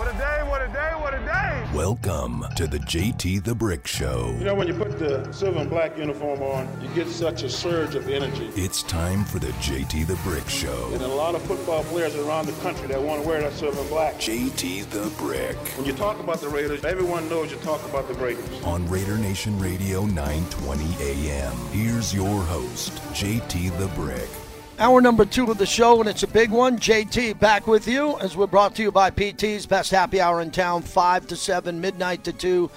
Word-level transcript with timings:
What 0.00 0.14
a 0.14 0.16
day, 0.16 0.42
what 0.48 0.62
a 0.62 0.68
day, 0.68 0.92
what 0.96 1.12
a 1.12 1.18
day. 1.18 1.68
Welcome 1.74 2.46
to 2.56 2.66
the 2.66 2.78
JT 2.78 3.44
the 3.44 3.54
Brick 3.54 3.86
Show. 3.86 4.34
You 4.38 4.44
know, 4.46 4.54
when 4.54 4.66
you 4.66 4.72
put 4.72 4.98
the 4.98 5.30
silver 5.30 5.58
and 5.58 5.68
black 5.68 5.98
uniform 5.98 6.40
on, 6.40 6.66
you 6.80 6.88
get 6.94 7.06
such 7.06 7.42
a 7.42 7.50
surge 7.50 7.94
of 7.94 8.08
energy. 8.08 8.50
It's 8.56 8.82
time 8.82 9.26
for 9.26 9.40
the 9.40 9.48
JT 9.58 10.06
the 10.06 10.16
Brick 10.24 10.48
Show. 10.48 10.88
And 10.94 11.02
a 11.02 11.06
lot 11.06 11.34
of 11.34 11.42
football 11.42 11.84
players 11.84 12.16
around 12.16 12.46
the 12.46 12.58
country 12.62 12.88
that 12.88 13.02
want 13.02 13.20
to 13.20 13.28
wear 13.28 13.42
that 13.42 13.52
silver 13.52 13.78
and 13.78 13.90
black. 13.90 14.14
JT 14.14 14.88
the 14.88 15.12
Brick. 15.18 15.58
When 15.76 15.84
you 15.84 15.92
talk 15.92 16.18
about 16.18 16.40
the 16.40 16.48
Raiders, 16.48 16.82
everyone 16.82 17.28
knows 17.28 17.52
you 17.52 17.58
talk 17.58 17.86
about 17.86 18.08
the 18.08 18.14
Raiders. 18.14 18.64
On 18.64 18.88
Raider 18.88 19.18
Nation 19.18 19.58
Radio 19.58 20.06
920 20.06 20.84
AM. 20.98 21.54
Here's 21.72 22.14
your 22.14 22.40
host, 22.44 22.94
JT 23.12 23.78
the 23.78 23.88
Brick. 23.88 24.30
Hour 24.80 25.02
number 25.02 25.26
two 25.26 25.50
of 25.50 25.58
the 25.58 25.66
show, 25.66 26.00
and 26.00 26.08
it's 26.08 26.22
a 26.22 26.26
big 26.26 26.50
one. 26.50 26.78
JT 26.78 27.38
back 27.38 27.66
with 27.66 27.86
you 27.86 28.18
as 28.20 28.34
we're 28.34 28.46
brought 28.46 28.74
to 28.76 28.82
you 28.82 28.90
by 28.90 29.10
PT's 29.10 29.66
Best 29.66 29.90
Happy 29.90 30.22
Hour 30.22 30.40
in 30.40 30.50
town, 30.50 30.80
5 30.80 31.26
to 31.26 31.36
7, 31.36 31.78
midnight 31.78 32.24
to 32.24 32.32
2. 32.32 32.70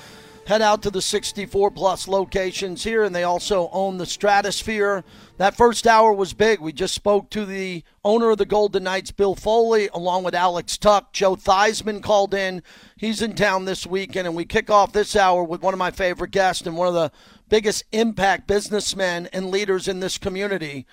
Head 0.46 0.62
out 0.62 0.82
to 0.82 0.90
the 0.90 1.02
64 1.02 1.72
plus 1.72 2.10
locations 2.10 2.84
here, 2.84 3.04
and 3.04 3.16
they 3.16 3.24
also 3.24 3.70
own 3.72 3.98
the 3.98 4.06
Stratosphere. 4.06 5.06
That 5.38 5.56
first 5.56 5.88
hour 5.88 6.12
was 6.12 6.34
big. 6.34 6.60
We 6.60 6.74
just 6.74 6.94
spoke 6.94 7.30
to 7.30 7.46
the 7.46 7.86
owner 8.04 8.32
of 8.32 8.38
the 8.38 8.46
Golden 8.46 8.84
Knights, 8.84 9.12
Bill 9.12 9.34
Foley, 9.34 9.88
along 9.94 10.26
with 10.26 10.36
Alex 10.36 10.78
Tuch. 10.78 11.06
Joe 11.14 11.38
Theismann 11.38 12.04
called 12.04 12.34
in. 12.34 12.64
He's 12.98 13.22
in 13.22 13.34
town 13.34 13.64
this 13.64 13.88
weekend, 13.88 14.28
and 14.28 14.36
we 14.36 14.44
kick 14.44 14.70
off 14.70 14.92
this 14.92 15.16
hour 15.16 15.42
with 15.42 15.62
one 15.62 15.74
of 15.74 15.78
my 15.78 15.92
favorite 15.92 16.32
guests 16.32 16.68
and 16.68 16.76
one 16.76 16.90
of 16.90 16.96
the 16.96 17.14
biggest 17.48 17.86
impact 17.94 18.46
businessmen 18.46 19.30
and 19.32 19.50
leaders 19.50 19.88
in 19.88 20.02
this 20.02 20.18
community 20.18 20.86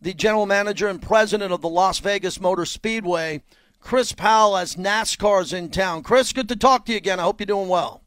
the 0.00 0.14
general 0.14 0.46
manager 0.46 0.88
and 0.88 1.02
president 1.02 1.52
of 1.52 1.60
the 1.60 1.68
Las 1.68 1.98
Vegas 1.98 2.40
Motor 2.40 2.64
Speedway. 2.64 3.42
Chris 3.80 4.12
Powell 4.12 4.56
as 4.56 4.76
NASCAR's 4.76 5.52
in 5.52 5.70
town. 5.70 6.02
Chris, 6.02 6.32
good 6.32 6.48
to 6.48 6.56
talk 6.56 6.84
to 6.86 6.92
you 6.92 6.98
again. 6.98 7.20
I 7.20 7.22
hope 7.22 7.40
you're 7.40 7.46
doing 7.46 7.68
well. 7.68 8.02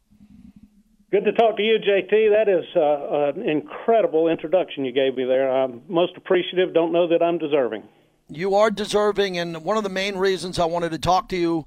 Good 1.10 1.24
to 1.24 1.32
talk 1.32 1.56
to 1.58 1.62
you, 1.62 1.78
JT. 1.78 2.30
That 2.30 2.48
is 2.48 2.64
uh, 2.74 3.38
an 3.38 3.48
incredible 3.48 4.28
introduction 4.28 4.84
you 4.84 4.92
gave 4.92 5.16
me 5.16 5.24
there. 5.24 5.50
I'm 5.50 5.82
most 5.86 6.16
appreciative. 6.16 6.72
Don't 6.72 6.92
know 6.92 7.06
that 7.08 7.22
I'm 7.22 7.36
deserving. 7.36 7.82
You 8.28 8.54
are 8.54 8.70
deserving, 8.70 9.36
and 9.36 9.62
one 9.62 9.76
of 9.76 9.82
the 9.82 9.90
main 9.90 10.16
reasons 10.16 10.58
I 10.58 10.64
wanted 10.64 10.92
to 10.92 10.98
talk 10.98 11.28
to 11.30 11.36
you, 11.36 11.66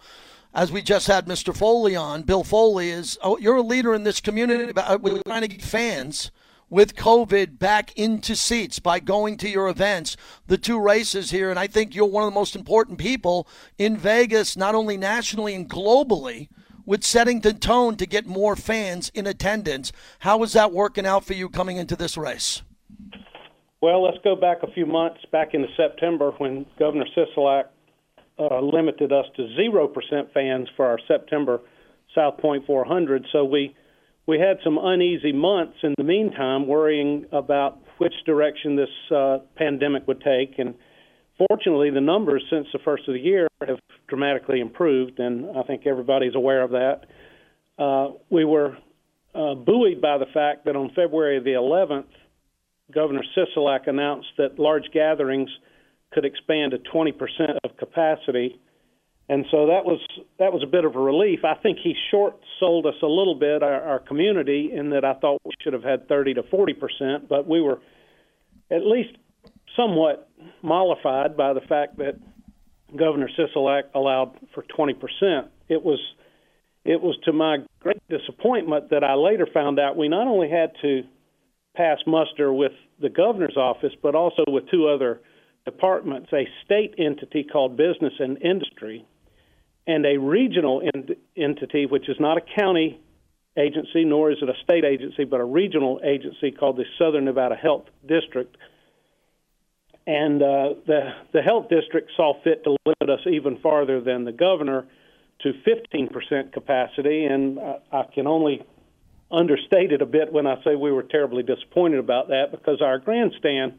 as 0.53 0.71
we 0.71 0.81
just 0.81 1.05
had 1.05 1.27
Mr. 1.27 1.55
Foley 1.55 1.95
on, 1.95 2.23
Bill 2.23 2.43
Foley, 2.43 2.89
is 2.89 3.19
oh, 3.21 3.37
you're 3.37 3.57
a 3.57 3.61
leader 3.61 3.93
in 3.93 4.03
this 4.03 4.19
community. 4.19 4.71
We're 4.99 5.21
trying 5.27 5.41
to 5.41 5.47
get 5.47 5.61
fans 5.61 6.31
with 6.69 6.95
COVID 6.95 7.59
back 7.59 7.97
into 7.97 8.35
seats 8.35 8.79
by 8.79 8.99
going 8.99 9.37
to 9.37 9.49
your 9.49 9.67
events, 9.67 10.17
the 10.47 10.57
two 10.57 10.79
races 10.79 11.31
here. 11.31 11.49
And 11.49 11.59
I 11.59 11.67
think 11.67 11.95
you're 11.95 12.05
one 12.05 12.23
of 12.23 12.31
the 12.31 12.39
most 12.39 12.55
important 12.55 12.97
people 12.97 13.47
in 13.77 13.97
Vegas, 13.97 14.57
not 14.57 14.75
only 14.75 14.97
nationally 14.97 15.55
and 15.55 15.69
globally, 15.69 16.49
with 16.85 17.03
setting 17.03 17.41
the 17.41 17.53
tone 17.53 17.95
to 17.97 18.05
get 18.05 18.27
more 18.27 18.55
fans 18.55 19.09
in 19.13 19.25
attendance. 19.25 19.91
How 20.19 20.43
is 20.43 20.53
that 20.53 20.71
working 20.71 21.05
out 21.05 21.25
for 21.25 21.33
you 21.33 21.49
coming 21.49 21.77
into 21.77 21.95
this 21.95 22.15
race? 22.17 22.61
Well, 23.81 24.03
let's 24.03 24.17
go 24.23 24.35
back 24.35 24.63
a 24.63 24.71
few 24.71 24.85
months, 24.85 25.19
back 25.31 25.53
into 25.53 25.67
September 25.75 26.31
when 26.37 26.65
Governor 26.79 27.05
Sisolak 27.15 27.65
uh, 28.39 28.59
limited 28.59 29.11
us 29.11 29.25
to 29.35 29.43
0% 29.43 30.33
fans 30.33 30.67
for 30.75 30.85
our 30.85 30.99
September 31.07 31.61
South 32.13 32.37
Point 32.37 32.65
400. 32.65 33.25
So 33.31 33.45
we 33.45 33.75
we 34.27 34.39
had 34.39 34.57
some 34.63 34.79
uneasy 34.81 35.31
months 35.31 35.77
in 35.83 35.93
the 35.97 36.03
meantime, 36.03 36.67
worrying 36.67 37.25
about 37.31 37.79
which 37.97 38.13
direction 38.25 38.75
this 38.75 38.89
uh, 39.15 39.37
pandemic 39.55 40.07
would 40.07 40.21
take. 40.21 40.57
And 40.57 40.75
fortunately, 41.47 41.91
the 41.91 42.01
numbers 42.01 42.43
since 42.49 42.67
the 42.73 42.79
first 42.83 43.07
of 43.07 43.13
the 43.13 43.19
year 43.19 43.47
have 43.67 43.79
dramatically 44.07 44.59
improved, 44.59 45.19
and 45.19 45.57
I 45.57 45.63
think 45.63 45.85
everybody's 45.85 46.35
aware 46.35 46.63
of 46.63 46.71
that. 46.71 47.01
Uh, 47.77 48.13
we 48.29 48.45
were 48.45 48.77
uh, 49.33 49.53
buoyed 49.53 50.01
by 50.01 50.17
the 50.17 50.27
fact 50.33 50.65
that 50.65 50.75
on 50.75 50.89
February 50.95 51.39
the 51.39 51.51
11th, 51.51 52.05
Governor 52.93 53.23
Sisolak 53.35 53.87
announced 53.87 54.29
that 54.37 54.59
large 54.59 54.91
gatherings 54.93 55.49
could 56.13 56.25
expand 56.25 56.71
to 56.71 56.77
20% 56.77 57.13
of 57.63 57.77
capacity 57.77 58.59
and 59.27 59.45
so 59.49 59.67
that 59.67 59.85
was 59.85 59.99
that 60.37 60.53
was 60.53 60.61
a 60.61 60.67
bit 60.67 60.85
of 60.85 60.95
a 60.95 60.99
relief. 60.99 61.39
I 61.43 61.55
think 61.55 61.79
he 61.83 61.95
short 62.11 62.35
sold 62.59 62.85
us 62.85 62.93
a 63.01 63.07
little 63.07 63.33
bit 63.33 63.63
our, 63.63 63.81
our 63.81 63.99
community 63.99 64.71
in 64.71 64.91
that 64.91 65.03
I 65.03 65.15
thought 65.15 65.41
we 65.43 65.53
should 65.61 65.73
have 65.73 65.83
had 65.83 66.07
30 66.07 66.35
to 66.35 66.43
40 66.43 66.73
percent, 66.73 67.29
but 67.29 67.47
we 67.47 67.59
were 67.59 67.79
at 68.69 68.85
least 68.85 69.17
somewhat 69.75 70.29
mollified 70.61 71.35
by 71.35 71.53
the 71.53 71.61
fact 71.61 71.97
that 71.97 72.19
Governor 72.95 73.29
Sisolak 73.37 73.83
allowed 73.95 74.37
for 74.53 74.63
20 74.75 74.93
percent. 74.93 75.47
It 75.69 75.83
was 75.83 75.99
it 76.83 77.01
was 77.01 77.17
to 77.25 77.33
my 77.33 77.57
great 77.79 78.01
disappointment 78.07 78.91
that 78.91 79.03
I 79.03 79.15
later 79.15 79.47
found 79.51 79.79
out 79.79 79.97
we 79.97 80.07
not 80.07 80.27
only 80.27 80.51
had 80.51 80.71
to 80.83 81.01
pass 81.75 81.97
muster 82.05 82.53
with 82.53 82.73
the 83.01 83.09
governor's 83.09 83.57
office, 83.57 83.93
but 84.03 84.13
also 84.13 84.43
with 84.47 84.69
two 84.69 84.87
other 84.87 85.19
departments, 85.65 86.29
a 86.31 86.47
state 86.63 86.93
entity 86.99 87.43
called 87.43 87.75
Business 87.75 88.13
and 88.19 88.39
Industry 88.43 89.03
and 89.87 90.05
a 90.05 90.17
regional 90.17 90.81
ent- 90.93 91.17
entity, 91.37 91.85
which 91.85 92.09
is 92.09 92.17
not 92.19 92.37
a 92.37 92.41
county 92.41 92.99
agency, 93.57 94.03
nor 94.03 94.31
is 94.31 94.37
it 94.41 94.49
a 94.49 94.63
state 94.63 94.83
agency, 94.83 95.23
but 95.23 95.39
a 95.39 95.45
regional 95.45 96.01
agency 96.03 96.51
called 96.51 96.77
the 96.77 96.85
Southern 96.97 97.25
Nevada 97.25 97.55
Health 97.55 97.85
District. 98.05 98.55
And 100.07 100.41
uh, 100.41 100.73
the 100.85 101.13
the 101.33 101.41
health 101.41 101.69
district 101.69 102.11
saw 102.15 102.33
fit 102.43 102.63
to 102.65 102.77
limit 102.85 103.19
us 103.19 103.25
even 103.25 103.57
farther 103.57 104.01
than 104.01 104.23
the 104.23 104.31
governor 104.31 104.85
to 105.41 105.51
15% 105.67 106.53
capacity, 106.53 107.25
and 107.25 107.59
I, 107.59 107.77
I 107.91 108.03
can 108.13 108.27
only 108.27 108.63
understate 109.31 109.91
it 109.91 110.01
a 110.01 110.05
bit 110.05 110.31
when 110.31 110.47
I 110.47 110.63
say 110.63 110.75
we 110.75 110.91
were 110.91 111.03
terribly 111.03 111.43
disappointed 111.43 111.99
about 111.99 112.27
that 112.27 112.51
because 112.51 112.81
our 112.81 112.99
grandstand 112.99 113.73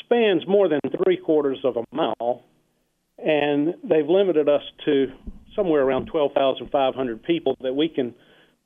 spans 0.00 0.46
more 0.46 0.68
than 0.68 0.80
three 1.04 1.16
quarters 1.16 1.58
of 1.64 1.76
a 1.76 1.84
mile 1.92 2.44
and 3.24 3.74
they've 3.84 4.08
limited 4.08 4.48
us 4.48 4.62
to 4.84 5.12
somewhere 5.54 5.82
around 5.82 6.06
12,500 6.06 7.22
people 7.22 7.56
that 7.60 7.74
we 7.74 7.88
can 7.88 8.14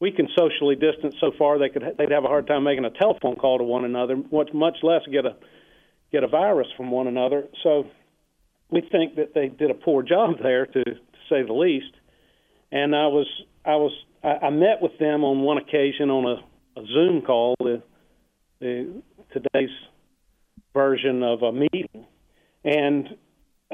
we 0.00 0.10
can 0.10 0.28
socially 0.37 0.75
distance 0.75 1.15
so 1.20 1.32
far 1.38 1.59
they 1.59 1.69
could 1.69 1.82
they'd 1.97 2.10
have 2.10 2.25
a 2.25 2.28
hard 2.28 2.47
time 2.47 2.64
making 2.64 2.84
a 2.84 2.91
telephone 2.91 3.37
call 3.37 3.59
to 3.59 3.64
one 3.64 3.84
another, 3.84 4.16
much 4.31 4.50
much 4.53 4.76
less 4.82 5.03
get 5.10 5.25
a 5.25 5.37
get 6.12 6.25
a 6.25 6.28
virus 6.28 6.69
from 6.76 6.91
one 6.91 7.06
another. 7.06 7.44
So 7.62 7.84
we 8.70 8.81
think 8.81 9.16
that 9.16 9.34
they 9.34 9.48
did 9.48 9.70
a 9.70 9.75
poor 9.75 10.03
job 10.03 10.37
there, 10.43 10.66
to, 10.66 10.84
to 10.84 10.94
say 11.28 11.43
the 11.43 11.53
least. 11.53 11.93
And 12.70 12.94
I 12.94 13.06
was 13.06 13.26
I 13.64 13.76
was 13.76 13.93
I, 14.22 14.47
I 14.47 14.50
met 14.50 14.81
with 14.81 14.98
them 14.98 15.25
on 15.25 15.43
one 15.43 15.59
occasion 15.59 16.10
on 16.10 16.25
a, 16.26 16.81
a 16.81 16.87
Zoom 16.87 17.22
call, 17.22 17.54
the, 17.59 17.82
the 18.60 19.03
today's 19.32 19.75
version 20.72 21.22
of 21.22 21.43
a 21.43 21.53
meeting, 21.53 22.06
and 22.64 23.09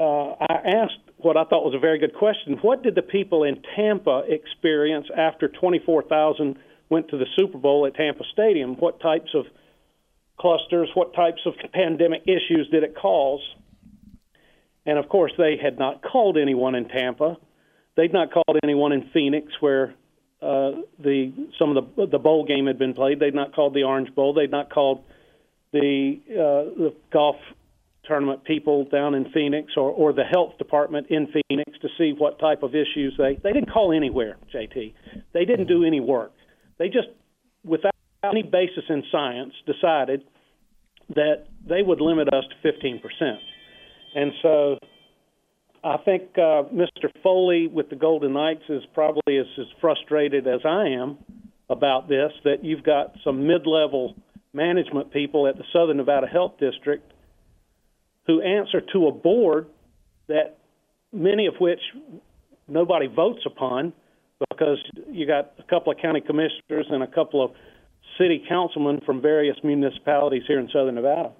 uh, 0.01 0.35
I 0.39 0.61
asked 0.65 0.97
what 1.17 1.37
I 1.37 1.43
thought 1.43 1.63
was 1.63 1.75
a 1.75 1.79
very 1.79 1.99
good 1.99 2.15
question. 2.15 2.57
What 2.61 2.81
did 2.81 2.95
the 2.95 3.03
people 3.03 3.43
in 3.43 3.61
Tampa 3.75 4.23
experience 4.27 5.07
after 5.15 5.47
24,000 5.47 6.57
went 6.89 7.09
to 7.09 7.17
the 7.17 7.27
Super 7.37 7.59
Bowl 7.59 7.85
at 7.85 7.93
Tampa 7.93 8.23
Stadium? 8.33 8.75
What 8.75 8.99
types 8.99 9.29
of 9.35 9.45
clusters, 10.39 10.89
what 10.95 11.13
types 11.13 11.41
of 11.45 11.53
pandemic 11.73 12.23
issues 12.23 12.67
did 12.71 12.83
it 12.83 12.95
cause? 12.99 13.41
And 14.87 14.97
of 14.97 15.07
course, 15.07 15.31
they 15.37 15.57
had 15.61 15.77
not 15.77 16.01
called 16.01 16.37
anyone 16.37 16.73
in 16.73 16.87
Tampa. 16.87 17.37
They'd 17.95 18.13
not 18.13 18.31
called 18.31 18.57
anyone 18.63 18.93
in 18.93 19.11
Phoenix, 19.13 19.51
where 19.59 19.93
uh, 20.41 20.81
the 20.97 21.31
some 21.59 21.77
of 21.77 21.95
the 21.95 22.07
the 22.07 22.17
bowl 22.17 22.45
game 22.45 22.65
had 22.65 22.79
been 22.79 22.95
played. 22.95 23.19
They'd 23.19 23.35
not 23.35 23.53
called 23.53 23.75
the 23.75 23.83
Orange 23.83 24.15
Bowl. 24.15 24.33
They'd 24.33 24.49
not 24.49 24.71
called 24.71 25.03
the 25.71 26.19
uh, 26.31 26.81
the 26.81 26.95
golf 27.13 27.35
tournament 28.11 28.43
people 28.43 28.83
down 28.91 29.15
in 29.15 29.31
Phoenix 29.33 29.71
or, 29.77 29.89
or 29.89 30.11
the 30.11 30.25
health 30.25 30.57
department 30.57 31.07
in 31.09 31.27
Phoenix 31.27 31.71
to 31.81 31.87
see 31.97 32.13
what 32.17 32.39
type 32.39 32.61
of 32.61 32.75
issues 32.75 33.15
they 33.17 33.39
they 33.41 33.53
didn't 33.53 33.71
call 33.71 33.93
anywhere, 33.93 34.35
JT. 34.53 34.93
They 35.33 35.45
didn't 35.45 35.67
do 35.67 35.85
any 35.85 36.01
work. 36.01 36.33
They 36.77 36.87
just 36.87 37.07
without 37.63 37.93
any 38.23 38.43
basis 38.43 38.83
in 38.89 39.03
science 39.11 39.53
decided 39.65 40.23
that 41.15 41.45
they 41.67 41.81
would 41.81 42.01
limit 42.01 42.27
us 42.33 42.43
to 42.49 42.71
15%. 42.71 43.01
And 44.15 44.31
so 44.41 44.77
I 45.83 45.97
think 46.03 46.23
uh, 46.35 46.67
Mr. 46.73 47.09
Foley 47.23 47.67
with 47.67 47.89
the 47.89 47.95
Golden 47.95 48.33
Knights 48.33 48.63
is 48.67 48.83
probably 48.93 49.37
as, 49.37 49.47
as 49.57 49.67
frustrated 49.79 50.47
as 50.47 50.61
I 50.65 50.87
am 50.89 51.17
about 51.69 52.09
this 52.09 52.31
that 52.43 52.63
you've 52.63 52.83
got 52.83 53.15
some 53.23 53.47
mid-level 53.47 54.15
management 54.53 55.11
people 55.11 55.47
at 55.47 55.57
the 55.57 55.63
Southern 55.73 55.97
Nevada 55.97 56.27
Health 56.27 56.53
District 56.59 57.10
who 58.27 58.41
answer 58.41 58.81
to 58.93 59.07
a 59.07 59.11
board 59.11 59.67
that 60.27 60.57
many 61.11 61.47
of 61.47 61.55
which 61.59 61.79
nobody 62.67 63.07
votes 63.07 63.41
upon 63.45 63.93
because 64.49 64.77
you 65.09 65.27
got 65.27 65.53
a 65.59 65.63
couple 65.63 65.91
of 65.91 65.99
county 65.99 66.21
commissioners 66.21 66.85
and 66.89 67.03
a 67.03 67.07
couple 67.07 67.43
of 67.43 67.51
city 68.17 68.43
councilmen 68.47 69.01
from 69.05 69.21
various 69.21 69.57
municipalities 69.63 70.43
here 70.47 70.59
in 70.59 70.69
southern 70.69 70.95
Nevada. 70.95 71.31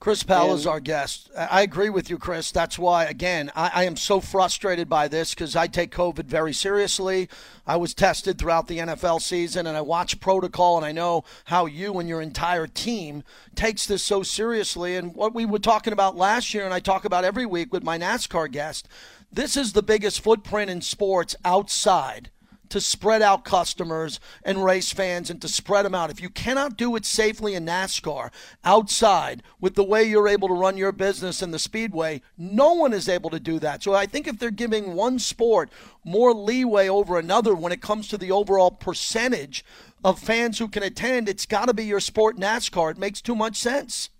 Chris 0.00 0.22
Powell 0.22 0.54
is 0.54 0.66
our 0.66 0.80
guest. 0.80 1.30
I 1.36 1.60
agree 1.60 1.90
with 1.90 2.08
you, 2.08 2.16
Chris. 2.16 2.50
That's 2.50 2.78
why, 2.78 3.04
again, 3.04 3.50
I, 3.54 3.70
I 3.74 3.84
am 3.84 3.96
so 3.96 4.18
frustrated 4.18 4.88
by 4.88 5.08
this 5.08 5.34
because 5.34 5.54
I 5.54 5.66
take 5.66 5.94
COVID 5.94 6.24
very 6.24 6.54
seriously. 6.54 7.28
I 7.66 7.76
was 7.76 7.92
tested 7.92 8.38
throughout 8.38 8.66
the 8.66 8.78
NFL 8.78 9.20
season, 9.20 9.66
and 9.66 9.76
I 9.76 9.82
watch 9.82 10.18
protocol, 10.18 10.78
and 10.78 10.86
I 10.86 10.92
know 10.92 11.24
how 11.44 11.66
you 11.66 11.98
and 11.98 12.08
your 12.08 12.22
entire 12.22 12.66
team 12.66 13.24
takes 13.54 13.84
this 13.84 14.02
so 14.02 14.22
seriously. 14.22 14.96
And 14.96 15.14
what 15.14 15.34
we 15.34 15.44
were 15.44 15.58
talking 15.58 15.92
about 15.92 16.16
last 16.16 16.54
year, 16.54 16.64
and 16.64 16.72
I 16.72 16.80
talk 16.80 17.04
about 17.04 17.26
every 17.26 17.44
week 17.44 17.70
with 17.70 17.84
my 17.84 17.98
NASCAR 17.98 18.50
guest, 18.50 18.88
this 19.30 19.54
is 19.54 19.74
the 19.74 19.82
biggest 19.82 20.22
footprint 20.22 20.70
in 20.70 20.80
sports 20.80 21.36
outside 21.44 22.30
to 22.70 22.80
spread 22.80 23.22
out 23.22 23.44
customers 23.44 24.18
and 24.42 24.64
race 24.64 24.92
fans 24.92 25.30
and 25.30 25.40
to 25.42 25.48
spread 25.48 25.84
them 25.84 25.94
out. 25.94 26.10
If 26.10 26.20
you 26.20 26.30
cannot 26.30 26.76
do 26.76 26.96
it 26.96 27.04
safely 27.04 27.54
in 27.54 27.66
NASCAR 27.66 28.30
outside 28.64 29.42
with 29.60 29.74
the 29.74 29.84
way 29.84 30.04
you're 30.04 30.28
able 30.28 30.48
to 30.48 30.54
run 30.54 30.76
your 30.76 30.92
business 30.92 31.42
in 31.42 31.50
the 31.50 31.58
speedway, 31.58 32.22
no 32.38 32.72
one 32.72 32.92
is 32.92 33.08
able 33.08 33.30
to 33.30 33.40
do 33.40 33.58
that. 33.58 33.82
So 33.82 33.94
I 33.94 34.06
think 34.06 34.26
if 34.26 34.38
they're 34.38 34.50
giving 34.50 34.94
one 34.94 35.18
sport 35.18 35.70
more 36.04 36.32
leeway 36.32 36.88
over 36.88 37.18
another 37.18 37.54
when 37.54 37.72
it 37.72 37.82
comes 37.82 38.08
to 38.08 38.18
the 38.18 38.32
overall 38.32 38.70
percentage 38.70 39.64
of 40.04 40.18
fans 40.18 40.58
who 40.58 40.68
can 40.68 40.82
attend, 40.82 41.28
it's 41.28 41.46
got 41.46 41.66
to 41.66 41.74
be 41.74 41.84
your 41.84 42.00
sport 42.00 42.36
NASCAR. 42.36 42.92
It 42.92 42.98
makes 42.98 43.20
too 43.20 43.36
much 43.36 43.56
sense. 43.56 44.10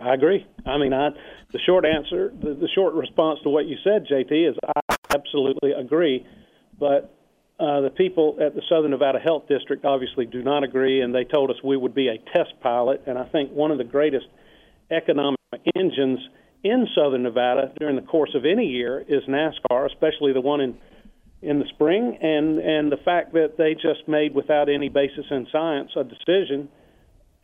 I 0.00 0.14
agree. 0.14 0.46
I 0.66 0.78
mean, 0.78 0.92
I, 0.92 1.10
the 1.52 1.60
short 1.64 1.84
answer, 1.84 2.32
the, 2.42 2.54
the 2.54 2.68
short 2.74 2.94
response 2.94 3.38
to 3.44 3.48
what 3.48 3.66
you 3.66 3.76
said, 3.84 4.06
JT, 4.06 4.50
is 4.50 4.56
I 4.66 4.96
absolutely 5.14 5.72
agree. 5.72 6.26
But 6.78 7.14
uh, 7.58 7.82
the 7.82 7.90
people 7.90 8.36
at 8.40 8.54
the 8.54 8.62
Southern 8.68 8.90
Nevada 8.90 9.20
Health 9.20 9.44
District 9.48 9.84
obviously 9.84 10.26
do 10.26 10.42
not 10.42 10.64
agree, 10.64 11.02
and 11.02 11.14
they 11.14 11.24
told 11.24 11.50
us 11.50 11.56
we 11.62 11.76
would 11.76 11.94
be 11.94 12.08
a 12.08 12.18
test 12.32 12.52
pilot. 12.60 13.02
And 13.06 13.16
I 13.16 13.24
think 13.26 13.52
one 13.52 13.70
of 13.70 13.78
the 13.78 13.84
greatest 13.84 14.26
economic 14.90 15.38
engines 15.76 16.18
in 16.64 16.88
Southern 16.96 17.22
Nevada 17.22 17.72
during 17.78 17.94
the 17.94 18.02
course 18.02 18.34
of 18.34 18.44
any 18.44 18.66
year 18.66 19.04
is 19.06 19.22
NASCAR, 19.28 19.86
especially 19.86 20.32
the 20.32 20.40
one 20.40 20.60
in 20.60 20.76
in 21.42 21.58
the 21.58 21.66
spring. 21.74 22.18
And 22.20 22.58
and 22.58 22.90
the 22.90 22.96
fact 23.04 23.34
that 23.34 23.56
they 23.56 23.74
just 23.74 24.08
made 24.08 24.34
without 24.34 24.68
any 24.68 24.88
basis 24.88 25.26
in 25.30 25.46
science 25.52 25.92
a 25.96 26.02
decision 26.02 26.68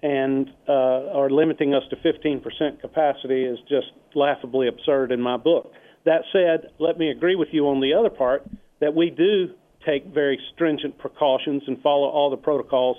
and 0.02 0.48
uh, 0.66 0.72
are 1.12 1.28
limiting 1.28 1.74
us 1.74 1.82
to 1.90 1.96
15% 1.96 2.80
capacity 2.80 3.44
is 3.44 3.58
just 3.68 3.88
laughably 4.14 4.66
absurd 4.66 5.12
in 5.12 5.20
my 5.20 5.36
book. 5.36 5.72
That 6.06 6.22
said, 6.32 6.70
let 6.78 6.98
me 6.98 7.10
agree 7.10 7.36
with 7.36 7.48
you 7.52 7.68
on 7.68 7.80
the 7.80 7.92
other 7.92 8.08
part 8.08 8.46
that 8.80 8.94
we 8.94 9.10
do 9.10 9.50
take 9.86 10.06
very 10.06 10.38
stringent 10.54 10.98
precautions 10.98 11.62
and 11.66 11.80
follow 11.82 12.08
all 12.08 12.30
the 12.30 12.36
protocols 12.36 12.96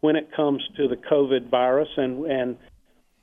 when 0.00 0.16
it 0.16 0.30
comes 0.34 0.62
to 0.76 0.88
the 0.88 0.96
COVID 0.96 1.50
virus. 1.50 1.88
And, 1.96 2.24
and 2.26 2.56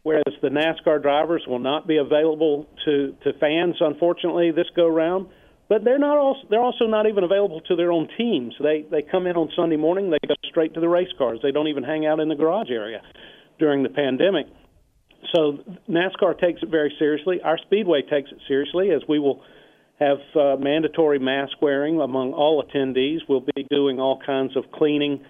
whereas 0.03 0.33
the 0.41 0.49
NASCAR 0.49 1.01
drivers 1.01 1.43
will 1.47 1.59
not 1.59 1.87
be 1.87 1.97
available 1.97 2.67
to, 2.85 3.15
to 3.23 3.33
fans, 3.39 3.75
unfortunately, 3.79 4.51
this 4.51 4.67
go 4.75 4.87
round, 4.87 5.27
but 5.69 5.83
they're 5.83 5.99
not 5.99 6.17
also 6.17 6.41
they're 6.49 6.63
also 6.63 6.85
not 6.85 7.05
even 7.07 7.23
available 7.23 7.61
to 7.61 7.75
their 7.75 7.91
own 7.91 8.09
teams. 8.17 8.55
They 8.59 8.85
they 8.89 9.03
come 9.03 9.27
in 9.27 9.35
on 9.35 9.49
Sunday 9.55 9.77
morning, 9.77 10.09
they 10.09 10.17
go 10.27 10.33
straight 10.49 10.73
to 10.73 10.79
the 10.79 10.89
race 10.89 11.13
cars. 11.15 11.39
They 11.43 11.51
don't 11.51 11.67
even 11.67 11.83
hang 11.83 12.07
out 12.07 12.19
in 12.19 12.27
the 12.27 12.35
garage 12.35 12.71
area 12.71 13.01
during 13.59 13.83
the 13.83 13.89
pandemic. 13.89 14.47
So 15.35 15.59
NASCAR 15.87 16.39
takes 16.39 16.63
it 16.63 16.69
very 16.69 16.91
seriously. 16.97 17.39
Our 17.43 17.59
speedway 17.59 18.01
takes 18.01 18.31
it 18.31 18.39
seriously 18.47 18.89
as 18.91 19.03
we 19.07 19.19
will 19.19 19.43
have 19.99 20.17
uh, 20.35 20.55
mandatory 20.57 21.19
mask 21.19 21.53
wearing 21.61 21.99
among 21.99 22.33
all 22.33 22.63
attendees. 22.63 23.19
We'll 23.27 23.45
be 23.55 23.65
doing 23.69 23.99
all 23.99 24.19
kinds 24.25 24.55
of 24.55 24.63
cleaning 24.73 25.21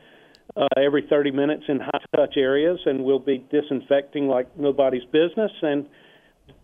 uh, 0.55 0.67
every 0.77 1.05
30 1.09 1.31
minutes 1.31 1.63
in 1.67 1.79
high 1.79 2.03
touch 2.15 2.35
areas, 2.37 2.79
and 2.85 3.03
we'll 3.03 3.19
be 3.19 3.45
disinfecting 3.51 4.27
like 4.27 4.57
nobody's 4.57 5.05
business 5.05 5.51
and 5.61 5.87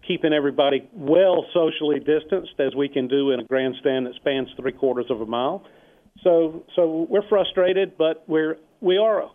keeping 0.08 0.34
everybody 0.34 0.88
well 0.94 1.46
socially 1.54 2.00
distanced 2.00 2.60
as 2.60 2.76
we 2.76 2.88
can 2.90 3.08
do 3.08 3.32
in 3.32 3.40
a 3.40 3.44
grandstand 3.44 4.06
that 4.06 4.14
spans 4.16 4.48
three 4.60 4.72
quarters 4.72 5.06
of 5.10 5.22
a 5.22 5.26
mile. 5.26 5.64
So, 6.24 6.64
so 6.76 7.08
we're 7.10 7.28
frustrated, 7.28 7.98
but 7.98 8.24
we're 8.28 8.58
we 8.82 8.98
are 8.98 9.30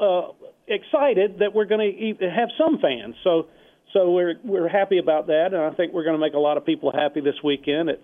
uh, 0.00 0.28
excited 0.68 1.38
that 1.38 1.54
we're 1.54 1.64
going 1.64 2.16
to 2.18 2.30
have 2.30 2.48
some 2.58 2.78
fans. 2.80 3.14
So 3.24 3.48
so 3.94 4.10
we're 4.10 4.34
we're 4.44 4.68
happy 4.68 4.98
about 4.98 5.28
that, 5.28 5.54
and 5.54 5.62
I 5.62 5.70
think 5.70 5.94
we're 5.94 6.04
going 6.04 6.16
to 6.16 6.20
make 6.20 6.34
a 6.34 6.38
lot 6.38 6.58
of 6.58 6.66
people 6.66 6.92
happy 6.92 7.20
this 7.20 7.36
weekend 7.42 7.88
at 7.88 8.00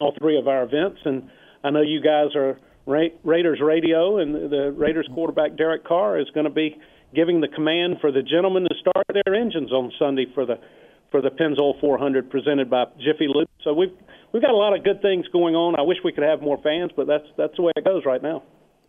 all 0.00 0.14
three 0.18 0.38
of 0.38 0.48
our 0.48 0.64
events. 0.64 1.00
And 1.04 1.28
I 1.62 1.70
know 1.70 1.82
you 1.82 2.00
guys 2.02 2.34
are 2.34 2.58
Ra- 2.86 3.14
Raiders 3.22 3.60
radio, 3.62 4.18
and 4.18 4.34
the 4.34 4.72
Raiders 4.74 5.08
quarterback 5.14 5.56
Derek 5.56 5.84
Carr 5.84 6.18
is 6.18 6.28
going 6.34 6.44
to 6.44 6.50
be 6.50 6.76
giving 7.14 7.42
the 7.42 7.48
command 7.48 7.96
for 8.00 8.10
the 8.10 8.22
gentlemen 8.22 8.64
to 8.64 8.74
start 8.80 9.06
their 9.12 9.34
engines 9.34 9.70
on 9.70 9.92
Sunday 9.98 10.26
for 10.34 10.46
the 10.46 10.58
for 11.10 11.20
the 11.20 11.28
Pennzoil 11.28 11.78
400 11.78 12.30
presented 12.30 12.70
by 12.70 12.84
Jiffy 12.96 13.28
Lube. 13.28 13.48
So 13.64 13.74
we've 13.74 13.92
we've 14.32 14.42
got 14.42 14.52
a 14.52 14.56
lot 14.56 14.74
of 14.74 14.82
good 14.82 15.02
things 15.02 15.26
going 15.28 15.54
on. 15.54 15.78
I 15.78 15.82
wish 15.82 15.98
we 16.02 16.12
could 16.12 16.24
have 16.24 16.40
more 16.40 16.58
fans, 16.62 16.90
but 16.96 17.06
that's 17.06 17.26
that's 17.36 17.54
the 17.56 17.62
way 17.62 17.72
it 17.76 17.84
goes 17.84 18.02
right 18.06 18.22
now. 18.22 18.42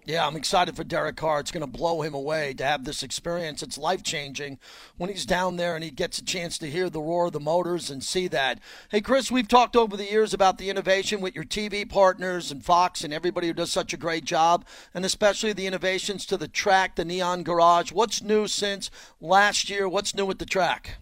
Yeah, 0.06 0.28
I'm 0.28 0.36
excited 0.36 0.76
for 0.76 0.84
Derek 0.84 1.16
Carr. 1.16 1.40
It's 1.40 1.52
going 1.52 1.62
to 1.62 1.68
blow 1.68 2.02
him 2.02 2.14
away 2.14 2.54
to 2.56 2.66
have 2.66 2.84
this 2.84 3.04
experience. 3.04 3.64
It's 3.64 3.78
life 3.78 4.04
changing 4.04 4.60
when 4.98 5.10
he's 5.10 5.26
down 5.26 5.56
there 5.56 5.76
and 5.76 5.84
he 5.84 5.92
gets 5.92 6.18
a 6.18 6.26
chance 6.26 6.58
to 6.58 6.70
hear 6.70 6.90
the 6.90 7.02
roar 7.02 7.28
of 7.28 7.34
the 7.34 7.40
motors 7.40 7.90
and 7.90 8.04
see 8.04 8.28
that. 8.28 8.60
Hey, 8.90 9.00
Chris, 9.00 9.32
we've 9.32 9.48
talked 9.48 9.78
over 9.78 9.96
the 9.96 10.10
years 10.10 10.34
about 10.34 10.58
the 10.58 10.70
innovation 10.70 11.22
with 11.22 11.36
your 11.36 11.46
TV 11.46 11.88
partners 11.88 12.52
and 12.52 12.66
Fox 12.66 13.06
and 13.06 13.14
everybody 13.14 13.48
who 13.48 13.54
does 13.54 13.72
such 13.72 13.94
a 13.94 13.98
great 13.98 14.26
job, 14.26 14.66
and 14.94 15.06
especially 15.06 15.54
the 15.54 15.68
innovations 15.68 16.26
to 16.26 16.36
the 16.36 16.50
track, 16.50 16.96
the 16.96 17.06
Neon 17.06 17.44
Garage. 17.44 17.94
What's 17.94 18.22
new 18.22 18.48
since 18.48 18.92
last 19.22 19.70
year? 19.70 19.88
What's 19.88 20.14
new 20.14 20.26
with 20.26 20.40
the 20.40 20.46
track? 20.46 20.98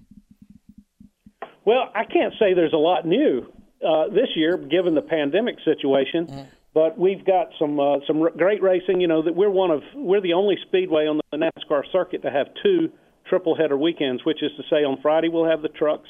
Well, 1.65 1.89
I 1.95 2.05
can't 2.05 2.33
say 2.39 2.53
there's 2.53 2.73
a 2.73 2.77
lot 2.77 3.05
new 3.05 3.51
uh, 3.85 4.09
this 4.09 4.29
year, 4.35 4.57
given 4.57 4.93
the 4.93 5.01
pandemic 5.01 5.55
situation. 5.65 6.27
Mm-hmm 6.27 6.49
but 6.73 6.97
we've 6.97 7.25
got 7.25 7.49
some 7.59 7.79
uh, 7.79 7.97
some 8.07 8.27
great 8.37 8.61
racing. 8.61 9.01
You 9.01 9.07
know 9.07 9.23
that 9.23 9.35
we're 9.35 9.49
one 9.49 9.71
of 9.71 9.81
we're 9.93 10.21
the 10.21 10.33
only 10.33 10.57
speedway 10.67 11.05
on 11.05 11.19
the 11.31 11.37
NASCAR 11.37 11.83
circuit 11.91 12.21
to 12.23 12.31
have 12.31 12.47
two 12.63 12.91
triple 13.27 13.55
header 13.55 13.77
weekends, 13.77 14.23
which 14.25 14.41
is 14.41 14.51
to 14.57 14.63
say 14.69 14.83
on 14.83 14.99
Friday 15.01 15.29
we'll 15.29 15.49
have 15.49 15.61
the 15.61 15.69
trucks 15.69 16.09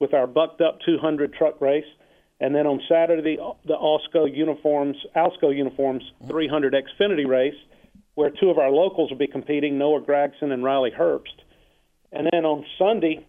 with 0.00 0.14
our 0.14 0.26
bucked 0.26 0.60
up 0.60 0.78
200 0.84 1.32
truck 1.34 1.60
race, 1.60 1.84
and 2.40 2.54
then 2.54 2.66
on 2.66 2.80
Saturday 2.88 3.36
the, 3.66 3.74
Alsco 3.74 4.26
uniforms 4.34 4.96
Alsco 5.16 5.56
uniforms 5.56 6.02
300 6.28 6.74
Xfinity 6.74 7.26
race, 7.26 7.54
where 8.14 8.30
two 8.30 8.50
of 8.50 8.58
our 8.58 8.70
locals 8.70 9.10
will 9.10 9.18
be 9.18 9.28
competing, 9.28 9.78
Noah 9.78 10.00
Gragson 10.00 10.52
and 10.52 10.64
Riley 10.64 10.90
Herbst, 10.90 11.38
and 12.10 12.28
then 12.32 12.44
on 12.44 12.64
Sunday, 12.76 13.24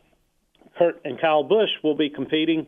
Kurt 0.78 1.02
and 1.06 1.22
Kyle 1.22 1.44
Busch 1.44 1.70
will 1.84 1.96
be 1.96 2.10
competing 2.10 2.66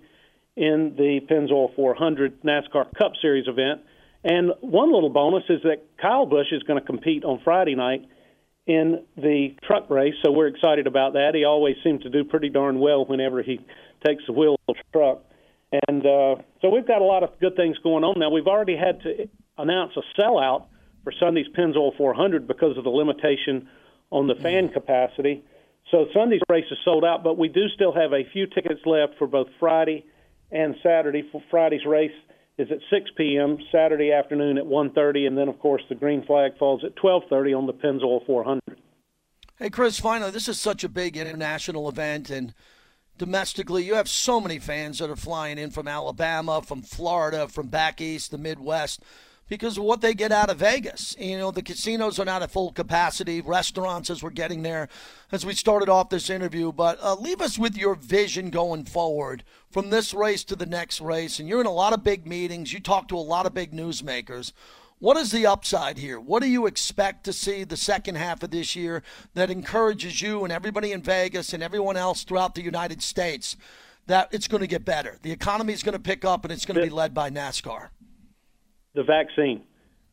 in 0.56 0.94
the 0.96 1.20
Pennzoil 1.30 1.76
400 1.76 2.44
NASCAR 2.44 2.94
Cup 2.96 3.14
Series 3.20 3.48
event 3.48 3.82
and 4.26 4.52
one 4.60 4.92
little 4.92 5.12
bonus 5.12 5.44
is 5.50 5.62
that 5.64 5.84
Kyle 6.02 6.26
Busch 6.26 6.52
is 6.52 6.64
going 6.64 6.80
to 6.80 6.86
compete 6.86 7.24
on 7.24 7.40
Friday 7.44 7.76
night 7.76 8.06
in 8.66 9.04
the 9.16 9.56
truck 9.68 9.88
race, 9.92 10.16
so 10.24 10.32
we're 10.32 10.48
excited 10.48 10.88
about 10.88 11.14
that. 11.14 11.36
He 11.36 11.46
always 11.46 11.76
seems 11.84 12.02
to 12.02 12.10
do 12.10 12.24
pretty 12.24 12.50
darn 12.50 12.80
well 12.80 13.06
whenever 13.06 13.44
he 13.44 13.60
takes 14.04 14.24
the 14.26 14.34
wheel 14.34 14.58
of 14.68 14.76
the 14.76 14.84
truck. 14.92 15.22
And 15.88 16.04
uh, 16.04 16.42
so 16.62 16.70
we've 16.70 16.88
got 16.88 17.02
a 17.02 17.06
lot 17.06 17.22
of 17.22 17.40
good 17.40 17.56
things 17.56 17.78
going 17.84 18.04
on 18.04 18.18
now. 18.18 18.32
We've 18.32 18.48
already 18.48 18.76
had 18.76 19.02
to 19.02 19.30
announce 19.60 19.94
a 19.96 20.20
sellout 20.20 20.66
for 21.04 21.14
Sunday's 21.20 21.48
Pennzoil 21.56 21.96
400 21.96 22.48
because 22.48 22.78
of 22.78 22.84
the 22.84 22.90
limitation 22.90 23.70
on 24.10 24.26
the 24.26 24.36
fan 24.36 24.70
capacity. 24.70 25.44
So 25.92 26.08
Sunday's 26.16 26.42
race 26.50 26.66
is 26.72 26.80
sold 26.84 27.06
out, 27.06 27.24
but 27.24 27.38
we 27.38 27.48
do 27.48 27.68
still 27.76 27.94
have 27.94 28.12
a 28.12 28.24
few 28.34 28.48
tickets 28.48 28.82
left 28.88 29.20
for 29.20 29.28
both 29.28 29.48
Friday 29.60 30.04
and 30.52 30.76
Saturday. 30.82 31.24
For 31.32 31.44
Friday's 31.52 31.86
race, 31.86 32.12
is 32.58 32.72
at 32.72 32.80
6 32.90 33.12
p.m. 33.18 33.58
Saturday 33.72 34.12
afternoon 34.12 34.58
at 34.58 34.66
1:30, 34.66 35.28
and 35.28 35.38
then 35.38 35.48
of 35.48 35.60
course 35.60 35.84
the 35.90 35.96
green 35.96 36.26
flag 36.26 36.58
falls 36.58 36.84
at 36.84 36.96
12:30 36.96 37.58
on 37.58 37.68
the 37.68 37.74
Pennzoil 37.74 38.26
400. 38.26 38.62
Hey 39.58 39.70
Chris, 39.70 40.00
finally, 40.00 40.32
this 40.32 40.48
is 40.48 40.60
such 40.60 40.84
a 40.84 40.90
big 40.90 41.18
international 41.18 41.88
event, 41.88 42.30
and 42.30 42.54
domestically, 43.18 43.84
you 43.84 43.96
have 43.96 44.10
so 44.10 44.42
many 44.42 44.60
fans 44.60 45.00
that 45.00 45.10
are 45.10 45.16
flying 45.16 45.58
in 45.58 45.72
from 45.72 45.88
Alabama, 45.88 46.62
from 46.62 46.82
Florida, 46.82 47.48
from 47.48 47.68
back 47.68 48.02
east, 48.02 48.32
the 48.32 48.38
Midwest 48.38 49.02
because 49.48 49.78
of 49.78 49.84
what 49.84 50.02
they 50.02 50.14
get 50.14 50.32
out 50.32 50.50
of 50.50 50.58
Vegas. 50.58 51.16
You 51.20 51.38
know, 51.38 51.52
the 51.52 51.62
casinos 51.62 52.20
are 52.20 52.26
not 52.26 52.42
at 52.42 52.52
full 52.52 52.72
capacity, 52.72 53.42
restaurants 53.42 54.10
as 54.10 54.24
we're 54.24 54.32
getting 54.32 54.64
there 54.64 54.90
as 55.32 55.46
we 55.46 55.54
started 55.54 55.90
off 55.90 56.10
this 56.10 56.30
interview. 56.30 56.72
But 56.72 57.02
uh, 57.02 57.16
leave 57.16 57.42
us 57.42 57.60
with 57.60 57.78
your 57.78 57.96
vision 57.96 58.50
going 58.50 58.86
forward 58.86 59.44
from 59.70 59.90
this 59.90 60.14
race 60.14 60.44
to 60.46 60.56
the 60.56 60.66
next 60.66 61.00
race. 61.02 61.40
And 61.40 61.48
you're 61.48 61.62
in 61.62 61.68
a 61.68 61.72
lot 61.72 61.94
of 61.94 62.04
big 62.04 62.26
meetings, 62.26 62.74
you 62.74 62.80
talk 62.80 63.08
to 63.10 63.18
a 63.18 63.20
lot 63.20 63.46
of 63.46 63.54
big 63.54 63.72
newsmakers. 63.72 64.52
What 65.00 65.18
is 65.18 65.32
the 65.32 65.46
upside 65.46 65.98
here? 65.98 66.20
What 66.20 66.42
do 66.42 66.50
you 66.50 66.66
expect 66.66 67.26
to 67.26 67.34
see 67.34 67.66
the 67.66 67.78
second 67.78 68.16
half 68.16 68.42
of 68.44 68.52
this 68.52 68.76
year 68.78 69.04
that 69.34 69.52
encourages 69.52 70.22
you 70.22 70.44
and 70.44 70.54
everybody 70.54 70.94
in 70.94 71.02
Vegas 71.02 71.54
and 71.54 71.62
everyone 71.62 71.98
else 71.98 72.24
throughout 72.24 72.56
the 72.56 72.62
United 72.62 73.04
States 73.04 73.58
that 74.08 74.30
it's 74.32 74.48
going 74.48 74.62
to 74.62 74.68
get 74.68 74.86
better? 74.86 75.18
The 75.22 75.34
economy 75.34 75.74
is 75.74 75.84
going 75.84 75.94
to 75.94 76.00
pick 76.00 76.24
up 76.24 76.46
and 76.46 76.52
it's 76.52 76.66
going 76.66 76.80
to 76.80 76.86
be 76.86 76.90
led 76.90 77.14
by 77.14 77.30
NASCAR 77.30 77.90
the 78.96 79.04
vaccine. 79.04 79.64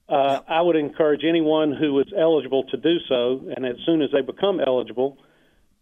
Uh, 0.09 0.41
I 0.47 0.61
would 0.61 0.77
encourage 0.77 1.23
anyone 1.27 1.73
who 1.73 1.99
is 2.01 2.13
eligible 2.19 2.65
to 2.65 2.77
do 2.77 2.97
so, 3.09 3.41
and 3.57 3.65
as 3.65 3.77
soon 3.87 4.03
as 4.03 4.11
they 4.13 4.21
become 4.21 4.61
eligible, 4.61 5.17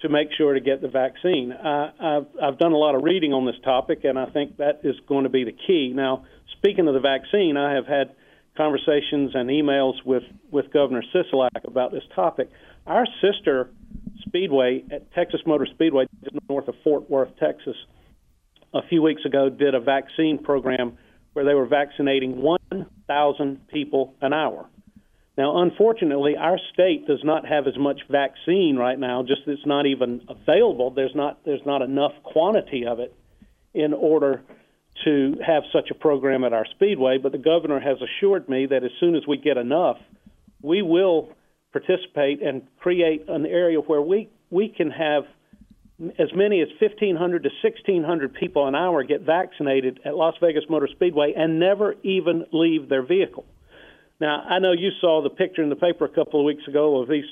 to 0.03 0.09
make 0.09 0.29
sure 0.37 0.55
to 0.55 0.61
get 0.61 0.81
the 0.81 0.89
vaccine. 0.89 1.53
I, 1.53 1.91
I've, 2.01 2.27
I've 2.43 2.59
done 2.59 2.73
a 2.73 2.77
lot 2.77 2.95
of 2.95 3.03
reading 3.03 3.33
on 3.33 3.45
this 3.45 3.57
topic, 3.65 4.05
and 4.05 4.19
I 4.19 4.27
think 4.27 4.57
that 4.59 4.81
is 4.85 4.97
going 5.09 5.25
to 5.25 5.31
be 5.31 5.45
the 5.45 5.53
key. 5.53 5.93
Now, 5.95 6.25
speaking 6.57 6.89
of 6.89 6.95
the 6.95 7.01
vaccine, 7.01 7.57
I 7.57 7.75
have 7.75 7.87
had 7.87 8.15
conversations 8.57 9.33
and 9.35 9.51
emails 9.51 9.95
with, 10.05 10.23
with 10.51 10.73
Governor 10.73 11.03
Sisolak 11.15 11.65
about 11.65 11.93
this 11.93 12.05
topic. 12.15 12.51
Our 12.87 13.07
sister 13.21 13.71
speedway 14.27 14.85
at 14.91 15.13
Texas 15.13 15.41
Motor 15.47 15.67
Speedway, 15.67 16.07
just 16.23 16.37
north 16.49 16.69
of 16.69 16.75
Fort 16.83 17.11
Worth, 17.11 17.37
Texas, 17.39 17.77
a 18.73 18.87
few 18.89 19.03
weeks 19.03 19.25
ago 19.25 19.49
did 19.49 19.75
a 19.75 19.81
vaccine 19.81 20.39
program 20.39 20.97
where 21.33 21.45
they 21.45 21.55
were 21.55 21.67
vaccinating 21.67 22.43
1,000 22.43 23.69
people 23.69 24.15
an 24.21 24.33
hour. 24.33 24.69
Now, 25.39 25.63
unfortunately, 25.63 26.37
our 26.37 26.59
state 26.73 27.07
does 27.07 27.21
not 27.25 27.47
have 27.47 27.67
as 27.67 27.79
much 27.79 28.01
vaccine 28.11 28.77
right 28.77 28.99
now. 28.99 29.23
Just 29.23 29.43
it's 29.47 29.65
not 29.65 29.87
even 29.87 30.21
available. 30.29 30.91
There's 30.91 31.15
not 31.15 31.45
there's 31.45 31.65
not 31.65 31.83
enough 31.83 32.13
quantity 32.25 32.85
of 32.87 33.01
it 33.01 33.15
in 33.73 33.95
order 33.95 34.43
to 35.05 35.37
have 35.47 35.63
such 35.73 35.91
a 35.91 35.95
program 35.95 36.45
at 36.45 36.53
our 36.53 36.67
speedway. 36.67 37.17
But 37.17 37.33
the 37.33 37.39
governor 37.39 37.81
has 37.81 37.97
assured 38.03 38.49
me 38.49 38.67
that 38.67 38.85
as 38.85 38.91
soon 38.99 39.15
as 39.15 39.23
we 39.27 39.39
get 39.39 39.57
enough, 39.57 39.97
we 40.61 40.83
will 40.83 41.31
participate 41.73 42.43
and 42.43 42.63
create 42.79 43.29
an 43.29 43.47
area 43.47 43.79
where 43.79 44.03
we 44.03 44.29
we 44.51 44.69
can 44.69 44.91
have 44.91 45.25
as 46.19 46.29
many 46.35 46.63
as 46.63 46.69
1,500 46.81 47.43
to 47.43 47.51
1,600 47.63 48.35
people 48.35 48.67
an 48.67 48.75
hour 48.75 49.03
get 49.03 49.23
vaccinated 49.23 50.01
at 50.05 50.15
Las 50.15 50.35
Vegas 50.41 50.65
Motor 50.69 50.89
Speedway 50.91 51.35
and 51.37 51.61
never 51.61 51.95
even 52.03 52.47
leave 52.53 52.89
their 52.89 53.03
vehicle. 53.03 53.45
Now, 54.21 54.43
I 54.49 54.59
know 54.59 54.73
you 54.73 54.91
saw 55.01 55.23
the 55.23 55.31
picture 55.31 55.63
in 55.63 55.69
the 55.69 55.77
paper 55.77 56.05
a 56.05 56.09
couple 56.09 56.41
of 56.41 56.47
weeks 56.47 56.67
ago 56.67 57.01
of 57.01 57.09
these 57.09 57.25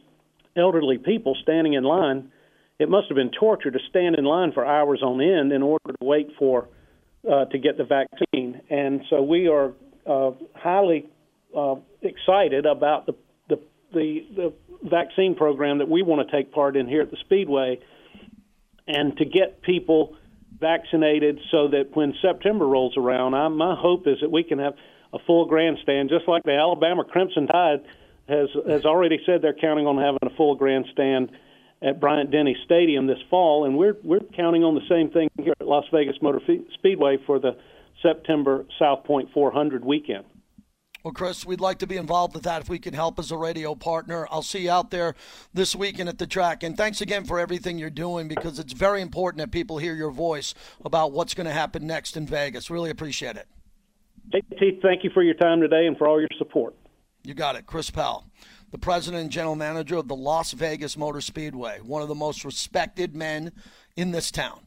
elderly 0.56 0.98
people 0.98 1.36
standing 1.42 1.74
in 1.74 1.84
line. 1.84 2.30
It 2.78 2.88
must 2.88 3.08
have 3.08 3.16
been 3.16 3.30
torture 3.30 3.70
to 3.70 3.78
stand 3.90 4.16
in 4.16 4.24
line 4.24 4.52
for 4.52 4.64
hours 4.64 5.02
on 5.02 5.20
end 5.20 5.52
in 5.52 5.62
order 5.62 5.84
to 5.88 6.04
wait 6.04 6.28
for 6.38 6.68
uh, 7.30 7.46
to 7.46 7.58
get 7.58 7.76
the 7.76 7.84
vaccine. 7.84 8.60
And 8.70 9.02
so 9.10 9.22
we 9.22 9.48
are 9.48 9.72
uh, 10.06 10.32
highly 10.54 11.06
uh, 11.56 11.76
excited 12.02 12.66
about 12.66 13.06
the, 13.06 13.14
the 13.48 13.60
the 13.92 14.26
the 14.36 14.52
vaccine 14.88 15.34
program 15.34 15.78
that 15.78 15.88
we 15.88 16.02
want 16.02 16.26
to 16.26 16.36
take 16.36 16.52
part 16.52 16.76
in 16.76 16.86
here 16.86 17.02
at 17.02 17.10
the 17.10 17.16
Speedway, 17.24 17.80
and 18.88 19.16
to 19.18 19.24
get 19.24 19.62
people 19.62 20.16
vaccinated 20.58 21.38
so 21.50 21.68
that 21.68 21.94
when 21.94 22.14
September 22.20 22.66
rolls 22.66 22.96
around, 22.96 23.34
I, 23.34 23.46
my 23.48 23.76
hope 23.78 24.08
is 24.08 24.16
that 24.22 24.30
we 24.30 24.42
can 24.42 24.58
have 24.58 24.74
a 25.12 25.18
full 25.26 25.46
grandstand, 25.46 26.08
just 26.08 26.26
like 26.26 26.42
the 26.42 26.54
Alabama 26.54 27.04
Crimson 27.04 27.46
Tide 27.46 27.84
has 28.28 28.48
has 28.68 28.84
already 28.84 29.18
said 29.24 29.40
they're 29.40 29.54
counting 29.54 29.86
on 29.86 29.96
having 29.96 30.18
a 30.22 30.36
full 30.36 30.54
grandstand 30.56 31.30
at 31.80 32.00
Bryant 32.00 32.30
Denny 32.30 32.56
Stadium 32.64 33.06
this 33.06 33.18
fall, 33.30 33.64
and 33.64 33.78
we're 33.78 33.96
we're 34.02 34.20
counting 34.36 34.64
on 34.64 34.74
the 34.74 34.86
same 34.88 35.10
thing 35.10 35.28
here 35.38 35.54
at 35.60 35.66
Las 35.66 35.84
Vegas 35.92 36.16
Motor 36.20 36.40
Speedway 36.74 37.18
for 37.26 37.38
the 37.38 37.56
September 38.02 38.66
South 38.78 39.04
Point 39.04 39.30
400 39.32 39.84
weekend. 39.84 40.24
Well, 41.08 41.14
Chris, 41.14 41.46
we'd 41.46 41.62
like 41.62 41.78
to 41.78 41.86
be 41.86 41.96
involved 41.96 42.34
with 42.34 42.42
that 42.42 42.60
if 42.60 42.68
we 42.68 42.78
can 42.78 42.92
help 42.92 43.18
as 43.18 43.30
a 43.30 43.36
radio 43.38 43.74
partner. 43.74 44.28
I'll 44.30 44.42
see 44.42 44.64
you 44.64 44.70
out 44.70 44.90
there 44.90 45.14
this 45.54 45.74
weekend 45.74 46.10
at 46.10 46.18
the 46.18 46.26
track. 46.26 46.62
And 46.62 46.76
thanks 46.76 47.00
again 47.00 47.24
for 47.24 47.38
everything 47.38 47.78
you're 47.78 47.88
doing 47.88 48.28
because 48.28 48.58
it's 48.58 48.74
very 48.74 49.00
important 49.00 49.38
that 49.38 49.50
people 49.50 49.78
hear 49.78 49.94
your 49.94 50.10
voice 50.10 50.52
about 50.84 51.12
what's 51.12 51.32
going 51.32 51.46
to 51.46 51.52
happen 51.54 51.86
next 51.86 52.18
in 52.18 52.26
Vegas. 52.26 52.68
Really 52.68 52.90
appreciate 52.90 53.36
it. 53.36 53.48
JT, 54.34 54.82
thank 54.82 55.02
you 55.02 55.08
for 55.14 55.22
your 55.22 55.32
time 55.32 55.62
today 55.62 55.86
and 55.86 55.96
for 55.96 56.06
all 56.06 56.20
your 56.20 56.28
support. 56.36 56.74
You 57.24 57.32
got 57.32 57.56
it. 57.56 57.64
Chris 57.64 57.88
Powell, 57.88 58.26
the 58.70 58.76
president 58.76 59.22
and 59.22 59.30
general 59.30 59.56
manager 59.56 59.96
of 59.96 60.08
the 60.08 60.14
Las 60.14 60.52
Vegas 60.52 60.98
Motor 60.98 61.22
Speedway, 61.22 61.78
one 61.78 62.02
of 62.02 62.08
the 62.08 62.14
most 62.14 62.44
respected 62.44 63.16
men 63.16 63.52
in 63.96 64.10
this 64.10 64.30
town, 64.30 64.60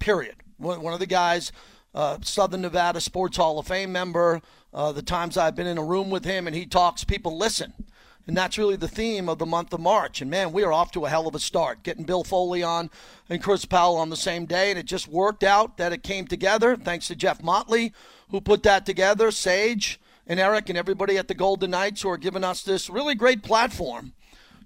period. 0.00 0.34
One 0.58 0.92
of 0.92 1.00
the 1.00 1.06
guys, 1.06 1.50
uh, 1.94 2.18
Southern 2.22 2.62
Nevada 2.62 3.00
Sports 3.00 3.36
Hall 3.36 3.58
of 3.58 3.66
Fame 3.66 3.92
member. 3.92 4.40
Uh, 4.72 4.92
the 4.92 5.02
times 5.02 5.36
I've 5.36 5.56
been 5.56 5.66
in 5.66 5.78
a 5.78 5.84
room 5.84 6.10
with 6.10 6.24
him 6.24 6.46
and 6.46 6.54
he 6.54 6.66
talks, 6.66 7.04
people 7.04 7.36
listen. 7.36 7.72
And 8.26 8.36
that's 8.36 8.58
really 8.58 8.76
the 8.76 8.88
theme 8.88 9.28
of 9.28 9.38
the 9.38 9.46
month 9.46 9.72
of 9.72 9.80
March. 9.80 10.20
And 10.20 10.30
man, 10.30 10.52
we 10.52 10.62
are 10.62 10.72
off 10.72 10.92
to 10.92 11.06
a 11.06 11.08
hell 11.08 11.26
of 11.26 11.34
a 11.34 11.40
start. 11.40 11.82
Getting 11.82 12.04
Bill 12.04 12.24
Foley 12.24 12.62
on 12.62 12.90
and 13.30 13.42
Chris 13.42 13.64
Powell 13.64 13.96
on 13.96 14.10
the 14.10 14.16
same 14.16 14.44
day. 14.44 14.68
And 14.68 14.78
it 14.78 14.84
just 14.84 15.08
worked 15.08 15.42
out 15.42 15.78
that 15.78 15.94
it 15.94 16.02
came 16.02 16.26
together 16.26 16.76
thanks 16.76 17.08
to 17.08 17.16
Jeff 17.16 17.42
Motley, 17.42 17.94
who 18.30 18.42
put 18.42 18.62
that 18.64 18.84
together, 18.84 19.30
Sage 19.30 19.98
and 20.26 20.38
Eric 20.38 20.68
and 20.68 20.76
everybody 20.76 21.16
at 21.16 21.26
the 21.26 21.34
Golden 21.34 21.70
Knights 21.70 22.02
who 22.02 22.10
are 22.10 22.18
giving 22.18 22.44
us 22.44 22.62
this 22.62 22.90
really 22.90 23.14
great 23.14 23.42
platform 23.42 24.12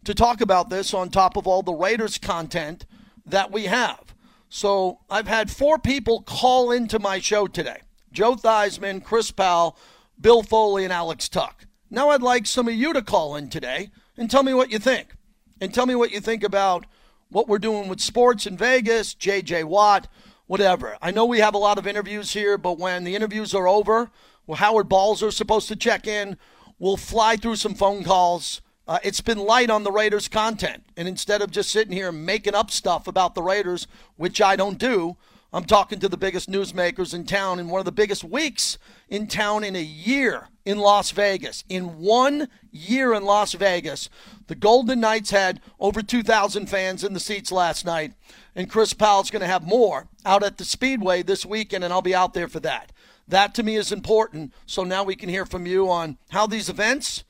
to 0.05 0.12
talk 0.12 0.41
about 0.41 0.69
this 0.69 0.93
on 0.93 1.09
top 1.09 1.37
of 1.37 1.47
all 1.47 1.62
the 1.62 1.73
Raiders 1.73 2.19
content 2.19 2.85
that 3.25 3.52
we 3.52 3.67
have. 3.67 4.12
So 4.55 4.99
I've 5.09 5.29
had 5.29 5.51
four 5.51 5.79
people 5.79 6.21
call 6.21 6.73
into 6.73 6.99
my 6.99 7.21
show 7.21 7.47
today 7.47 7.81
Joe 8.13 8.35
Theismann, 8.35 9.03
Chris 9.03 9.31
Powell, 9.31 9.79
Bill 10.21 10.43
Foley, 10.43 10.85
and 10.85 10.93
Alex 10.93 11.27
Tuch. 11.31 11.65
Now 11.89 12.11
I'd 12.11 12.21
like 12.21 12.45
some 12.45 12.69
of 12.69 12.75
you 12.75 12.93
to 12.93 13.01
call 13.01 13.35
in 13.35 13.49
today 13.49 13.89
and 14.15 14.31
tell 14.31 14.43
me 14.43 14.53
what 14.53 14.71
you 14.71 14.79
think. 14.79 15.17
And 15.59 15.73
tell 15.73 15.87
me 15.87 15.95
what 15.95 16.11
you 16.11 16.21
think 16.21 16.45
about 16.45 16.85
what 17.31 17.49
we're 17.49 17.59
doing 17.59 17.89
with 17.89 18.03
sports 18.03 18.47
in 18.47 18.59
Vegas, 18.59 19.15
JJ 19.15 19.65
Watt, 19.65 20.07
whatever. 20.47 20.99
I 21.01 21.13
know 21.13 21.25
we 21.25 21.39
have 21.39 21.55
a 21.55 21.59
lot 21.59 21.79
of 21.79 21.87
interviews 21.87 22.35
here, 22.35 22.59
but 22.59 22.79
when 22.79 23.05
the 23.05 23.17
interviews 23.17 23.55
are 23.55 23.67
over, 23.67 24.11
well, 24.47 24.57
Howard 24.57 24.87
Balzer 24.87 25.29
is 25.29 25.37
supposed 25.37 25.69
to 25.69 25.77
check 25.77 26.07
in. 26.07 26.37
We'll 26.79 26.99
fly 26.99 27.37
through 27.37 27.57
some 27.57 27.75
phone 27.75 28.05
calls. 28.05 28.61
Uh, 28.87 28.99
it's 29.05 29.21
been 29.21 29.39
light 29.39 29.71
on 29.71 29.85
the 29.85 29.93
Raiders 29.93 30.29
content. 30.29 30.85
And 30.97 31.07
instead 31.07 31.41
of 31.41 31.51
just 31.51 31.71
sitting 31.71 31.93
here 31.93 32.11
making 32.11 32.55
up 32.55 32.71
stuff 32.71 33.07
about 33.07 33.35
the 33.35 33.43
Raiders, 33.43 33.87
which 34.17 34.41
I 34.41 34.57
don't 34.57 34.79
do, 34.79 35.17
I'm 35.55 35.65
talking 35.65 36.01
to 36.01 36.09
the 36.09 36.17
biggest 36.17 36.51
newsmakers 36.51 37.12
in 37.12 37.25
town 37.25 37.59
in 37.59 37.69
one 37.69 37.79
of 37.79 37.85
the 37.85 37.93
biggest 37.93 38.25
weeks 38.25 38.79
in 39.09 39.27
town 39.27 39.65
in 39.65 39.77
a 39.77 39.83
year 39.83 40.49
in 40.65 40.79
Las 40.79 41.11
Vegas. 41.11 41.62
In 41.69 41.99
one 41.99 42.49
year 42.71 43.12
in 43.12 43.23
Las 43.25 43.53
Vegas, 43.53 44.09
the 44.47 44.55
Golden 44.55 45.01
Knights 45.01 45.31
had 45.31 45.61
over 45.79 46.03
2,000 46.03 46.67
fans 46.67 47.05
in 47.05 47.12
the 47.12 47.21
seats 47.21 47.53
last 47.53 47.85
night, 47.85 48.15
and 48.57 48.71
Chris 48.71 48.95
Powell's 48.95 49.31
going 49.31 49.41
to 49.41 49.47
have 49.47 49.62
more 49.62 50.09
out 50.25 50.43
at 50.43 50.57
the 50.57 50.65
Speedway 50.65 51.23
this 51.23 51.45
weekend, 51.45 51.85
and 51.85 51.93
I'll 51.93 52.01
be 52.01 52.15
out 52.15 52.33
there 52.33 52.49
for 52.49 52.61
that. 52.61 52.91
That 53.29 53.55
to 53.57 53.62
me 53.62 53.77
is 53.77 53.93
important. 53.93 54.55
So 54.65 54.85
now 54.85 55.05
we 55.05 55.17
can 55.17 55.29
hear 55.29 55.45
from 55.45 55.67
you 55.67 55.91
on 55.91 56.17
how 56.31 56.47
these 56.47 56.71
events 56.71 57.25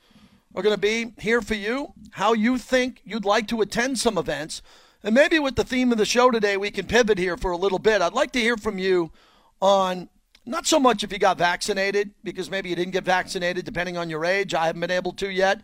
are 0.55 0.61
going 0.61 0.75
to 0.75 0.79
be 0.79 1.13
here 1.19 1.41
for 1.41 1.55
you, 1.55 1.93
how 2.11 2.33
you 2.33 2.57
think 2.57 3.01
you'd 3.03 3.25
like 3.25 3.47
to 3.47 3.61
attend 3.61 3.99
some 3.99 4.17
events 4.17 4.61
and 5.03 5.13
maybe 5.13 5.37
with 5.37 5.55
the 5.55 5.65
theme 5.65 5.91
of 5.91 5.97
the 5.97 6.05
show 6.05 6.31
today, 6.31 6.55
we 6.55 6.71
can 6.71 6.87
pivot 6.87 7.17
here 7.17 7.35
for 7.35 7.51
a 7.51 7.57
little 7.57 7.79
bit. 7.79 8.01
I'd 8.01 8.13
like 8.13 8.31
to 8.31 8.39
hear 8.39 8.55
from 8.55 8.77
you 8.77 9.11
on 9.61 10.07
not 10.45 10.65
so 10.65 10.79
much 10.79 11.03
if 11.03 11.11
you 11.11 11.19
got 11.19 11.37
vaccinated, 11.37 12.11
because 12.23 12.49
maybe 12.49 12.69
you 12.69 12.75
didn't 12.75 12.93
get 12.93 13.03
vaccinated, 13.03 13.65
depending 13.65 13.97
on 13.97 14.09
your 14.09 14.23
age. 14.23 14.53
I 14.53 14.65
haven't 14.65 14.79
been 14.79 14.91
able 14.91 15.11
to 15.13 15.29
yet. 15.29 15.61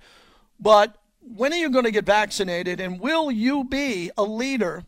But 0.60 0.98
when 1.22 1.54
are 1.54 1.58
you 1.58 1.70
going 1.70 1.86
to 1.86 1.92
get 1.92 2.06
vaccinated? 2.06 2.82
And 2.82 3.00
will 3.00 3.32
you 3.32 3.64
be 3.64 4.12
a 4.18 4.24
leader 4.24 4.84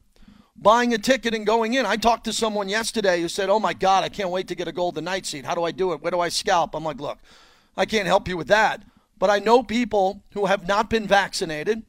buying 0.58 0.94
a 0.94 0.98
ticket 0.98 1.34
and 1.34 1.46
going 1.46 1.74
in? 1.74 1.86
I 1.86 1.96
talked 1.96 2.26
to 2.26 2.34
someone 2.34 2.68
yesterday 2.68 3.22
who 3.22 3.30
said, 3.30 3.50
Oh 3.50 3.60
my 3.60 3.74
God, 3.74 4.04
I 4.04 4.10
can't 4.10 4.30
wait 4.32 4.50
to 4.50 4.56
get 4.56 4.68
a 4.68 4.74
Golden 4.74 5.06
Knight 5.06 5.26
seat. 5.26 5.46
How 5.46 5.56
do 5.56 5.64
I 5.64 5.72
do 5.72 5.94
it? 5.94 6.02
Where 6.02 6.12
do 6.12 6.20
I 6.20 6.28
scalp? 6.28 6.76
I'm 6.76 6.84
like, 6.84 7.00
Look, 7.00 7.20
I 7.78 7.86
can't 7.86 8.08
help 8.08 8.28
you 8.28 8.36
with 8.36 8.48
that. 8.48 8.84
But 9.22 9.30
I 9.30 9.38
know 9.38 9.62
people 9.62 10.24
who 10.34 10.48
have 10.48 10.68
not 10.68 10.90
been 10.90 11.06
vaccinated 11.06 11.84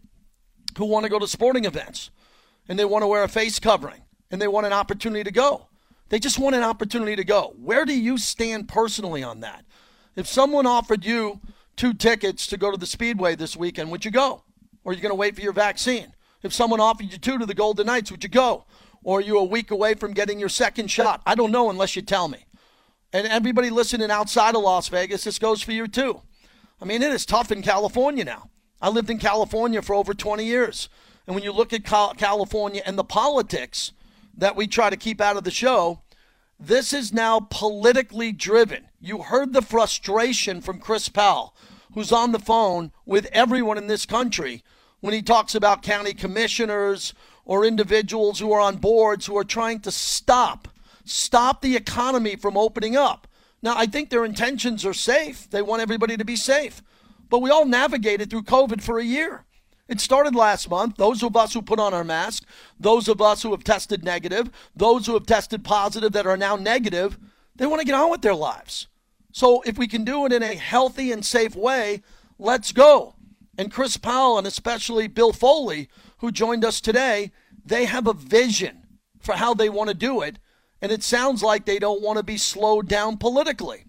who 0.77 0.85
want 0.85 1.05
to 1.05 1.09
go 1.09 1.19
to 1.19 1.27
sporting 1.27 1.65
events 1.65 2.11
and 2.69 2.79
they 2.79 2.85
want 2.85 3.05
to 3.05 3.07
wear 3.07 3.25
a 3.25 3.29
face 3.29 3.59
covering 3.59 4.03
and 4.31 4.41
they 4.41 4.49
want 4.49 4.67
an 4.67 4.75
opportunity 4.75 5.25
to 5.25 5.31
go. 5.31 5.69
They 6.11 6.19
just 6.19 6.39
want 6.39 6.57
an 6.57 6.63
opportunity 6.63 7.17
to 7.17 7.25
go. 7.25 7.55
Where 7.57 7.87
do 7.87 7.99
you 7.99 8.19
stand 8.19 8.69
personally 8.69 9.23
on 9.23 9.41
that? 9.41 9.65
If 10.15 10.27
someone 10.27 10.67
offered 10.67 11.07
you 11.07 11.41
two 11.75 11.95
tickets 11.95 12.47
to 12.49 12.59
go 12.59 12.71
to 12.71 12.77
the 12.77 12.85
Speedway 12.85 13.35
this 13.35 13.57
weekend, 13.57 13.91
would 13.91 14.05
you 14.05 14.11
go? 14.11 14.45
Or 14.85 14.93
are 14.93 14.95
you 14.95 15.01
going 15.01 15.09
to 15.09 15.17
wait 15.17 15.35
for 15.35 15.41
your 15.41 15.55
vaccine? 15.55 16.13
If 16.43 16.53
someone 16.53 16.81
offered 16.81 17.11
you 17.11 17.17
two 17.17 17.39
to 17.39 17.47
the 17.47 17.55
Golden 17.55 17.87
Knights, 17.87 18.11
would 18.11 18.23
you 18.23 18.29
go? 18.29 18.67
Or 19.03 19.21
are 19.21 19.23
you 19.23 19.39
a 19.39 19.45
week 19.45 19.71
away 19.71 19.95
from 19.95 20.13
getting 20.13 20.39
your 20.39 20.51
second 20.51 20.91
shot? 20.91 21.23
I 21.25 21.35
don't 21.35 21.51
know 21.51 21.71
unless 21.71 21.97
you 21.97 22.03
tell 22.03 22.29
me. 22.29 22.45
And 23.11 23.27
everybody 23.27 23.71
listening 23.71 24.11
outside 24.11 24.55
of 24.55 24.61
Las 24.61 24.89
Vegas, 24.89 25.25
this 25.25 25.39
goes 25.39 25.63
for 25.63 25.73
you 25.73 25.89
too. 25.89 26.21
I 26.83 26.85
mean, 26.85 27.01
it 27.01 27.13
is 27.13 27.25
tough 27.25 27.53
in 27.53 27.63
California 27.63 28.25
now. 28.25 28.51
I 28.81 28.89
lived 28.89 29.09
in 29.09 29.19
California 29.19 29.81
for 29.83 29.95
over 29.95 30.15
20 30.15 30.45
years. 30.45 30.89
And 31.29 31.37
when 31.37 31.45
you 31.45 31.53
look 31.53 31.73
at 31.73 31.85
California 31.85 32.83
and 32.85 32.99
the 32.99 33.05
politics 33.05 33.93
that 34.37 34.57
we 34.57 34.67
try 34.67 34.91
to 34.91 34.97
keep 34.97 35.21
out 35.21 35.37
of 35.37 35.45
the 35.45 35.53
show, 35.53 36.03
this 36.59 36.93
is 36.93 37.13
now 37.13 37.39
politically 37.39 38.33
driven. 38.33 38.89
You 39.01 39.19
heard 39.19 39.53
the 39.53 39.63
frustration 39.63 40.61
from 40.61 40.81
Chris 40.81 41.09
Powell, 41.09 41.55
who's 41.95 42.11
on 42.11 42.33
the 42.33 42.41
phone 42.41 42.91
with 43.07 43.27
everyone 43.33 43.79
in 43.79 43.87
this 43.87 44.05
country 44.05 44.65
when 44.99 45.15
he 45.15 45.23
talks 45.23 45.55
about 45.55 45.83
county 45.83 46.15
commissioners 46.15 47.15
or 47.45 47.65
individuals 47.65 48.41
who 48.41 48.51
are 48.51 48.61
on 48.61 48.77
boards 48.77 49.27
who 49.27 49.39
are 49.39 49.45
trying 49.45 49.79
to 49.81 49.93
stop 49.93 50.67
stop 51.05 51.61
the 51.61 51.77
economy 51.77 52.37
from 52.37 52.57
opening 52.57 52.97
up. 52.97 53.27
Now, 53.63 53.75
I 53.77 53.87
think 53.87 54.11
their 54.11 54.25
intentions 54.25 54.85
are 54.85 54.95
safe. 54.95 55.49
They 55.49 55.63
want 55.63 55.83
everybody 55.83 56.17
to 56.17 56.25
be 56.25 56.37
safe. 56.37 56.83
But 57.31 57.41
we 57.41 57.51
all 57.51 57.65
navigated 57.65 58.29
through 58.29 58.43
COVID 58.43 58.83
for 58.83 58.99
a 58.99 59.05
year. 59.05 59.45
It 59.89 60.01
started 60.01 60.35
last 60.35 60.69
month. 60.69 60.97
Those 60.97 61.23
of 61.23 61.37
us 61.37 61.55
who 61.55 61.63
put 61.63 61.79
on 61.79 61.95
our 61.95 62.05
mask, 62.05 62.45
those 62.79 63.09
of 63.09 63.21
us 63.21 63.43
who 63.43 63.51
have 63.53 63.65
tested 63.65 64.05
negative, 64.05 64.51
those 64.75 65.07
who 65.07 65.15
have 65.15 65.27
tested 65.27 65.65
positive 65.65 66.13
that 66.13 66.27
are 66.27 66.37
now 66.37 66.57
negative, 66.57 67.19
they 67.57 67.67
want 67.67 67.81
to 67.81 67.87
get 67.87 67.95
on 67.95 68.11
with 68.11 68.23
their 68.23 68.35
lives. 68.35 68.89
So 69.33 69.63
if 69.63 69.79
we 69.79 69.87
can 69.87 70.05
do 70.05 70.27
it 70.27 70.33
in 70.33 70.43
a 70.43 70.55
healthy 70.55 71.13
and 71.13 71.25
safe 71.25 71.55
way, 71.55 72.03
let's 72.39 72.73
go. 72.73 73.15
And 73.57 73.73
Chris 73.73 73.97
Powell 73.97 74.39
and 74.39 74.47
especially 74.47 75.09
Bill 75.09 75.33
Foley, 75.33 75.89
who 76.19 76.33
joined 76.33 76.65
us 76.65 76.81
today, 76.81 77.31
they 77.65 77.85
have 77.85 78.07
a 78.07 78.15
vision 78.15 78.83
for 79.21 79.35
how 79.35 79.55
they 79.55 79.69
want 79.69 79.89
to 79.89 79.95
do 79.95 80.21
it. 80.21 80.39
And 80.83 80.93
it 80.93 81.03
sounds 81.03 81.43
like 81.43 81.65
they 81.65 81.79
don't 81.79 82.03
want 82.03 82.19
to 82.19 82.23
be 82.23 82.37
slowed 82.37 82.89
down 82.89 83.17
politically. 83.17 83.85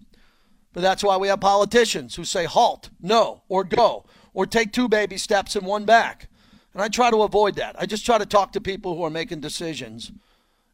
But 0.72 0.82
that's 0.82 1.04
why 1.04 1.16
we 1.18 1.28
have 1.28 1.40
politicians 1.40 2.14
who 2.14 2.24
say 2.24 2.44
halt, 2.46 2.88
no, 3.00 3.42
or 3.48 3.64
go 3.64 4.06
or 4.32 4.46
take 4.46 4.72
two 4.72 4.88
baby 4.88 5.16
steps 5.16 5.56
and 5.56 5.66
one 5.66 5.84
back. 5.84 6.28
And 6.72 6.82
I 6.82 6.88
try 6.88 7.10
to 7.10 7.22
avoid 7.22 7.54
that. 7.56 7.76
I 7.78 7.86
just 7.86 8.04
try 8.04 8.18
to 8.18 8.26
talk 8.26 8.52
to 8.52 8.60
people 8.60 8.96
who 8.96 9.04
are 9.04 9.10
making 9.10 9.40
decisions 9.40 10.10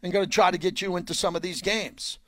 and 0.02 0.12
going 0.12 0.24
to 0.24 0.30
try 0.30 0.50
to 0.50 0.58
get 0.58 0.80
you 0.80 0.96
into 0.96 1.12
some 1.12 1.36
of 1.36 1.42
these 1.42 1.60
games 1.60 2.18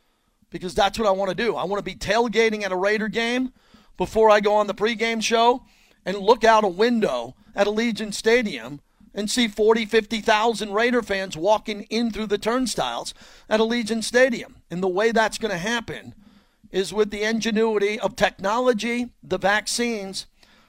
because 0.50 0.74
that's 0.74 0.98
what 0.98 1.08
I 1.08 1.12
want 1.12 1.30
to 1.30 1.34
do. 1.34 1.56
I 1.56 1.64
want 1.64 1.78
to 1.78 1.90
be 1.90 1.96
tailgating 1.96 2.62
at 2.62 2.72
a 2.72 2.76
Raider 2.76 3.08
game 3.08 3.52
before 3.96 4.30
I 4.30 4.40
go 4.40 4.54
on 4.54 4.66
the 4.66 4.74
pregame 4.74 5.22
show 5.22 5.64
and 6.04 6.18
look 6.18 6.44
out 6.44 6.64
a 6.64 6.68
window 6.68 7.34
at 7.54 7.66
Allegiant 7.66 8.12
Stadium 8.12 8.80
and 9.14 9.30
see 9.30 9.48
40, 9.48 9.86
50,000 9.86 10.72
Raider 10.72 11.02
fans 11.02 11.36
walking 11.36 11.82
in 11.84 12.10
through 12.10 12.26
the 12.26 12.38
turnstiles 12.38 13.14
at 13.48 13.60
Allegiant 13.60 14.04
Stadium. 14.04 14.56
And 14.70 14.82
the 14.82 14.88
way 14.88 15.12
that's 15.12 15.38
going 15.38 15.50
to 15.50 15.58
happen 15.58 16.14
is 16.70 16.92
with 16.92 17.10
the 17.10 17.22
ingenuity 17.22 18.00
of 18.00 18.16
technology, 18.16 19.10
the 19.22 19.38
vaccines, 19.38 20.26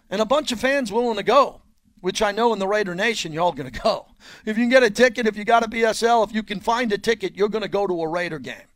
and 0.10 0.22
a 0.22 0.26
bunch 0.26 0.52
of 0.52 0.60
fans 0.60 0.92
willing 0.92 1.16
to 1.16 1.24
go, 1.24 1.62
which 2.02 2.22
I 2.22 2.32
know 2.32 2.52
in 2.52 2.60
the 2.60 2.68
Raider 2.68 2.94
Nation, 2.94 3.32
you're 3.32 3.44
all 3.44 3.54
going 3.54 3.72
to 3.72 3.82
go. 3.82 4.08
If 4.46 4.58
you 4.58 4.64
can 4.64 4.70
get 4.70 4.84
a 4.84 4.90
ticket, 4.90 5.26
if 5.26 5.38
you 5.38 5.46
got 5.46 5.64
a 5.64 5.70
BSL, 5.70 6.28
if 6.28 6.36
you 6.36 6.44
can 6.44 6.60
find 6.60 6.92
a 6.92 6.98
ticket, 6.98 7.36
you're 7.36 7.50
going 7.50 7.64
to 7.64 7.70
go 7.70 7.88
to 7.88 8.02
a 8.02 8.08
Raider 8.08 8.40
game. 8.40 8.68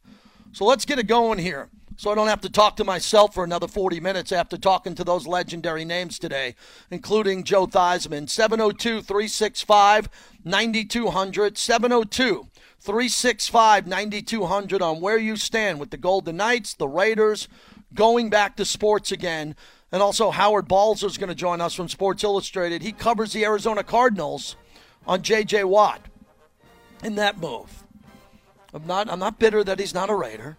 So 0.54 0.66
let's 0.66 0.86
get 0.86 1.00
it 1.00 1.08
going 1.08 1.40
here 1.40 1.70
so 1.98 2.12
I 2.12 2.16
don't 2.16 2.28
have 2.28 2.42
to 2.42 2.50
talk 2.50 2.76
to 2.76 2.84
myself 2.84 3.34
for 3.34 3.44
another 3.44 3.68
40 3.68 4.00
minutes 4.00 4.32
after 4.32 4.56
talking 4.56 4.94
to 4.96 5.04
those 5.04 5.26
legendary 5.26 5.84
names 5.84 6.20
today, 6.20 6.54
including 6.92 7.44
Joe 7.44 7.66
Theismann. 7.66 8.30
702 8.30 9.02
365 9.02 10.08
9200. 10.46 11.58
702 11.58 12.48
365 12.80 13.88
9200 13.88 14.82
on 14.84 15.02
where 15.02 15.18
you 15.18 15.36
stand 15.36 15.80
with 15.80 15.90
the 15.90 15.98
Golden 15.98 16.38
Knights, 16.38 16.76
the 16.76 16.88
Raiders, 16.88 17.48
going 17.96 18.30
back 18.30 18.56
to 18.58 18.66
sports 18.66 19.12
again. 19.12 19.56
And 19.92 20.04
also, 20.04 20.30
Howard 20.30 20.68
Balzer 20.68 21.08
is 21.08 21.18
going 21.18 21.30
to 21.30 21.36
join 21.36 21.62
us 21.62 21.74
from 21.74 21.90
Sports 21.90 22.24
Illustrated. 22.24 22.84
He 22.84 22.92
covers 22.92 23.34
the 23.34 23.44
Arizona 23.44 23.84
Cardinals 23.84 24.56
on 25.08 25.24
J.J. 25.24 25.64
Watt 25.64 26.02
in 27.04 27.16
that 27.16 27.40
move. 27.40 27.84
I'm 28.72 28.86
not, 28.86 29.10
I'm 29.10 29.20
not 29.20 29.40
bitter 29.40 29.64
that 29.64 29.80
he's 29.80 29.96
not 29.96 30.12
a 30.12 30.16
Raider. 30.16 30.58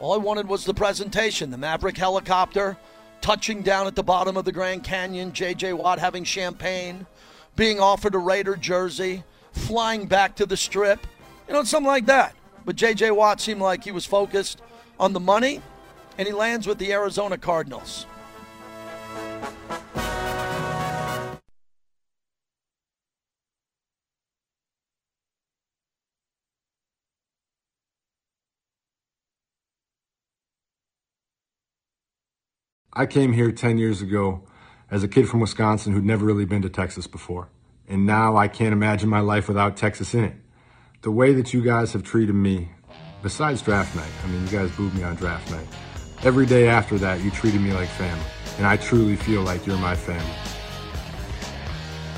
All 0.00 0.14
I 0.14 0.16
wanted 0.16 0.48
was 0.48 0.64
the 0.64 0.72
presentation 0.72 1.50
the 1.50 1.58
Maverick 1.58 1.98
helicopter 1.98 2.78
touching 3.20 3.60
down 3.60 3.86
at 3.86 3.94
the 3.94 4.02
bottom 4.02 4.38
of 4.38 4.46
the 4.46 4.52
Grand 4.52 4.82
Canyon, 4.82 5.30
J.J. 5.30 5.74
Watt 5.74 5.98
having 5.98 6.24
champagne, 6.24 7.06
being 7.54 7.80
offered 7.80 8.14
a 8.14 8.18
Raider 8.18 8.56
jersey, 8.56 9.22
flying 9.52 10.06
back 10.06 10.36
to 10.36 10.46
the 10.46 10.56
strip, 10.56 11.06
you 11.46 11.52
know, 11.52 11.62
something 11.64 11.86
like 11.86 12.06
that. 12.06 12.34
But 12.64 12.76
J.J. 12.76 13.10
Watt 13.10 13.42
seemed 13.42 13.60
like 13.60 13.84
he 13.84 13.92
was 13.92 14.06
focused 14.06 14.62
on 14.98 15.12
the 15.12 15.20
money, 15.20 15.60
and 16.16 16.26
he 16.26 16.32
lands 16.32 16.66
with 16.66 16.78
the 16.78 16.92
Arizona 16.92 17.36
Cardinals. 17.36 18.06
I 32.92 33.06
came 33.06 33.32
here 33.32 33.52
10 33.52 33.78
years 33.78 34.02
ago 34.02 34.42
as 34.90 35.04
a 35.04 35.08
kid 35.08 35.28
from 35.28 35.38
Wisconsin 35.38 35.92
who'd 35.92 36.04
never 36.04 36.24
really 36.24 36.44
been 36.44 36.62
to 36.62 36.68
Texas 36.68 37.06
before. 37.06 37.48
And 37.88 38.04
now 38.04 38.36
I 38.36 38.48
can't 38.48 38.72
imagine 38.72 39.08
my 39.08 39.20
life 39.20 39.46
without 39.46 39.76
Texas 39.76 40.12
in 40.12 40.24
it. 40.24 40.34
The 41.02 41.12
way 41.12 41.32
that 41.34 41.54
you 41.54 41.62
guys 41.62 41.92
have 41.92 42.02
treated 42.02 42.34
me, 42.34 42.70
besides 43.22 43.62
draft 43.62 43.94
night, 43.94 44.10
I 44.24 44.26
mean, 44.26 44.42
you 44.42 44.48
guys 44.48 44.72
booed 44.72 44.92
me 44.94 45.04
on 45.04 45.14
draft 45.14 45.48
night. 45.52 45.66
Every 46.24 46.46
day 46.46 46.68
after 46.68 46.98
that, 46.98 47.20
you 47.20 47.30
treated 47.30 47.60
me 47.60 47.72
like 47.72 47.88
family. 47.90 48.24
And 48.58 48.66
I 48.66 48.76
truly 48.76 49.14
feel 49.14 49.42
like 49.42 49.66
you're 49.66 49.78
my 49.78 49.94
family. 49.94 50.34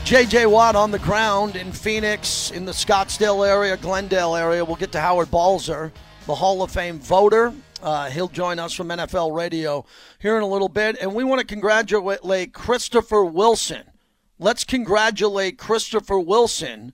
JJ 0.04 0.50
Watt 0.50 0.74
on 0.74 0.90
the 0.90 0.98
ground 1.00 1.54
in 1.54 1.70
Phoenix, 1.70 2.50
in 2.50 2.64
the 2.64 2.72
Scottsdale 2.72 3.46
area, 3.46 3.76
Glendale 3.76 4.36
area. 4.36 4.64
We'll 4.64 4.76
get 4.76 4.92
to 4.92 5.00
Howard 5.00 5.30
Balzer, 5.30 5.92
the 6.26 6.34
Hall 6.34 6.62
of 6.62 6.70
Fame 6.70 6.98
voter 6.98 7.52
uh, 7.82 8.10
he'll 8.10 8.28
join 8.28 8.58
us 8.58 8.72
from 8.72 8.88
NFL 8.88 9.34
Radio 9.36 9.84
here 10.20 10.36
in 10.36 10.42
a 10.42 10.46
little 10.46 10.68
bit. 10.68 10.96
And 11.00 11.14
we 11.14 11.24
want 11.24 11.40
to 11.40 11.46
congratulate 11.46 12.52
Christopher 12.52 13.24
Wilson. 13.24 13.82
Let's 14.38 14.64
congratulate 14.64 15.58
Christopher 15.58 16.18
Wilson, 16.18 16.92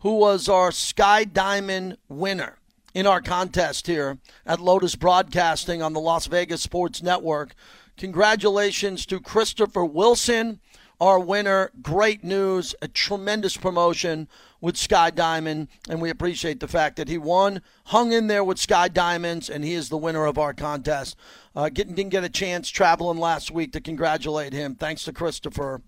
who 0.00 0.16
was 0.16 0.48
our 0.48 0.72
Sky 0.72 1.24
Diamond 1.24 1.98
winner 2.08 2.58
in 2.94 3.06
our 3.06 3.20
contest 3.20 3.86
here 3.86 4.18
at 4.46 4.60
Lotus 4.60 4.96
Broadcasting 4.96 5.82
on 5.82 5.92
the 5.92 6.00
Las 6.00 6.26
Vegas 6.26 6.62
Sports 6.62 7.02
Network. 7.02 7.54
Congratulations 7.96 9.06
to 9.06 9.20
Christopher 9.20 9.84
Wilson, 9.84 10.60
our 11.00 11.20
winner. 11.20 11.70
Great 11.82 12.24
news, 12.24 12.74
a 12.82 12.88
tremendous 12.88 13.56
promotion 13.56 14.28
with 14.60 14.76
Sky 14.76 15.10
Diamond, 15.10 15.68
and 15.88 16.00
we 16.00 16.10
appreciate 16.10 16.60
the 16.60 16.68
fact 16.68 16.96
that 16.96 17.08
he 17.08 17.18
won, 17.18 17.62
hung 17.86 18.12
in 18.12 18.26
there 18.26 18.44
with 18.44 18.58
Sky 18.58 18.88
Diamonds, 18.88 19.48
and 19.48 19.64
he 19.64 19.74
is 19.74 19.88
the 19.88 19.96
winner 19.96 20.26
of 20.26 20.38
our 20.38 20.52
contest. 20.52 21.16
Uh, 21.56 21.68
didn't, 21.68 21.94
didn't 21.94 22.10
get 22.10 22.24
a 22.24 22.28
chance 22.28 22.68
traveling 22.68 23.18
last 23.18 23.50
week 23.50 23.72
to 23.72 23.80
congratulate 23.80 24.52
him. 24.52 24.74
Thanks 24.74 25.04
to 25.04 25.12
Christopher. 25.12 25.82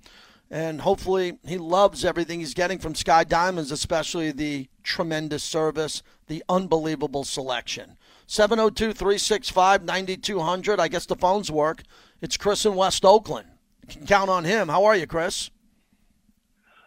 And 0.51 0.83
hopefully 0.83 1.39
he 1.47 1.57
loves 1.57 2.05
everything 2.05 2.41
he's 2.41 2.53
getting 2.53 2.79
from 2.79 2.95
Sky 2.95 3.25
Diamonds, 3.25 3.71
especially 3.71 4.33
the 4.33 4.69
tremendous 4.83 5.43
service, 5.43 6.03
the 6.27 6.45
unbelievable 6.49 7.25
selection. 7.25 7.97
702 8.27 8.93
365 8.93 9.85
9200. 9.85 10.79
I 10.79 10.89
guess 10.89 11.07
the 11.07 11.17
phones 11.17 11.51
work. 11.51 11.83
It's 12.21 12.37
Chris 12.37 12.67
in 12.67 12.75
West 12.75 13.05
Oakland. 13.05 13.49
You 13.83 13.95
can 13.95 14.07
count 14.07 14.31
on 14.31 14.45
him. 14.45 14.69
How 14.69 14.85
are 14.85 14.97
you, 14.97 15.07
Chris? 15.07 15.51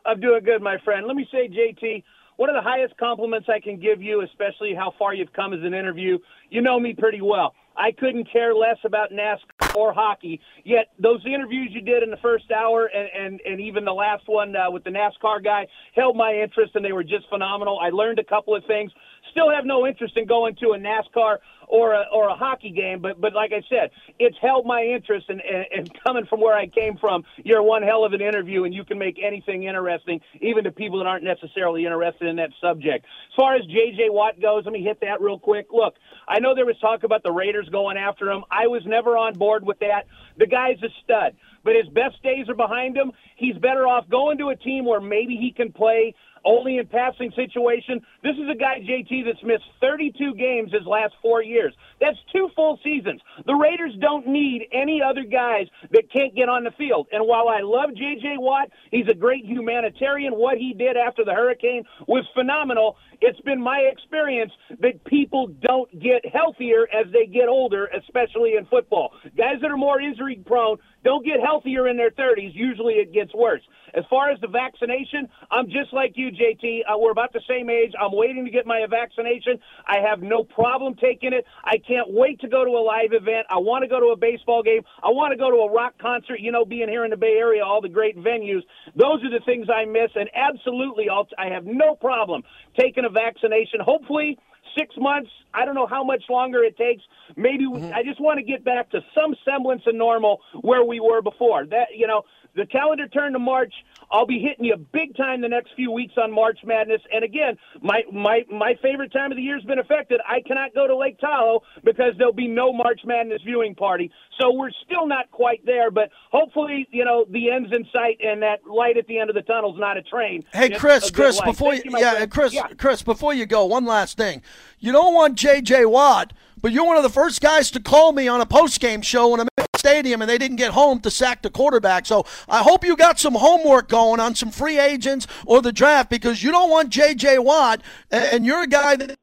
I'm 0.06 0.20
doing 0.20 0.44
good, 0.44 0.62
my 0.62 0.78
friend. 0.84 1.08
Let 1.08 1.15
me 1.15 1.28
say, 1.32 1.50
JT, 1.50 2.04
one 2.38 2.50
of 2.50 2.56
the 2.56 2.62
highest 2.62 2.98
compliments 2.98 3.48
I 3.50 3.60
can 3.60 3.80
give 3.80 4.02
you, 4.02 4.22
especially 4.22 4.74
how 4.76 4.94
far 5.00 5.13
you've 5.13 5.34
come 5.34 5.54
as 5.54 5.62
an 5.63 5.74
interview. 5.74 6.18
You 6.50 6.62
know 6.62 6.80
me 6.80 6.94
pretty 6.94 7.22
well. 7.22 7.56
I 7.78 7.91
couldn't 7.91 8.32
care 8.32 8.54
less 8.54 8.78
about 8.86 9.12
NASCAR 9.12 9.76
or 9.76 9.94
hockey. 9.94 10.39
Yet 10.63 10.91
those 11.00 11.22
interviews 11.26 11.70
you 11.72 11.82
did 11.82 12.04
in 12.04 12.12
the 12.12 12.18
first 12.18 12.46
hour 12.52 12.86
and 12.86 13.10
and, 13.26 13.41
and 13.46 13.60
even 13.60 13.84
the 13.84 13.94
last 13.94 14.24
one 14.28 14.56
uh, 14.56 14.72
with 14.72 14.84
the 14.84 14.91
NASCAR 14.91 15.44
guy 15.44 15.68
held 15.94 16.15
my 16.15 16.34
interest, 16.34 16.76
and 16.76 16.86
they 16.86 16.94
were 16.94 17.04
just 17.04 17.28
phenomenal. 17.30 17.80
I 17.80 17.89
learned 17.89 18.20
a 18.20 18.24
couple 18.24 18.56
of 18.56 18.63
things. 18.65 18.91
Still 19.32 19.52
have 19.52 19.65
no 19.65 19.86
interest 19.86 20.15
in 20.15 20.26
going 20.26 20.56
to 20.58 20.72
a 20.72 20.78
NASCAR 20.78 21.38
or 21.67 21.93
a, 21.93 22.06
or 22.13 22.30
a 22.30 22.36
hockey 22.36 22.71
game. 22.71 22.99
But 22.99 23.19
but 23.19 23.34
like 23.34 23.51
I 23.51 23.62
said, 23.69 23.91
it's 24.19 24.38
held 24.41 24.65
my 24.65 24.84
interest, 24.84 25.30
and, 25.30 25.41
and, 25.41 25.65
and 25.75 26.04
coming 26.04 26.25
from 26.25 26.41
where 26.41 26.56
I 26.56 26.67
came 26.67 26.97
from, 26.97 27.23
you're 27.43 27.63
one 27.63 27.84
hell 27.84 28.06
of 28.06 28.13
an 28.13 28.21
interview, 28.21 28.63
and 28.63 28.73
you 28.73 28.84
can 28.84 28.97
make 28.97 29.17
anything 29.23 29.63
interesting, 29.63 30.21
even 30.41 30.63
to 30.65 30.71
people 30.71 30.99
that 30.99 31.08
aren't 31.08 31.23
necessarily 31.23 31.86
interested 31.86 32.28
in 32.28 32.38
that 32.38 32.51
subject. 32.62 33.06
As 33.06 33.36
far 33.36 33.56
as 33.56 33.65
J.J. 33.65 34.10
Watt 34.10 34.41
goes, 34.41 34.65
let 34.65 34.73
me 34.73 34.84
hit 34.84 34.99
that 35.01 35.21
real 35.21 35.39
quick. 35.39 35.67
Look, 35.71 35.95
I 36.28 36.39
know 36.39 36.56
there 36.56 36.65
was 36.65 36.78
talk 36.80 37.04
about 37.04 37.23
the 37.23 37.32
Raiders 37.32 37.69
going 37.69 37.97
after 37.97 38.30
him. 38.32 38.43
I 38.49 38.67
was 38.67 38.84
never 38.86 39.17
on 39.17 39.34
board 39.34 39.65
with 39.65 39.80
that. 39.80 40.08
The 40.38 40.47
guy's 40.47 40.82
a 40.84 40.89
stud, 41.04 41.36
but 41.63 41.75
his 41.75 41.88
best 41.93 42.21
days 42.23 42.49
are 42.49 42.56
behind 42.56 42.95
him. 42.95 43.12
He's 43.36 43.56
better 43.56 43.88
off 43.88 44.10
going 44.10 44.38
to 44.39 44.49
a 44.49 44.56
team 44.56 44.86
where 44.86 45.01
maybe 45.01 45.36
he 45.38 45.51
can 45.51 45.71
play 45.71 46.13
only 46.46 46.78
in 46.78 46.88
passing 46.88 47.32
situation. 47.36 48.02
This 48.24 48.36
is 48.36 48.50
a 48.50 48.56
guy, 48.56 48.80
JT, 48.80 49.26
that's 49.26 49.44
missed 49.44 49.66
32 49.82 50.36
games 50.36 50.72
his 50.72 50.86
last 50.86 51.14
four 51.22 51.44
years. 51.44 51.74
That's 52.00 52.18
two 52.32 52.50
full 52.56 52.80
seasons. 52.84 53.22
The 53.46 53.54
Raiders 53.56 53.94
don't 54.00 54.28
need 54.28 54.68
any 54.72 55.02
other 55.02 55.24
guys 55.24 55.68
that 55.92 56.12
can't 56.12 56.36
get 56.36 56.50
on 56.50 56.64
the 56.64 56.72
field. 56.78 57.08
And 57.12 57.28
while 57.28 57.50
I 57.50 57.62
love 57.62 57.96
J.J. 57.96 58.38
Watt, 58.38 58.70
he's 58.92 59.08
a 59.10 59.14
great 59.14 59.46
humanitarian. 59.46 60.34
What 60.34 60.58
he 60.58 60.74
did 60.74 60.98
after 60.98 61.26
the 61.26 61.34
hurricane 61.34 61.84
was 62.08 62.26
phenomenal. 62.34 62.98
It's 63.22 63.40
been 63.42 63.62
my 63.62 63.80
experience 63.92 64.52
that 64.82 65.04
people 65.06 65.48
don't 65.62 65.90
get 66.00 66.26
healthier 66.26 66.88
as 66.94 67.12
they 67.12 67.26
get 67.26 67.48
older, 67.48 67.90
especially 67.98 68.56
in 68.56 68.66
football. 68.66 69.12
Guys 69.38 69.56
that 69.62 69.72
are 69.72 69.78
more 69.78 70.00
injury 70.00 70.42
prone 70.46 70.78
don't 71.06 71.24
get 71.24 71.39
healthier 71.39 71.88
in 71.88 71.96
their 71.96 72.12
30s. 72.12 72.52
Usually 72.54 72.96
it 72.96 73.13
gets 73.13 73.34
worse. 73.34 73.62
As 73.94 74.04
far 74.10 74.32
as 74.32 74.41
the 74.41 74.48
vaccination, 74.48 75.30
I'm 75.52 75.68
just 75.68 75.94
like 75.94 76.13
you, 76.15 76.32
JT. 76.32 76.82
Uh, 76.89 76.98
we're 76.98 77.12
about 77.12 77.32
the 77.32 77.41
same 77.48 77.70
age. 77.70 77.94
I'm 78.00 78.12
waiting 78.12 78.44
to 78.44 78.52
get 78.52 78.65
my 78.65 78.84
vaccination. 78.89 79.60
I 79.88 80.00
have 80.10 80.22
no 80.22 80.44
problem 80.44 80.96
taking 80.96 81.32
it. 81.32 81.36
it. 81.36 81.46
I 81.63 81.78
can't 81.78 82.10
wait 82.10 82.41
to 82.41 82.48
go 82.48 82.65
to 82.65 82.72
a 82.72 82.84
live 82.84 83.13
event. 83.13 83.46
I 83.50 83.58
want 83.60 83.84
to 83.84 83.88
go 83.88 84.00
to 84.00 84.08
a 84.08 84.18
baseball 84.18 84.63
game. 84.63 84.82
I 85.04 85.10
want 85.10 85.32
to 85.32 85.38
go 85.38 85.52
to 85.52 85.58
a 85.58 85.72
rock 85.72 85.94
concert. 86.02 86.39
You 86.39 86.52
know, 86.52 86.65
being 86.65 86.89
here 86.89 87.04
in 87.04 87.12
the 87.12 87.18
Bay 87.18 87.38
Area, 87.38 87.63
all 87.63 87.82
the 87.82 87.89
great 87.89 88.18
venues. 88.18 88.63
Those 88.96 89.24
are 89.24 89.30
the 89.30 89.44
things 89.46 89.68
I 89.70 89.86
miss, 89.86 90.10
and 90.15 90.30
absolutely, 90.34 91.10
I'll, 91.10 91.28
I 91.38 91.54
have 91.54 91.65
no 91.65 91.96
problem 91.96 92.44
taking 92.80 93.06
a 93.06 93.10
vaccination. 93.10 93.80
Hopefully 93.82 94.39
six 94.78 94.96
months. 94.98 95.30
I 95.54 95.66
don't 95.66 95.76
know 95.76 95.88
how 95.88 96.04
much 96.04 96.24
longer 96.30 96.64
it 96.64 96.78
takes. 96.78 97.04
Maybe 97.36 97.68
we, 97.68 97.80
mm-hmm. 97.80 97.94
I 97.94 98.04
just 98.04 98.20
want 98.20 98.40
to 98.40 98.44
get 98.44 98.64
back 98.64 98.92
to 98.92 99.02
some 99.14 99.36
semblance 99.46 99.84
of 99.88 99.96
normal 99.96 100.42
where 100.62 100.84
we 100.84 101.00
were 101.00 101.22
before. 101.22 101.66
That 101.66 101.88
you 101.96 102.08
know, 102.08 102.24
the 102.56 102.65
calendar 102.65 103.08
turned 103.08 103.36
to 103.36 103.39
March. 103.39 103.74
I'll 104.12 104.26
be 104.26 104.39
hitting 104.39 104.65
you 104.65 104.76
big 104.78 105.15
time 105.15 105.41
the 105.41 105.50
next 105.50 105.72
few 105.76 105.91
weeks 105.91 106.13
on 106.18 106.32
March 106.32 106.60
Madness. 106.63 107.02
And 107.12 107.24
again, 107.24 107.58
my 107.82 108.04
my 108.12 108.46
my 108.52 108.76
favorite 108.82 109.12
time 109.12 109.32
of 109.32 109.38
the 109.38 109.41
year 109.41 109.56
has 109.56 109.65
been 109.65 109.80
affected. 109.80 110.22
I 110.28 110.41
cannot 110.41 110.74
go 110.74 110.88
to 110.88 110.96
Lake 110.96 111.20
Tahoe 111.20 111.63
because 111.84 112.13
there'll 112.18 112.34
be 112.34 112.48
no 112.48 112.72
March 112.72 113.02
Madness 113.06 113.41
viewing 113.44 113.76
party. 113.76 114.12
So 114.39 114.54
we're 114.54 114.72
still 114.86 115.08
not 115.08 115.32
quite 115.32 115.65
there, 115.65 115.91
but 115.91 116.10
hopefully, 116.32 116.88
you 116.91 117.06
know, 117.06 117.26
the 117.30 117.52
end's 117.52 117.72
in 117.72 117.86
sight 117.91 118.20
and 118.24 118.41
that 118.41 118.65
light 118.65 118.98
at 118.98 119.08
the 119.08 119.20
end 119.20 119.30
of 119.30 119.36
the 119.36 119.41
tunnel 119.41 119.74
is 119.74 119.80
not 119.80 119.98
a 119.98 120.02
train. 120.04 120.44
Hey, 120.54 120.70
Chris, 120.70 121.10
Chris, 121.10 121.41
before 121.41 121.74
you, 121.74 121.84
you 121.86 122.00
yeah, 122.00 122.26
Chris, 122.26 122.54
yeah. 122.54 122.68
Chris, 122.78 123.02
before 123.02 123.34
you 123.34 123.46
go, 123.46 123.65
one 123.65 123.86
last 123.86 124.18
thing. 124.18 124.41
You 124.80 124.91
don't 124.91 125.13
want 125.13 125.36
J.J. 125.36 125.86
Watt, 125.86 126.34
but 126.65 126.71
you're 126.71 126.84
one 126.84 126.97
of 126.97 127.04
the 127.04 127.12
first 127.12 127.41
guys 127.41 127.69
to 127.69 127.80
call 127.80 128.12
me 128.12 128.28
on 128.28 128.41
a 128.41 128.45
post 128.47 128.80
game 128.80 129.04
show 129.04 129.28
when 129.28 129.39
I'm 129.39 129.47
in 129.56 129.65
the 129.71 129.78
stadium 129.78 130.23
and 130.23 130.28
they 130.28 130.39
didn't 130.39 130.58
get 130.58 130.71
home 130.71 130.99
to 131.01 131.12
sack 131.12 131.43
the 131.43 131.51
quarterback. 131.51 132.08
So 132.08 132.25
I 132.49 132.63
hope 132.63 132.84
you 132.84 132.97
got 132.97 133.19
some 133.19 133.36
homework 133.36 133.88
going 133.88 134.19
on 134.19 134.34
some 134.34 134.49
free 134.49 134.80
agents 134.80 135.28
or 135.45 135.62
the 135.62 135.71
draft 135.71 136.10
because 136.10 136.41
you 136.41 136.51
don't 136.51 136.71
want 136.71 136.89
J.J. 136.89 137.38
Watt, 137.38 137.84
and 138.10 138.47
you're 138.47 138.63
a 138.63 138.67
guy 138.67 138.95
that 138.95 139.15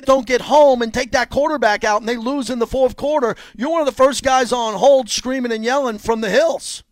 don't 0.00 0.26
get 0.26 0.40
home 0.40 0.82
and 0.82 0.92
take 0.92 1.12
that 1.12 1.30
quarterback 1.30 1.84
out 1.84 2.00
and 2.00 2.08
they 2.08 2.16
lose 2.16 2.50
in 2.50 2.58
the 2.58 2.66
fourth 2.66 2.96
quarter. 2.96 3.36
You're 3.56 3.70
one 3.70 3.82
of 3.82 3.86
the 3.86 3.92
first 3.92 4.24
guys 4.24 4.52
on 4.52 4.74
hold 4.74 5.08
screaming 5.08 5.52
and 5.52 5.62
yelling 5.62 5.98
from 5.98 6.22
the 6.22 6.30
hills. 6.30 6.82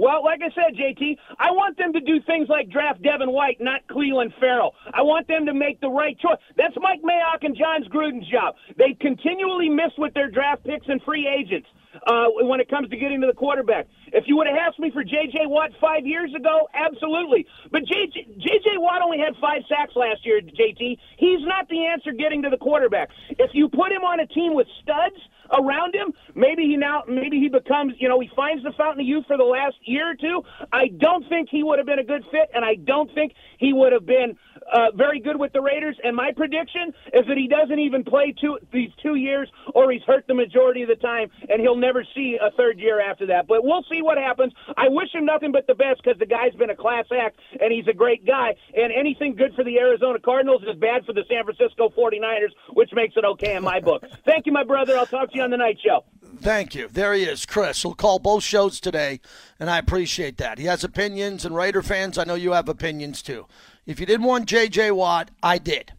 Well, 0.00 0.24
like 0.24 0.40
I 0.40 0.48
said, 0.56 0.80
JT, 0.80 1.18
I 1.36 1.52
want 1.52 1.76
them 1.76 1.92
to 1.92 2.00
do 2.00 2.24
things 2.24 2.48
like 2.48 2.72
draft 2.72 3.02
Devin 3.02 3.30
White, 3.30 3.60
not 3.60 3.84
Clelin 3.84 4.32
Ferrell. 4.40 4.72
I 4.96 5.02
want 5.02 5.28
them 5.28 5.44
to 5.44 5.52
make 5.52 5.78
the 5.84 5.92
right 5.92 6.18
choice. 6.18 6.40
That's 6.56 6.72
Mike 6.80 7.04
Mayock 7.04 7.44
and 7.44 7.52
Jon 7.52 7.84
Gruden's 7.92 8.24
job. 8.32 8.56
They 8.80 8.96
continually 8.98 9.68
miss 9.68 9.92
with 9.98 10.14
their 10.14 10.30
draft 10.30 10.64
picks 10.64 10.88
and 10.88 11.02
free 11.02 11.28
agents 11.28 11.68
uh, 12.08 12.32
when 12.48 12.60
it 12.60 12.70
comes 12.70 12.88
to 12.88 12.96
getting 12.96 13.20
to 13.20 13.26
the 13.26 13.36
quarterback. 13.36 13.88
If 14.16 14.24
you 14.24 14.38
would 14.38 14.46
have 14.46 14.56
asked 14.56 14.80
me 14.80 14.90
for 14.90 15.04
J.J. 15.04 15.44
Watt 15.52 15.68
five 15.78 16.06
years 16.06 16.32
ago, 16.32 16.64
absolutely. 16.72 17.44
But 17.70 17.84
J.J. 17.84 18.80
Watt 18.80 19.02
only 19.04 19.18
had 19.18 19.36
five 19.36 19.68
sacks 19.68 19.92
last 19.96 20.24
year, 20.24 20.40
JT. 20.40 20.96
He's 21.20 21.44
not 21.44 21.68
the 21.68 21.84
answer 21.84 22.12
getting 22.16 22.40
to 22.44 22.48
the 22.48 22.56
quarterback. 22.56 23.10
If 23.36 23.50
you 23.52 23.68
put 23.68 23.92
him 23.92 24.00
on 24.00 24.20
a 24.20 24.26
team 24.26 24.54
with 24.54 24.66
studs– 24.80 25.20
around 25.52 25.94
him. 25.94 26.12
Maybe 26.34 26.62
he 26.62 26.76
now, 26.76 27.04
maybe 27.08 27.38
he 27.38 27.48
becomes, 27.48 27.94
you 27.98 28.08
know, 28.08 28.20
he 28.20 28.30
finds 28.34 28.62
the 28.62 28.72
fountain 28.72 29.00
of 29.00 29.06
youth 29.06 29.26
for 29.26 29.36
the 29.36 29.44
last 29.44 29.76
year 29.84 30.10
or 30.10 30.14
two. 30.14 30.42
I 30.72 30.88
don't 30.88 31.28
think 31.28 31.48
he 31.50 31.62
would 31.62 31.78
have 31.78 31.86
been 31.86 31.98
a 31.98 32.04
good 32.04 32.24
fit, 32.30 32.50
and 32.54 32.64
I 32.64 32.74
don't 32.74 33.12
think 33.14 33.32
he 33.58 33.72
would 33.72 33.92
have 33.92 34.06
been 34.06 34.36
uh, 34.72 34.90
very 34.94 35.20
good 35.20 35.38
with 35.38 35.52
the 35.52 35.60
Raiders. 35.60 35.96
And 36.02 36.14
my 36.14 36.32
prediction 36.32 36.92
is 37.12 37.26
that 37.26 37.36
he 37.36 37.48
doesn't 37.48 37.78
even 37.78 38.04
play 38.04 38.34
two 38.40 38.58
these 38.72 38.90
two 39.02 39.14
years, 39.16 39.50
or 39.74 39.90
he's 39.90 40.02
hurt 40.02 40.26
the 40.26 40.34
majority 40.34 40.82
of 40.82 40.88
the 40.88 40.96
time, 40.96 41.30
and 41.48 41.60
he'll 41.60 41.76
never 41.76 42.04
see 42.14 42.38
a 42.40 42.50
third 42.52 42.78
year 42.78 43.00
after 43.00 43.26
that. 43.26 43.46
But 43.46 43.64
we'll 43.64 43.84
see 43.90 44.02
what 44.02 44.18
happens. 44.18 44.52
I 44.76 44.88
wish 44.88 45.12
him 45.14 45.24
nothing 45.24 45.52
but 45.52 45.66
the 45.66 45.74
best 45.74 46.02
because 46.02 46.18
the 46.18 46.26
guy's 46.26 46.54
been 46.54 46.70
a 46.70 46.76
class 46.76 47.06
act, 47.12 47.38
and 47.60 47.72
he's 47.72 47.88
a 47.88 47.94
great 47.94 48.26
guy. 48.26 48.54
And 48.74 48.92
anything 48.92 49.34
good 49.34 49.54
for 49.54 49.64
the 49.64 49.78
Arizona 49.78 50.18
Cardinals 50.18 50.62
is 50.62 50.76
bad 50.78 51.04
for 51.04 51.12
the 51.12 51.24
San 51.28 51.44
Francisco 51.44 51.88
49ers, 51.90 52.52
which 52.72 52.90
makes 52.92 53.14
it 53.16 53.24
okay 53.24 53.56
in 53.56 53.64
my 53.64 53.80
book. 53.80 54.04
Thank 54.24 54.46
you, 54.46 54.52
my 54.52 54.64
brother. 54.64 54.96
I'll 54.96 55.06
talk 55.06 55.30
to 55.30 55.36
you 55.36 55.39
on 55.40 55.50
the 55.50 55.56
night 55.56 55.78
show. 55.84 56.04
Thank 56.40 56.74
you. 56.74 56.88
There 56.88 57.12
he 57.12 57.24
is, 57.24 57.44
Chris. 57.44 57.82
He'll 57.82 57.94
call 57.94 58.18
both 58.18 58.42
shows 58.42 58.80
today, 58.80 59.20
and 59.58 59.68
I 59.68 59.78
appreciate 59.78 60.38
that. 60.38 60.58
He 60.58 60.66
has 60.66 60.84
opinions, 60.84 61.44
and 61.44 61.54
Raider 61.54 61.82
fans, 61.82 62.16
I 62.18 62.24
know 62.24 62.34
you 62.34 62.52
have 62.52 62.68
opinions 62.68 63.22
too. 63.22 63.46
If 63.86 64.00
you 64.00 64.06
didn't 64.06 64.26
want 64.26 64.46
J.J. 64.46 64.92
Watt, 64.92 65.30
I 65.42 65.58
did. 65.58 65.92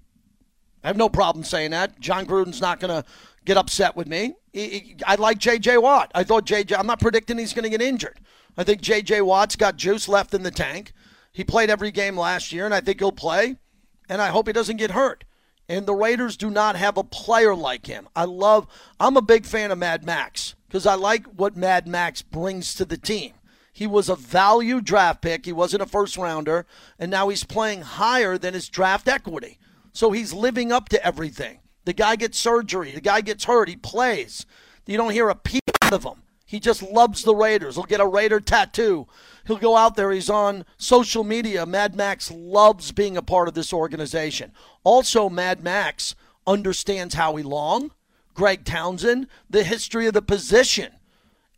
I 0.84 0.88
have 0.88 0.98
no 0.98 1.10
problem 1.10 1.44
saying 1.44 1.72
that. 1.72 2.00
Jon 2.00 2.26
Gruden's 2.26 2.62
not 2.62 2.80
going 2.80 3.04
to 3.04 3.08
get 3.46 3.58
upset 3.58 3.96
with 3.96 4.08
me. 4.08 4.34
I 4.56 5.16
like 5.20 5.38
J.J. 5.38 5.78
Watt. 5.78 6.12
I 6.16 6.24
thought 6.24 6.46
J.J. 6.46 6.76
I'm 6.76 6.88
not 6.88 7.00
predicting 7.00 7.38
he's 7.38 7.54
going 7.54 7.64
to 7.64 7.70
get 7.70 7.82
injured. 7.82 8.20
I 8.58 8.64
think 8.64 8.82
J.J. 8.82 9.22
Watt's 9.22 9.56
got 9.56 9.76
juice 9.76 10.08
left 10.08 10.34
in 10.34 10.44
the 10.44 10.52
tank. 10.52 10.94
He 11.32 11.44
played 11.44 11.70
every 11.70 11.92
game 11.92 12.18
last 12.18 12.52
year, 12.52 12.66
and 12.66 12.74
I 12.74 12.82
think 12.82 13.00
he'll 13.00 13.12
play. 13.12 13.58
And 14.10 14.22
I 14.22 14.30
hope 14.30 14.48
he 14.48 14.54
doesn't 14.54 14.78
get 14.78 14.92
hurt. 14.92 15.24
And 15.72 15.86
the 15.86 15.96
Raiders 15.96 16.36
do 16.36 16.50
not 16.50 16.76
have 16.76 16.98
a 16.98 17.04
player 17.04 17.56
like 17.56 17.86
him. 17.86 18.10
I 18.14 18.26
love, 18.26 18.68
I'm 19.00 19.16
a 19.16 19.22
big 19.22 19.46
fan 19.46 19.72
of 19.72 19.78
Mad 19.78 20.06
Max 20.06 20.54
because 20.68 20.86
I 20.86 20.96
like 20.96 21.26
what 21.28 21.56
Mad 21.56 21.88
Max 21.88 22.22
brings 22.22 22.76
to 22.76 22.84
the 22.84 22.98
team. 22.98 23.36
He 23.72 23.88
was 23.88 24.10
a 24.10 24.18
value 24.18 24.82
draft 24.82 25.22
pick. 25.22 25.46
He 25.46 25.54
wasn't 25.54 25.84
a 25.84 25.86
first 25.86 26.18
rounder. 26.18 26.66
And 27.00 27.10
now 27.10 27.30
he's 27.30 27.46
playing 27.46 27.84
higher 27.84 28.38
than 28.38 28.54
his 28.54 28.68
draft 28.68 29.08
equity. 29.08 29.60
So 29.94 30.12
he's 30.12 30.34
living 30.34 30.74
up 30.74 30.90
to 30.90 31.06
everything. 31.06 31.60
The 31.86 31.94
guy 31.94 32.18
gets 32.18 32.38
surgery. 32.38 32.92
The 32.92 33.00
guy 33.00 33.22
gets 33.22 33.46
hurt. 33.46 33.70
He 33.70 33.78
plays. 33.78 34.46
You 34.86 34.98
don't 34.98 35.14
hear 35.14 35.30
a 35.30 35.36
peep 35.36 35.64
out 35.84 35.94
of 35.94 36.04
him. 36.04 36.24
He 36.46 36.60
just 36.60 36.84
loves 36.84 37.24
the 37.24 37.34
Raiders. 37.34 37.76
He'll 37.76 37.86
get 37.86 38.02
a 38.02 38.06
Raider 38.06 38.42
tattoo. 38.42 39.08
He'll 39.46 39.58
go 39.58 39.76
out 39.76 39.96
there. 39.96 40.12
He's 40.12 40.30
on 40.30 40.66
social 40.78 41.24
media. 41.24 41.66
Mad 41.66 41.96
Max 41.96 42.32
loves 42.32 42.92
being 42.92 43.18
a 43.18 43.22
part 43.22 43.48
of 43.48 43.54
this 43.54 43.74
organization. 43.74 44.52
Also, 44.84 45.30
Mad 45.30 45.64
Max 45.64 46.16
understands 46.46 47.16
Howie 47.16 47.44
Long, 47.44 47.92
Greg 48.34 48.66
Townsend, 48.66 49.28
the 49.50 49.64
history 49.64 50.08
of 50.08 50.14
the 50.14 50.22
position, 50.22 50.94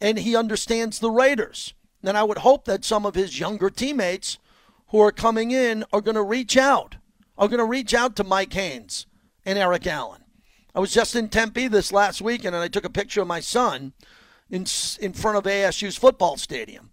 and 0.01 0.19
he 0.19 0.35
understands 0.35 0.99
the 0.99 1.11
Raiders. 1.11 1.73
And 2.03 2.17
I 2.17 2.23
would 2.23 2.39
hope 2.39 2.65
that 2.65 2.83
some 2.83 3.05
of 3.05 3.15
his 3.15 3.39
younger 3.39 3.69
teammates 3.69 4.37
who 4.89 4.99
are 4.99 5.11
coming 5.11 5.51
in 5.51 5.83
are 5.93 6.01
going 6.01 6.15
to 6.15 6.23
reach 6.23 6.57
out, 6.57 6.97
are 7.37 7.47
going 7.47 7.59
to 7.59 7.65
reach 7.65 7.93
out 7.93 8.15
to 8.15 8.23
Mike 8.23 8.53
Haynes 8.53 9.05
and 9.45 9.57
Eric 9.57 9.87
Allen. 9.87 10.23
I 10.75 10.79
was 10.79 10.93
just 10.93 11.15
in 11.15 11.29
Tempe 11.29 11.67
this 11.67 11.91
last 11.91 12.21
weekend 12.21 12.55
and 12.55 12.63
I 12.63 12.67
took 12.67 12.85
a 12.85 12.89
picture 12.89 13.21
of 13.21 13.27
my 13.27 13.39
son 13.39 13.93
in, 14.49 14.65
in 14.99 15.13
front 15.13 15.37
of 15.37 15.43
ASU's 15.43 15.97
football 15.97 16.37
stadium. 16.37 16.89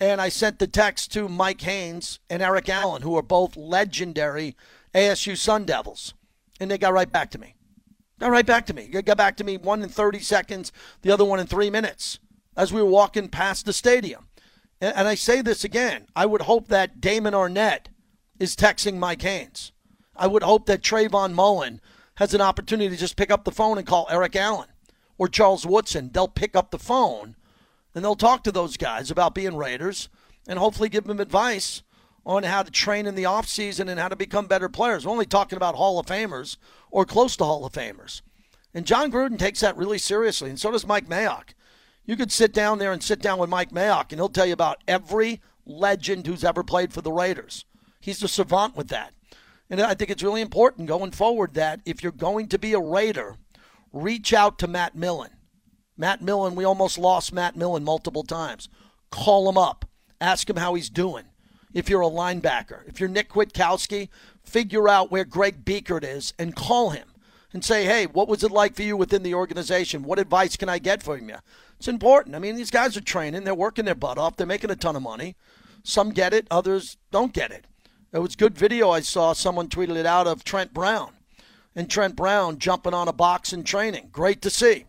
And 0.00 0.20
I 0.20 0.30
sent 0.30 0.58
the 0.58 0.66
text 0.66 1.12
to 1.12 1.28
Mike 1.28 1.60
Haynes 1.60 2.20
and 2.30 2.42
Eric 2.42 2.68
Allen, 2.68 3.02
who 3.02 3.16
are 3.16 3.22
both 3.22 3.56
legendary 3.56 4.56
ASU 4.94 5.36
Sun 5.36 5.66
Devils. 5.66 6.14
And 6.58 6.70
they 6.70 6.78
got 6.78 6.94
right 6.94 7.10
back 7.10 7.30
to 7.32 7.38
me. 7.38 7.54
Got 8.18 8.30
right 8.30 8.46
back 8.46 8.66
to 8.66 8.74
me. 8.74 8.86
Got 8.88 9.16
back 9.16 9.36
to 9.36 9.44
me 9.44 9.56
one 9.56 9.82
in 9.82 9.88
30 9.88 10.20
seconds, 10.20 10.72
the 11.02 11.10
other 11.10 11.24
one 11.24 11.40
in 11.40 11.46
three 11.46 11.70
minutes 11.70 12.18
as 12.56 12.72
we 12.72 12.82
were 12.82 12.88
walking 12.88 13.28
past 13.28 13.64
the 13.64 13.72
stadium 13.72 14.26
and 14.80 15.06
I 15.06 15.14
say 15.14 15.42
this 15.42 15.62
again, 15.62 16.06
I 16.16 16.26
would 16.26 16.42
hope 16.42 16.68
that 16.68 17.00
Damon 17.00 17.34
Arnette 17.34 17.86
is 18.38 18.56
texting 18.56 18.96
Mike 18.96 19.22
Haynes. 19.22 19.72
I 20.16 20.26
would 20.26 20.42
hope 20.42 20.66
that 20.66 20.82
Trayvon 20.82 21.34
Mullen 21.34 21.80
has 22.16 22.32
an 22.32 22.40
opportunity 22.40 22.88
to 22.88 22.96
just 22.96 23.16
pick 23.16 23.30
up 23.30 23.44
the 23.44 23.52
phone 23.52 23.76
and 23.76 23.86
call 23.86 24.06
Eric 24.10 24.36
Allen 24.36 24.68
or 25.18 25.28
Charles 25.28 25.66
Woodson. 25.66 26.10
They'll 26.12 26.28
pick 26.28 26.56
up 26.56 26.70
the 26.70 26.78
phone 26.78 27.36
and 27.94 28.04
they'll 28.04 28.16
talk 28.16 28.44
to 28.44 28.52
those 28.52 28.76
guys 28.76 29.10
about 29.10 29.34
being 29.34 29.56
Raiders 29.56 30.08
and 30.46 30.58
hopefully 30.58 30.88
give 30.88 31.04
them 31.04 31.20
advice 31.20 31.82
on 32.24 32.42
how 32.42 32.62
to 32.62 32.70
train 32.70 33.06
in 33.06 33.14
the 33.14 33.24
offseason 33.24 33.88
and 33.88 33.98
how 33.98 34.08
to 34.08 34.16
become 34.16 34.46
better 34.46 34.68
players. 34.68 35.04
We're 35.04 35.12
only 35.12 35.26
talking 35.26 35.56
about 35.56 35.74
Hall 35.74 35.98
of 35.98 36.06
Famers 36.06 36.56
or 36.90 37.04
close 37.04 37.36
to 37.36 37.44
Hall 37.44 37.64
of 37.64 37.72
Famers. 37.72 38.22
And 38.74 38.86
Jon 38.86 39.10
Gruden 39.10 39.38
takes 39.38 39.60
that 39.60 39.76
really 39.76 39.98
seriously, 39.98 40.50
and 40.50 40.58
so 40.58 40.70
does 40.70 40.86
Mike 40.86 41.08
Mayock. 41.08 41.54
You 42.04 42.16
could 42.16 42.30
sit 42.30 42.52
down 42.52 42.78
there 42.78 42.92
and 42.92 43.02
sit 43.02 43.20
down 43.20 43.38
with 43.38 43.50
Mike 43.50 43.70
Mayock, 43.70 44.10
and 44.10 44.20
he'll 44.20 44.28
tell 44.28 44.46
you 44.46 44.52
about 44.52 44.82
every 44.86 45.40
legend 45.66 46.26
who's 46.26 46.44
ever 46.44 46.62
played 46.62 46.92
for 46.92 47.00
the 47.00 47.12
Raiders. 47.12 47.64
He's 48.00 48.22
a 48.22 48.28
savant 48.28 48.76
with 48.76 48.88
that. 48.88 49.12
And 49.68 49.80
I 49.80 49.94
think 49.94 50.10
it's 50.10 50.22
really 50.22 50.40
important 50.40 50.88
going 50.88 51.12
forward 51.12 51.54
that 51.54 51.80
if 51.84 52.02
you're 52.02 52.12
going 52.12 52.48
to 52.48 52.58
be 52.58 52.72
a 52.72 52.80
Raider, 52.80 53.36
reach 53.92 54.32
out 54.32 54.58
to 54.58 54.66
Matt 54.66 54.94
Millen. 54.96 55.30
Matt 55.96 56.22
Millen, 56.22 56.54
we 56.54 56.64
almost 56.64 56.98
lost 56.98 57.32
Matt 57.32 57.56
Millen 57.56 57.84
multiple 57.84 58.22
times. 58.22 58.68
Call 59.10 59.48
him 59.48 59.58
up. 59.58 59.84
Ask 60.20 60.48
him 60.48 60.56
how 60.56 60.74
he's 60.74 60.90
doing. 60.90 61.24
If 61.72 61.88
you're 61.88 62.02
a 62.02 62.10
linebacker, 62.10 62.86
if 62.88 62.98
you're 62.98 63.08
Nick 63.08 63.30
Kwiatkowski, 63.30 64.08
figure 64.42 64.88
out 64.88 65.10
where 65.10 65.24
Greg 65.24 65.64
Biekert 65.64 66.04
is 66.04 66.32
and 66.38 66.56
call 66.56 66.90
him 66.90 67.08
and 67.52 67.64
say, 67.64 67.84
hey, 67.84 68.06
what 68.06 68.28
was 68.28 68.42
it 68.42 68.50
like 68.50 68.74
for 68.74 68.82
you 68.82 68.96
within 68.96 69.22
the 69.22 69.34
organization? 69.34 70.02
What 70.02 70.18
advice 70.18 70.56
can 70.56 70.68
I 70.68 70.78
get 70.78 71.02
from 71.02 71.28
you? 71.28 71.36
It's 71.78 71.88
important. 71.88 72.34
I 72.34 72.38
mean, 72.38 72.56
these 72.56 72.70
guys 72.70 72.96
are 72.96 73.00
training, 73.00 73.44
they're 73.44 73.54
working 73.54 73.84
their 73.84 73.94
butt 73.94 74.18
off, 74.18 74.36
they're 74.36 74.46
making 74.46 74.70
a 74.70 74.76
ton 74.76 74.96
of 74.96 75.02
money. 75.02 75.36
Some 75.82 76.10
get 76.10 76.34
it, 76.34 76.46
others 76.50 76.96
don't 77.10 77.32
get 77.32 77.50
it. 77.52 77.66
It 78.12 78.18
was 78.18 78.36
good 78.36 78.58
video 78.58 78.90
I 78.90 79.00
saw. 79.00 79.32
Someone 79.32 79.68
tweeted 79.68 79.96
it 79.96 80.06
out 80.06 80.26
of 80.26 80.42
Trent 80.42 80.74
Brown. 80.74 81.12
And 81.76 81.88
Trent 81.88 82.16
Brown 82.16 82.58
jumping 82.58 82.94
on 82.94 83.06
a 83.06 83.12
box 83.12 83.52
in 83.52 83.62
training. 83.62 84.08
Great 84.10 84.42
to 84.42 84.50
see. 84.50 84.86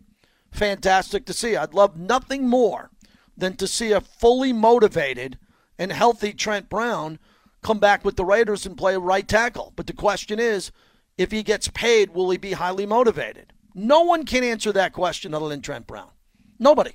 Fantastic 0.52 1.26
to 1.26 1.34
see. 1.34 1.56
I'd 1.56 1.74
love 1.74 1.98
nothing 1.98 2.48
more 2.48 2.90
than 3.38 3.56
to 3.58 3.68
see 3.68 3.92
a 3.92 4.02
fully 4.02 4.54
motivated 4.54 5.38
and 5.78 5.92
healthy 5.92 6.34
Trent 6.34 6.70
Brown 6.70 7.20
come 7.62 7.80
back 7.80 8.04
with 8.04 8.16
the 8.16 8.26
Raiders 8.26 8.66
and 8.66 8.78
play 8.78 8.98
right 8.98 9.28
tackle. 9.28 9.74
But 9.76 9.88
the 9.88 9.94
question 9.94 10.40
is, 10.40 10.72
if 11.18 11.32
he 11.32 11.44
gets 11.44 11.68
paid, 11.70 12.14
will 12.14 12.30
he 12.30 12.38
be 12.38 12.54
highly 12.54 12.86
motivated? 12.86 13.54
No 13.74 14.02
one 14.02 14.26
can 14.26 14.44
answer 14.44 14.72
that 14.74 14.94
question 14.94 15.34
other 15.34 15.50
than 15.50 15.62
Trent 15.62 15.88
Brown. 15.88 16.12
Nobody. 16.60 16.92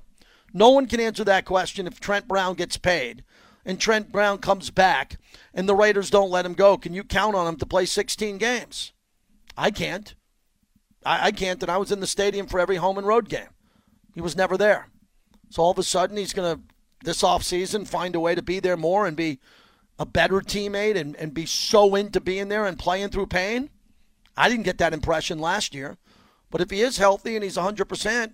No 0.53 0.71
one 0.71 0.87
can 0.87 1.01
answer 1.01 1.25
that 1.25 1.45
question 1.45 1.87
if 1.87 2.01
Trent 2.01 2.29
Brown 2.29 2.55
gets 2.55 2.77
paid 2.77 3.25
and 3.65 3.81
Trent 3.81 4.13
Brown 4.13 4.39
comes 4.39 4.71
back 4.71 5.19
and 5.53 5.69
the 5.69 5.75
Raiders 5.75 6.11
don't 6.11 6.31
let 6.31 6.47
him 6.47 6.55
go. 6.55 6.79
Can 6.79 6.95
you 6.95 7.03
count 7.03 7.35
on 7.35 7.47
him 7.47 7.57
to 7.57 7.67
play 7.67 7.85
16 7.85 8.39
games? 8.39 8.93
I 9.57 9.71
can't. 9.71 10.15
I, 11.07 11.27
I 11.27 11.33
can't, 11.33 11.63
and 11.63 11.71
I 11.71 11.79
was 11.79 11.93
in 11.93 12.01
the 12.01 12.07
stadium 12.07 12.47
for 12.49 12.59
every 12.59 12.77
home 12.77 12.99
and 12.99 13.07
road 13.07 13.29
game. 13.29 13.49
He 14.15 14.21
was 14.21 14.37
never 14.37 14.57
there. 14.57 14.89
So 15.51 15.63
all 15.63 15.71
of 15.71 15.79
a 15.79 15.85
sudden, 15.85 16.17
he's 16.17 16.33
going 16.33 16.57
to, 16.57 16.63
this 17.05 17.23
offseason, 17.23 17.87
find 17.87 18.17
a 18.17 18.21
way 18.21 18.35
to 18.35 18.43
be 18.43 18.59
there 18.59 18.77
more 18.77 19.07
and 19.07 19.17
be 19.17 19.39
a 19.99 20.05
better 20.05 20.41
teammate 20.41 20.97
and, 20.97 21.15
and 21.17 21.33
be 21.33 21.47
so 21.47 21.95
into 21.95 22.21
being 22.21 22.49
there 22.49 22.67
and 22.67 22.79
playing 22.79 23.11
through 23.11 23.29
pain. 23.29 23.71
I 24.37 24.49
didn't 24.49 24.65
get 24.65 24.79
that 24.79 24.93
impression 24.93 25.39
last 25.39 25.75
year. 25.75 25.97
But 26.51 26.61
if 26.61 26.71
he 26.71 26.81
is 26.83 26.99
healthy 26.99 27.37
and 27.37 27.45
he's 27.45 27.57
100%, 27.57 28.33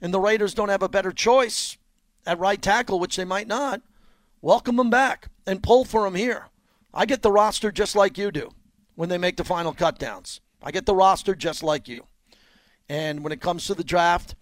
and 0.00 0.14
the 0.14 0.20
Raiders 0.20 0.54
don't 0.54 0.68
have 0.68 0.82
a 0.82 0.88
better 0.88 1.12
choice 1.12 1.76
at 2.24 2.38
right 2.38 2.60
tackle, 2.60 3.00
which 3.00 3.16
they 3.16 3.24
might 3.24 3.48
not, 3.48 3.82
welcome 4.40 4.78
him 4.78 4.90
back 4.90 5.28
and 5.46 5.62
pull 5.62 5.84
for 5.84 6.06
him 6.06 6.14
here. 6.14 6.48
I 6.94 7.06
get 7.06 7.22
the 7.22 7.32
roster 7.32 7.72
just 7.72 7.96
like 7.96 8.18
you 8.18 8.30
do 8.30 8.50
when 8.94 9.08
they 9.08 9.18
make 9.18 9.36
the 9.36 9.44
final 9.44 9.74
cutdowns. 9.74 10.40
I 10.62 10.70
get 10.70 10.86
the 10.86 10.94
roster 10.94 11.34
just 11.34 11.62
like 11.62 11.88
you. 11.88 12.06
And 12.92 13.24
when 13.24 13.32
it 13.32 13.40
comes 13.40 13.66
to 13.66 13.74
the 13.74 13.82
draft, 13.82 14.34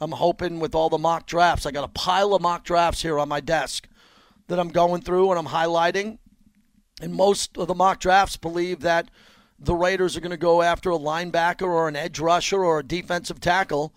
I'm 0.00 0.10
hoping 0.10 0.58
with 0.58 0.74
all 0.74 0.88
the 0.88 0.98
mock 0.98 1.24
drafts, 1.24 1.66
I 1.66 1.70
got 1.70 1.84
a 1.84 1.88
pile 1.88 2.34
of 2.34 2.42
mock 2.42 2.64
drafts 2.64 3.02
here 3.02 3.16
on 3.16 3.28
my 3.28 3.38
desk 3.38 3.86
that 4.48 4.58
I'm 4.58 4.70
going 4.70 5.02
through 5.02 5.30
and 5.30 5.38
I'm 5.38 5.54
highlighting. 5.54 6.18
And 7.00 7.14
most 7.14 7.56
of 7.56 7.68
the 7.68 7.76
mock 7.76 8.00
drafts 8.00 8.36
believe 8.36 8.80
that 8.80 9.08
the 9.56 9.76
Raiders 9.76 10.16
are 10.16 10.20
going 10.20 10.32
to 10.32 10.36
go 10.36 10.62
after 10.62 10.90
a 10.90 10.98
linebacker 10.98 11.62
or 11.68 11.86
an 11.86 11.94
edge 11.94 12.18
rusher 12.18 12.64
or 12.64 12.80
a 12.80 12.84
defensive 12.84 13.38
tackle 13.38 13.94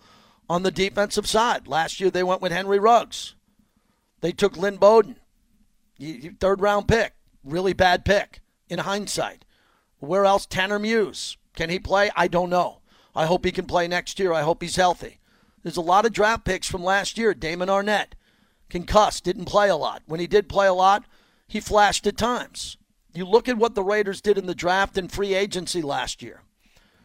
on 0.48 0.62
the 0.62 0.70
defensive 0.70 1.26
side. 1.26 1.66
Last 1.66 1.98
year 1.98 2.08
they 2.08 2.22
went 2.22 2.40
with 2.40 2.52
Henry 2.52 2.78
Ruggs. 2.78 3.34
They 4.20 4.30
took 4.30 4.56
Lynn 4.56 4.76
Bowden, 4.76 5.16
third 6.38 6.60
round 6.60 6.86
pick, 6.86 7.14
really 7.42 7.72
bad 7.72 8.04
pick 8.04 8.38
in 8.68 8.78
hindsight. 8.78 9.44
Where 9.98 10.24
else? 10.24 10.46
Tanner 10.46 10.78
Muse. 10.78 11.38
Can 11.56 11.70
he 11.70 11.80
play? 11.80 12.12
I 12.14 12.28
don't 12.28 12.50
know. 12.50 12.82
I 13.16 13.24
hope 13.24 13.46
he 13.46 13.50
can 13.50 13.64
play 13.64 13.88
next 13.88 14.20
year. 14.20 14.32
I 14.32 14.42
hope 14.42 14.62
he's 14.62 14.76
healthy. 14.76 15.18
There's 15.62 15.78
a 15.78 15.80
lot 15.80 16.04
of 16.04 16.12
draft 16.12 16.44
picks 16.44 16.68
from 16.68 16.84
last 16.84 17.16
year. 17.16 17.32
Damon 17.32 17.68
Arnette, 17.68 18.12
concussed, 18.68 19.24
didn't 19.24 19.46
play 19.46 19.70
a 19.70 19.76
lot. 19.76 20.02
When 20.06 20.20
he 20.20 20.26
did 20.26 20.50
play 20.50 20.66
a 20.66 20.74
lot, 20.74 21.04
he 21.48 21.58
flashed 21.58 22.06
at 22.06 22.18
times. 22.18 22.76
You 23.14 23.24
look 23.24 23.48
at 23.48 23.56
what 23.56 23.74
the 23.74 23.82
Raiders 23.82 24.20
did 24.20 24.36
in 24.36 24.46
the 24.46 24.54
draft 24.54 24.98
and 24.98 25.10
free 25.10 25.34
agency 25.34 25.80
last 25.80 26.22
year. 26.22 26.42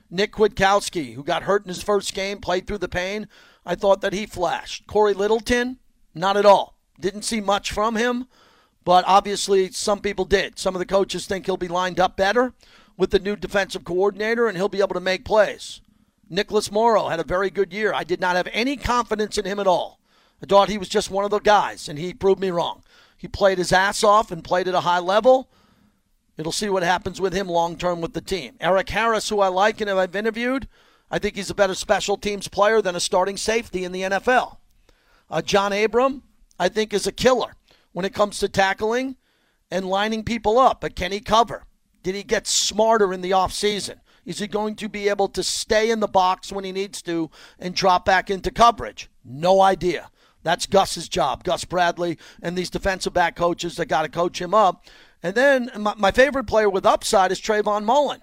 Nick 0.09 0.33
Kwiatkowski, 0.33 1.13
who 1.13 1.23
got 1.23 1.43
hurt 1.43 1.63
in 1.63 1.69
his 1.69 1.81
first 1.81 2.13
game, 2.13 2.39
played 2.39 2.67
through 2.67 2.79
the 2.79 2.89
pain. 2.89 3.29
I 3.65 3.75
thought 3.75 4.01
that 4.01 4.11
he 4.11 4.25
flashed. 4.25 4.87
Cory 4.87 5.13
Littleton, 5.13 5.79
not 6.13 6.35
at 6.35 6.45
all. 6.45 6.77
Didn't 6.99 7.21
see 7.21 7.39
much 7.39 7.71
from 7.71 7.95
him, 7.95 8.27
but 8.83 9.05
obviously 9.07 9.71
some 9.71 10.01
people 10.01 10.25
did. 10.25 10.59
Some 10.59 10.75
of 10.75 10.79
the 10.79 10.85
coaches 10.85 11.25
think 11.25 11.45
he'll 11.45 11.55
be 11.55 11.69
lined 11.69 12.01
up 12.01 12.17
better 12.17 12.53
with 12.97 13.11
the 13.11 13.19
new 13.19 13.37
defensive 13.37 13.85
coordinator 13.85 14.47
and 14.47 14.57
he'll 14.57 14.67
be 14.67 14.81
able 14.81 14.95
to 14.95 14.99
make 14.99 15.23
plays. 15.23 15.79
Nicholas 16.31 16.71
Morrow 16.71 17.09
had 17.09 17.19
a 17.19 17.25
very 17.25 17.49
good 17.49 17.73
year. 17.73 17.93
I 17.93 18.05
did 18.05 18.21
not 18.21 18.37
have 18.37 18.47
any 18.53 18.77
confidence 18.77 19.37
in 19.37 19.43
him 19.43 19.59
at 19.59 19.67
all. 19.67 19.99
I 20.41 20.45
thought 20.45 20.69
he 20.69 20.77
was 20.77 20.87
just 20.87 21.11
one 21.11 21.25
of 21.25 21.29
the 21.29 21.39
guys, 21.39 21.89
and 21.89 21.99
he 21.99 22.13
proved 22.13 22.39
me 22.39 22.49
wrong. 22.49 22.83
He 23.17 23.27
played 23.27 23.57
his 23.57 23.73
ass 23.73 24.01
off 24.01 24.31
and 24.31 24.41
played 24.43 24.69
at 24.69 24.73
a 24.73 24.79
high 24.79 24.99
level. 24.99 25.49
It'll 26.37 26.53
see 26.53 26.69
what 26.69 26.83
happens 26.83 27.19
with 27.19 27.33
him 27.33 27.47
long 27.47 27.77
term 27.77 27.99
with 27.99 28.13
the 28.13 28.21
team. 28.21 28.55
Eric 28.61 28.89
Harris, 28.89 29.27
who 29.27 29.41
I 29.41 29.49
like 29.49 29.81
and 29.81 29.89
I've 29.89 30.15
interviewed, 30.15 30.69
I 31.11 31.19
think 31.19 31.35
he's 31.35 31.49
a 31.49 31.55
better 31.55 31.75
special 31.75 32.15
teams 32.15 32.47
player 32.47 32.81
than 32.81 32.95
a 32.95 33.01
starting 33.01 33.35
safety 33.35 33.83
in 33.83 33.91
the 33.91 34.03
NFL. 34.03 34.57
Uh, 35.29 35.41
John 35.41 35.73
Abram, 35.73 36.23
I 36.57 36.69
think, 36.69 36.93
is 36.93 37.05
a 37.05 37.11
killer 37.11 37.55
when 37.91 38.05
it 38.05 38.13
comes 38.13 38.39
to 38.39 38.47
tackling 38.47 39.17
and 39.69 39.85
lining 39.85 40.23
people 40.23 40.57
up. 40.57 40.79
But 40.79 40.95
can 40.95 41.11
he 41.11 41.19
cover? 41.19 41.65
Did 42.03 42.15
he 42.15 42.23
get 42.23 42.47
smarter 42.47 43.13
in 43.13 43.21
the 43.21 43.31
offseason? 43.31 43.99
Is 44.25 44.39
he 44.39 44.47
going 44.47 44.75
to 44.75 44.89
be 44.89 45.09
able 45.09 45.27
to 45.29 45.43
stay 45.43 45.89
in 45.89 45.99
the 45.99 46.07
box 46.07 46.51
when 46.51 46.63
he 46.63 46.71
needs 46.71 47.01
to 47.03 47.29
and 47.59 47.73
drop 47.73 48.05
back 48.05 48.29
into 48.29 48.51
coverage? 48.51 49.09
No 49.23 49.61
idea. 49.61 50.09
That's 50.43 50.65
Gus's 50.65 51.07
job, 51.07 51.43
Gus 51.43 51.65
Bradley, 51.65 52.17
and 52.41 52.57
these 52.57 52.69
defensive 52.69 53.13
back 53.13 53.35
coaches 53.35 53.75
that 53.75 53.85
got 53.85 54.03
to 54.03 54.09
coach 54.09 54.41
him 54.41 54.53
up. 54.53 54.85
And 55.23 55.35
then 55.35 55.69
my, 55.77 55.93
my 55.97 56.11
favorite 56.11 56.45
player 56.45 56.69
with 56.69 56.85
upside 56.85 57.31
is 57.31 57.39
Trayvon 57.39 57.83
Mullen, 57.83 58.21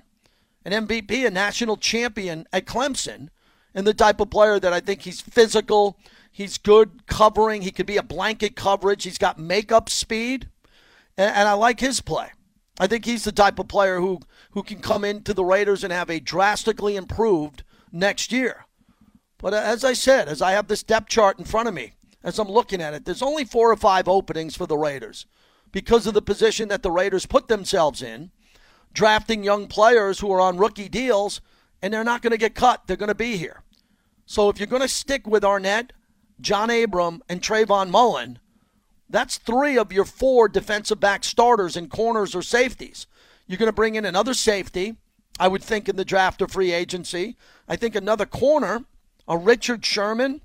an 0.64 0.86
MVP, 0.86 1.26
a 1.26 1.30
national 1.30 1.76
champion 1.76 2.46
at 2.52 2.66
Clemson, 2.66 3.28
and 3.74 3.86
the 3.86 3.94
type 3.94 4.20
of 4.20 4.30
player 4.30 4.58
that 4.58 4.72
I 4.72 4.80
think 4.80 5.02
he's 5.02 5.20
physical, 5.20 5.96
he's 6.32 6.58
good 6.58 7.06
covering, 7.06 7.62
he 7.62 7.70
could 7.70 7.86
be 7.86 7.96
a 7.96 8.02
blanket 8.02 8.56
coverage, 8.56 9.04
he's 9.04 9.18
got 9.18 9.38
makeup 9.38 9.88
speed, 9.88 10.48
and, 11.16 11.34
and 11.34 11.48
I 11.48 11.52
like 11.52 11.78
his 11.78 12.00
play. 12.00 12.30
I 12.80 12.86
think 12.86 13.04
he's 13.04 13.24
the 13.24 13.32
type 13.32 13.58
of 13.58 13.68
player 13.68 14.00
who, 14.00 14.20
who 14.52 14.62
can 14.62 14.80
come 14.80 15.04
into 15.04 15.34
the 15.34 15.44
Raiders 15.44 15.84
and 15.84 15.92
have 15.92 16.10
a 16.10 16.20
drastically 16.20 16.96
improved 16.96 17.62
next 17.92 18.32
year. 18.32 18.66
But 19.38 19.54
uh, 19.54 19.58
as 19.58 19.84
I 19.84 19.92
said, 19.92 20.28
as 20.28 20.42
I 20.42 20.52
have 20.52 20.68
this 20.68 20.82
depth 20.82 21.08
chart 21.08 21.38
in 21.38 21.44
front 21.44 21.68
of 21.68 21.74
me, 21.74 21.92
as 22.22 22.38
I'm 22.38 22.48
looking 22.48 22.82
at 22.82 22.94
it, 22.94 23.04
there's 23.04 23.22
only 23.22 23.44
four 23.44 23.70
or 23.70 23.76
five 23.76 24.08
openings 24.08 24.56
for 24.56 24.66
the 24.66 24.76
Raiders 24.76 25.26
because 25.70 26.06
of 26.06 26.14
the 26.14 26.22
position 26.22 26.68
that 26.68 26.82
the 26.82 26.90
Raiders 26.90 27.26
put 27.26 27.48
themselves 27.48 28.02
in, 28.02 28.30
drafting 28.92 29.44
young 29.44 29.66
players 29.68 30.18
who 30.18 30.32
are 30.32 30.40
on 30.40 30.56
rookie 30.56 30.88
deals, 30.88 31.40
and 31.80 31.92
they're 31.92 32.04
not 32.04 32.22
going 32.22 32.32
to 32.32 32.38
get 32.38 32.54
cut. 32.54 32.86
They're 32.86 32.96
going 32.96 33.08
to 33.08 33.14
be 33.14 33.36
here. 33.36 33.62
So 34.26 34.48
if 34.48 34.58
you're 34.58 34.66
going 34.66 34.82
to 34.82 34.88
stick 34.88 35.26
with 35.26 35.42
Arnette, 35.42 35.90
John 36.40 36.70
Abram, 36.70 37.22
and 37.28 37.40
Trayvon 37.40 37.90
Mullen, 37.90 38.38
that's 39.08 39.38
three 39.38 39.78
of 39.78 39.92
your 39.92 40.04
four 40.04 40.48
defensive 40.48 41.00
back 41.00 41.24
starters 41.24 41.76
in 41.76 41.88
corners 41.88 42.34
or 42.34 42.42
safeties. 42.42 43.06
You're 43.48 43.58
going 43.58 43.68
to 43.68 43.72
bring 43.72 43.94
in 43.94 44.04
another 44.04 44.34
safety, 44.34 44.96
I 45.40 45.48
would 45.48 45.64
think, 45.64 45.88
in 45.88 45.96
the 45.96 46.04
draft 46.04 46.42
or 46.42 46.46
free 46.46 46.70
agency. 46.70 47.36
I 47.66 47.76
think 47.76 47.96
another 47.96 48.26
corner, 48.26 48.84
a 49.26 49.36
Richard 49.36 49.84
Sherman. 49.84 50.42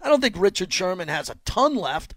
I 0.00 0.08
don't 0.08 0.20
think 0.20 0.34
Richard 0.36 0.72
Sherman 0.72 1.08
has 1.08 1.28
a 1.28 1.36
ton 1.44 1.76
left, 1.76 2.14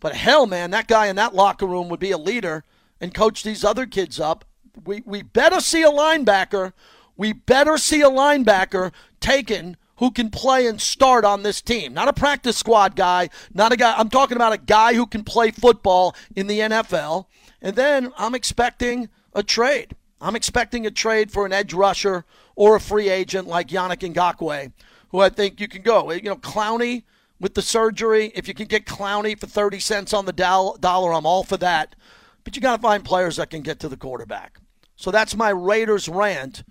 but 0.00 0.16
hell, 0.16 0.46
man, 0.46 0.70
that 0.70 0.88
guy 0.88 1.06
in 1.06 1.16
that 1.16 1.34
locker 1.34 1.66
room 1.66 1.88
would 1.90 2.00
be 2.00 2.10
a 2.10 2.18
leader 2.18 2.64
and 3.00 3.12
coach 3.12 3.42
these 3.42 3.64
other 3.64 3.86
kids 3.86 4.18
up. 4.18 4.46
We, 4.84 5.02
we 5.04 5.22
better 5.22 5.60
see 5.60 5.82
a 5.82 5.90
linebacker. 5.90 6.72
We 7.16 7.34
better 7.34 7.76
see 7.76 8.00
a 8.00 8.08
linebacker 8.08 8.92
taken 9.20 9.76
who 9.96 10.10
can 10.10 10.30
play 10.30 10.66
and 10.66 10.80
start 10.80 11.24
on 11.24 11.42
this 11.42 11.60
team. 11.60 11.92
Not 11.92 12.08
a 12.08 12.12
practice 12.12 12.56
squad 12.56 12.96
guy, 12.96 13.28
not 13.52 13.72
a 13.72 13.76
guy. 13.76 13.94
I'm 13.96 14.08
talking 14.08 14.36
about 14.36 14.52
a 14.52 14.58
guy 14.58 14.94
who 14.94 15.06
can 15.06 15.22
play 15.22 15.50
football 15.50 16.16
in 16.34 16.46
the 16.46 16.60
NFL. 16.60 17.26
And 17.62 17.76
then 17.76 18.12
I'm 18.16 18.34
expecting 18.34 19.08
a 19.34 19.42
trade. 19.42 19.94
I'm 20.20 20.36
expecting 20.36 20.86
a 20.86 20.90
trade 20.90 21.30
for 21.30 21.44
an 21.44 21.52
edge 21.52 21.74
rusher 21.74 22.24
or 22.56 22.76
a 22.76 22.80
free 22.80 23.08
agent 23.08 23.46
like 23.46 23.68
Yannick 23.68 24.12
Ngakoue, 24.14 24.72
who 25.08 25.20
I 25.20 25.28
think 25.28 25.60
you 25.60 25.68
can 25.68 25.82
go. 25.82 26.10
You 26.12 26.22
know, 26.22 26.36
Clowney 26.36 27.02
with 27.40 27.54
the 27.54 27.62
surgery. 27.62 28.32
If 28.34 28.48
you 28.48 28.54
can 28.54 28.66
get 28.66 28.86
Clowney 28.86 29.38
for 29.38 29.46
30 29.46 29.80
cents 29.80 30.12
on 30.12 30.24
the 30.24 30.32
dollar, 30.32 31.12
I'm 31.12 31.26
all 31.26 31.44
for 31.44 31.56
that. 31.58 31.94
But 32.42 32.56
you 32.56 32.62
got 32.62 32.76
to 32.76 32.82
find 32.82 33.04
players 33.04 33.36
that 33.36 33.50
can 33.50 33.62
get 33.62 33.80
to 33.80 33.88
the 33.88 33.96
quarterback. 33.96 34.58
So 34.96 35.10
that's 35.10 35.36
my 35.36 35.50
Raiders 35.50 36.08
rant. 36.08 36.62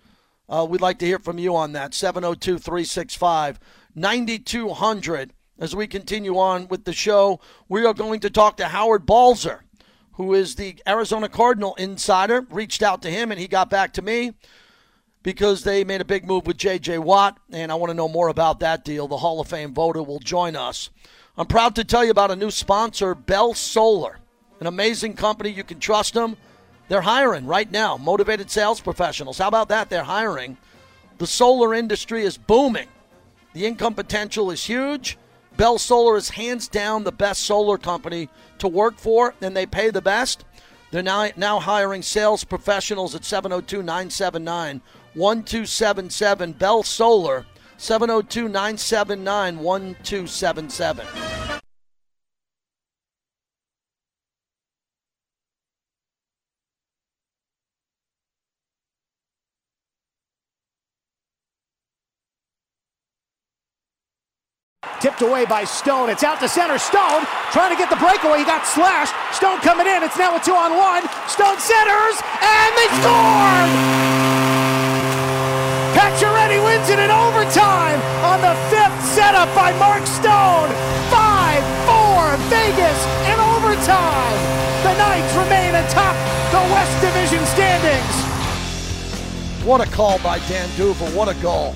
Uh, 0.47 0.65
we'd 0.69 0.82
like 0.82 0.99
to 0.99 1.06
hear 1.06 1.19
from 1.19 1.39
you 1.39 1.56
on 1.56 1.73
that. 1.73 1.93
702 1.93 2.58
365 2.58 3.60
9200. 3.95 5.34
As 5.60 5.76
we 5.76 5.88
continue 5.88 6.38
on 6.38 6.67
with 6.67 6.84
the 6.84 6.93
show, 6.93 7.39
we 7.69 7.86
are 7.86 7.93
going 7.93 8.19
to 8.21 8.30
talk 8.30 8.58
to 8.58 8.65
Howard 8.65 9.06
Balzer, 9.06 9.63
who 10.13 10.34
is 10.34 10.56
the 10.56 10.76
Arizona 10.88 11.30
Cardinal 11.30 11.76
insider. 11.76 12.45
Reached 12.49 12.82
out 12.82 13.02
to 13.04 13.10
him 13.10 13.32
and 13.32 13.39
he 13.39 13.47
got 13.47 13.69
back 13.69 13.93
to 13.93 14.02
me 14.02 14.34
because 15.23 15.63
they 15.63 15.84
made 15.84 16.02
a 16.02 16.06
big 16.06 16.26
move 16.26 16.45
with 16.45 16.58
J.J. 16.58 16.97
Watt, 16.99 17.38
and 17.52 17.71
I 17.71 17.76
want 17.76 17.89
to 17.89 17.95
know 17.95 18.10
more 18.10 18.28
about 18.28 18.60
that 18.60 18.84
deal. 18.84 19.08
The 19.08 19.17
Hall 19.17 19.39
of 19.39 19.47
Fame 19.47 19.73
voter 19.73 20.04
will 20.04 20.19
join 20.19 20.56
us. 20.56 20.89
I'm 21.38 21.47
proud 21.47 21.76
to 21.76 21.84
tell 21.84 22.04
you 22.04 22.12
about 22.12 22.30
a 22.30 22.36
new 22.36 22.52
sponsor, 22.52 23.15
Bell 23.15 23.54
Solar, 23.54 24.19
an 24.60 24.67
amazing 24.67 25.15
company. 25.15 25.49
You 25.49 25.63
can 25.63 25.80
trust 25.80 26.13
them. 26.13 26.38
They're 26.89 27.02
hiring 27.02 27.47
right 27.47 27.71
now, 27.71 27.97
motivated 27.97 28.52
sales 28.52 28.82
professionals. 28.82 29.38
How 29.38 29.47
about 29.47 29.69
that? 29.69 29.89
They're 29.89 30.04
hiring. 30.04 30.58
The 31.17 31.26
solar 31.26 31.73
industry 31.73 32.23
is 32.23 32.38
booming. 32.38 32.88
The 33.54 33.65
income 33.65 33.93
potential 33.93 34.52
is 34.52 34.65
huge. 34.65 35.17
Bell 35.58 35.78
Solar 35.78 36.18
is 36.18 36.30
hands 36.30 36.68
down 36.68 37.04
the 37.04 37.12
best 37.12 37.44
solar 37.44 37.78
company 37.78 38.30
to 38.58 38.68
work 38.68 38.98
for, 38.98 39.36
and 39.42 39.56
they 39.56 39.66
pay 39.66 39.92
the 39.92 40.02
best. 40.02 40.46
They're 40.92 41.04
now, 41.04 41.30
now 41.36 41.60
hiring 41.60 42.02
sales 42.02 42.44
professionals 42.44 43.16
at 43.16 43.24
702 43.24 43.78
979 43.78 44.82
1277. 45.13 46.52
Bell 46.54 46.84
Solar, 46.84 47.46
702 47.78 48.44
979 48.48 49.60
1277. 49.60 51.43
Away 65.24 65.46
by 65.46 65.64
Stone. 65.64 66.10
It's 66.10 66.24
out 66.24 66.42
to 66.42 66.50
center. 66.50 66.78
Stone 66.78 67.24
trying 67.56 67.72
to 67.72 67.80
get 67.80 67.90
the 67.90 67.96
breakaway. 67.96 68.40
He 68.40 68.46
got 68.46 68.68
slashed. 68.68 69.16
Stone 69.32 69.64
coming 69.64 69.88
in. 69.88 70.04
It's 70.04 70.20
now 70.20 70.36
a 70.36 70.40
two 70.44 70.52
on 70.52 70.76
one. 70.76 71.08
Stone 71.32 71.64
centers, 71.64 72.20
and 72.44 72.70
they 72.76 72.90
scored! 73.00 73.72
Pacioretty 75.96 76.60
wins 76.60 76.92
it 76.92 77.00
in 77.00 77.08
overtime 77.08 78.04
on 78.28 78.44
the 78.44 78.52
fifth 78.68 79.00
setup 79.16 79.48
by 79.56 79.72
Mark 79.80 80.04
Stone. 80.04 80.68
5-4 81.08 82.36
Vegas 82.52 83.00
in 83.32 83.40
overtime. 83.40 84.40
The 84.84 84.92
Knights 85.00 85.34
remain 85.40 85.72
atop 85.80 86.20
the 86.52 86.60
West 86.76 86.96
Division 87.00 87.40
standings. 87.48 88.16
What 89.64 89.80
a 89.80 89.90
call 89.90 90.20
by 90.20 90.40
Dan 90.52 90.68
D'Uva. 90.76 91.16
What 91.16 91.30
a 91.30 91.36
goal. 91.42 91.74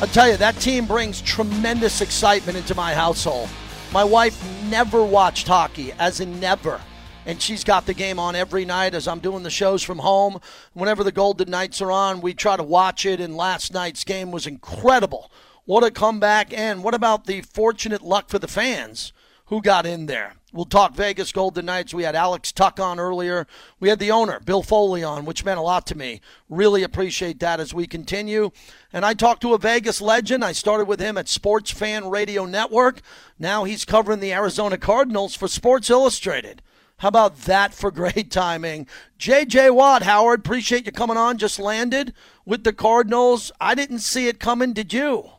I 0.00 0.06
tell 0.06 0.28
you, 0.28 0.36
that 0.36 0.56
team 0.56 0.86
brings 0.86 1.20
tremendous 1.20 2.00
excitement 2.00 2.58
into 2.58 2.74
my 2.74 2.92
household. 2.94 3.48
My 3.92 4.02
wife 4.02 4.42
never 4.70 5.04
watched 5.04 5.46
hockey, 5.46 5.92
as 5.92 6.18
in 6.20 6.40
never. 6.40 6.80
And 7.24 7.40
she's 7.40 7.62
got 7.62 7.86
the 7.86 7.94
game 7.94 8.18
on 8.18 8.34
every 8.34 8.64
night 8.64 8.94
as 8.94 9.06
I'm 9.06 9.20
doing 9.20 9.44
the 9.44 9.50
shows 9.50 9.82
from 9.82 10.00
home. 10.00 10.40
Whenever 10.72 11.04
the 11.04 11.12
Golden 11.12 11.50
Knights 11.50 11.80
are 11.80 11.92
on, 11.92 12.20
we 12.20 12.34
try 12.34 12.56
to 12.56 12.64
watch 12.64 13.06
it. 13.06 13.20
And 13.20 13.36
last 13.36 13.72
night's 13.72 14.02
game 14.02 14.32
was 14.32 14.46
incredible. 14.46 15.30
What 15.64 15.84
a 15.84 15.90
comeback. 15.92 16.52
And 16.52 16.82
what 16.82 16.94
about 16.94 17.26
the 17.26 17.42
fortunate 17.42 18.02
luck 18.02 18.28
for 18.28 18.40
the 18.40 18.48
fans 18.48 19.12
who 19.46 19.62
got 19.62 19.86
in 19.86 20.06
there? 20.06 20.34
We'll 20.52 20.66
talk 20.66 20.94
Vegas 20.94 21.32
Golden 21.32 21.64
Knights. 21.64 21.94
We 21.94 22.02
had 22.02 22.14
Alex 22.14 22.52
Tuch 22.52 22.78
on 22.78 23.00
earlier. 23.00 23.46
We 23.80 23.88
had 23.88 23.98
the 23.98 24.10
owner, 24.10 24.38
Bill 24.40 24.62
Foley, 24.62 25.02
on, 25.02 25.24
which 25.24 25.46
meant 25.46 25.58
a 25.58 25.62
lot 25.62 25.86
to 25.86 25.96
me. 25.96 26.20
Really 26.50 26.82
appreciate 26.82 27.40
that 27.40 27.58
as 27.58 27.72
we 27.72 27.86
continue. 27.86 28.50
And 28.92 29.04
I 29.06 29.14
talked 29.14 29.40
to 29.42 29.54
a 29.54 29.58
Vegas 29.58 30.02
legend. 30.02 30.44
I 30.44 30.52
started 30.52 30.86
with 30.86 31.00
him 31.00 31.16
at 31.16 31.28
Sports 31.28 31.70
Fan 31.70 32.10
Radio 32.10 32.44
Network. 32.44 33.00
Now 33.38 33.64
he's 33.64 33.86
covering 33.86 34.20
the 34.20 34.34
Arizona 34.34 34.76
Cardinals 34.76 35.34
for 35.34 35.48
Sports 35.48 35.88
Illustrated. 35.88 36.60
How 36.98 37.08
about 37.08 37.36
that 37.42 37.72
for 37.72 37.90
great 37.90 38.30
timing? 38.30 38.86
JJ 39.18 39.74
Watt, 39.74 40.02
Howard, 40.02 40.40
appreciate 40.40 40.84
you 40.84 40.92
coming 40.92 41.16
on. 41.16 41.38
Just 41.38 41.58
landed 41.58 42.12
with 42.44 42.62
the 42.62 42.74
Cardinals. 42.74 43.50
I 43.58 43.74
didn't 43.74 44.00
see 44.00 44.28
it 44.28 44.38
coming. 44.38 44.74
Did 44.74 44.92
you? 44.92 45.30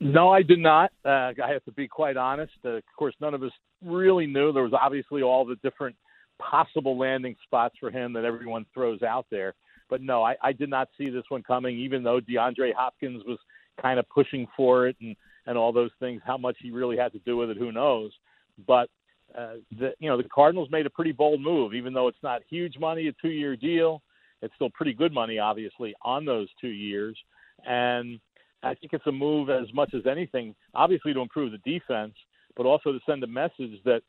No, 0.00 0.30
I 0.30 0.42
did 0.42 0.58
not. 0.58 0.92
Uh, 1.04 1.32
I 1.42 1.52
have 1.52 1.64
to 1.64 1.72
be 1.72 1.88
quite 1.88 2.16
honest. 2.16 2.52
Uh, 2.64 2.70
of 2.70 2.82
course, 2.96 3.14
none 3.20 3.34
of 3.34 3.42
us 3.42 3.52
really 3.84 4.26
knew. 4.26 4.52
There 4.52 4.62
was 4.62 4.72
obviously 4.72 5.22
all 5.22 5.44
the 5.44 5.56
different 5.56 5.96
possible 6.38 6.98
landing 6.98 7.36
spots 7.44 7.76
for 7.78 7.90
him 7.90 8.12
that 8.14 8.24
everyone 8.24 8.66
throws 8.72 9.02
out 9.02 9.26
there. 9.30 9.54
But 9.88 10.02
no, 10.02 10.22
I, 10.22 10.36
I 10.42 10.52
did 10.52 10.70
not 10.70 10.88
see 10.96 11.10
this 11.10 11.24
one 11.28 11.42
coming, 11.42 11.78
even 11.78 12.02
though 12.02 12.20
DeAndre 12.20 12.72
Hopkins 12.74 13.22
was 13.26 13.38
kind 13.80 13.98
of 13.98 14.08
pushing 14.08 14.46
for 14.56 14.86
it 14.86 14.96
and, 15.00 15.16
and 15.46 15.58
all 15.58 15.72
those 15.72 15.90
things. 15.98 16.22
How 16.24 16.36
much 16.36 16.56
he 16.62 16.70
really 16.70 16.96
had 16.96 17.12
to 17.12 17.18
do 17.20 17.36
with 17.36 17.50
it, 17.50 17.56
who 17.56 17.72
knows? 17.72 18.12
But 18.66 18.88
uh, 19.36 19.54
the 19.78 19.92
you 19.98 20.08
know 20.08 20.16
the 20.16 20.28
Cardinals 20.28 20.68
made 20.70 20.86
a 20.86 20.90
pretty 20.90 21.12
bold 21.12 21.40
move, 21.40 21.74
even 21.74 21.92
though 21.92 22.08
it's 22.08 22.22
not 22.22 22.42
huge 22.48 22.78
money, 22.78 23.08
a 23.08 23.12
two-year 23.20 23.56
deal. 23.56 24.02
It's 24.42 24.54
still 24.54 24.70
pretty 24.70 24.94
good 24.94 25.12
money, 25.12 25.38
obviously, 25.38 25.94
on 26.02 26.24
those 26.24 26.48
two 26.60 26.68
years. 26.68 27.16
And 27.66 28.18
I 28.62 28.74
think 28.74 28.92
it's 28.92 29.06
a 29.06 29.12
move 29.12 29.50
as 29.50 29.72
much 29.74 29.92
as 29.94 30.06
anything, 30.06 30.54
obviously 30.74 31.12
to 31.12 31.20
improve 31.20 31.52
the 31.52 31.58
defense, 31.58 32.14
but 32.56 32.66
also 32.66 32.92
to 32.92 33.00
send 33.06 33.22
a 33.24 33.26
message 33.26 33.82
that 33.84 34.02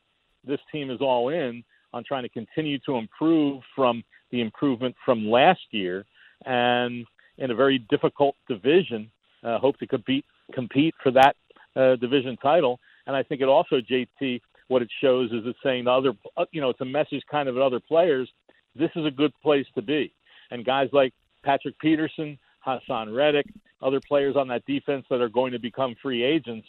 this 0.45 0.60
team 0.71 0.89
is 0.89 1.01
all 1.01 1.30
in 1.30 1.63
on 1.93 2.04
trying 2.04 2.23
to 2.23 2.30
continue 2.30 2.80
to 2.80 2.95
improve 2.95 3.62
from 3.75 4.04
the 4.32 4.41
improvement 4.41 4.95
from 5.04 5.30
last 5.30 5.62
year, 5.71 6.06
and 6.45 7.06
in 7.38 7.51
a 7.51 7.56
very 7.56 7.80
difficult 7.89 8.36
division, 8.47 9.12
uh, 9.43 9.60
hope 9.60 9.77
to 9.80 9.88
compete 9.88 10.25
compete 10.54 10.93
for 11.01 11.12
that 11.12 11.36
uh, 11.75 11.95
division 11.97 12.38
title. 12.38 12.80
And 13.08 13.15
I 13.15 13.23
think 13.23 13.41
it 13.41 13.47
also, 13.47 13.82
JT, 13.82 14.41
what 14.67 14.82
it 14.82 14.89
shows 15.01 15.32
is 15.32 15.41
it's 15.45 15.58
saying 15.63 15.86
to 15.86 15.91
other, 15.91 16.13
uh, 16.38 16.45
you 16.51 16.62
know, 16.62 16.69
it's 16.69 16.82
a 16.82 16.86
message 16.86 17.23
kind 17.30 17.49
of 17.49 17.56
at 17.58 17.62
other 17.62 17.80
players. 17.80 18.30
This 18.75 18.91
is 18.95 19.06
a 19.06 19.12
good 19.12 19.34
place 19.41 19.65
to 19.75 19.82
be, 19.82 20.13
and 20.49 20.65
guys 20.65 20.89
like 20.93 21.13
Patrick 21.43 21.77
Peterson, 21.80 22.38
Haason 22.65 23.15
Reddick, 23.15 23.47
other 23.82 23.99
players 23.99 24.36
on 24.36 24.47
that 24.49 24.65
defense 24.65 25.06
that 25.10 25.21
are 25.21 25.30
going 25.30 25.51
to 25.51 25.60
become 25.60 25.95
free 26.01 26.23
agents. 26.23 26.67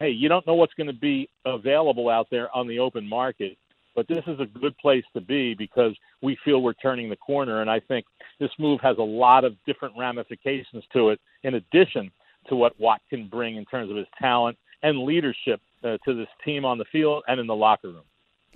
Hey, 0.00 0.10
you 0.10 0.28
don't 0.28 0.46
know 0.46 0.54
what's 0.54 0.74
going 0.74 0.88
to 0.88 0.92
be 0.92 1.28
available 1.44 2.08
out 2.08 2.26
there 2.30 2.54
on 2.54 2.66
the 2.66 2.80
open 2.80 3.08
market, 3.08 3.56
but 3.94 4.08
this 4.08 4.24
is 4.26 4.40
a 4.40 4.46
good 4.46 4.76
place 4.78 5.04
to 5.14 5.20
be 5.20 5.54
because 5.54 5.96
we 6.20 6.36
feel 6.44 6.62
we're 6.62 6.72
turning 6.74 7.08
the 7.08 7.16
corner. 7.16 7.60
And 7.60 7.70
I 7.70 7.78
think 7.78 8.04
this 8.40 8.50
move 8.58 8.80
has 8.82 8.98
a 8.98 9.02
lot 9.02 9.44
of 9.44 9.54
different 9.66 9.94
ramifications 9.96 10.82
to 10.92 11.10
it, 11.10 11.20
in 11.44 11.54
addition 11.54 12.10
to 12.48 12.56
what 12.56 12.78
Watt 12.80 13.00
can 13.08 13.28
bring 13.28 13.56
in 13.56 13.64
terms 13.66 13.90
of 13.90 13.96
his 13.96 14.06
talent 14.20 14.58
and 14.82 15.04
leadership 15.04 15.60
uh, 15.84 15.96
to 16.04 16.14
this 16.14 16.28
team 16.44 16.64
on 16.64 16.78
the 16.78 16.84
field 16.90 17.22
and 17.28 17.38
in 17.38 17.46
the 17.46 17.54
locker 17.54 17.88
room. 17.88 18.02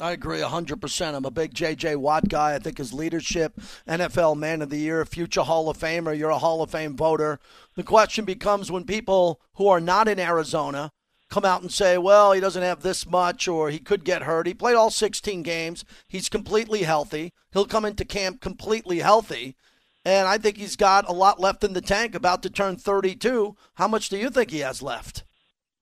I 0.00 0.12
agree 0.12 0.38
100%. 0.38 1.14
I'm 1.14 1.24
a 1.24 1.30
big 1.30 1.54
J.J. 1.54 1.96
Watt 1.96 2.28
guy. 2.28 2.54
I 2.54 2.58
think 2.58 2.78
his 2.78 2.92
leadership, 2.92 3.58
NFL 3.88 4.36
Man 4.36 4.62
of 4.62 4.70
the 4.70 4.76
Year, 4.76 5.04
future 5.04 5.42
Hall 5.42 5.68
of 5.68 5.76
Famer, 5.76 6.16
you're 6.16 6.30
a 6.30 6.38
Hall 6.38 6.62
of 6.62 6.70
Fame 6.70 6.96
voter. 6.96 7.40
The 7.74 7.82
question 7.82 8.24
becomes 8.24 8.70
when 8.70 8.84
people 8.84 9.40
who 9.54 9.66
are 9.66 9.80
not 9.80 10.06
in 10.06 10.20
Arizona 10.20 10.92
come 11.30 11.44
out 11.44 11.62
and 11.62 11.72
say, 11.72 11.98
well, 11.98 12.32
he 12.32 12.40
doesn't 12.40 12.62
have 12.62 12.82
this 12.82 13.06
much 13.06 13.48
or 13.48 13.70
he 13.70 13.78
could 13.78 14.04
get 14.04 14.22
hurt. 14.22 14.46
He 14.46 14.54
played 14.54 14.76
all 14.76 14.90
16 14.90 15.42
games. 15.42 15.84
He's 16.08 16.28
completely 16.28 16.82
healthy. 16.82 17.32
He'll 17.52 17.66
come 17.66 17.84
into 17.84 18.04
camp 18.04 18.40
completely 18.40 19.00
healthy. 19.00 19.56
And 20.04 20.26
I 20.26 20.38
think 20.38 20.56
he's 20.56 20.76
got 20.76 21.08
a 21.08 21.12
lot 21.12 21.40
left 21.40 21.64
in 21.64 21.74
the 21.74 21.80
tank, 21.80 22.14
about 22.14 22.42
to 22.44 22.50
turn 22.50 22.76
32. 22.76 23.56
How 23.74 23.88
much 23.88 24.08
do 24.08 24.16
you 24.16 24.30
think 24.30 24.50
he 24.50 24.60
has 24.60 24.80
left? 24.80 25.24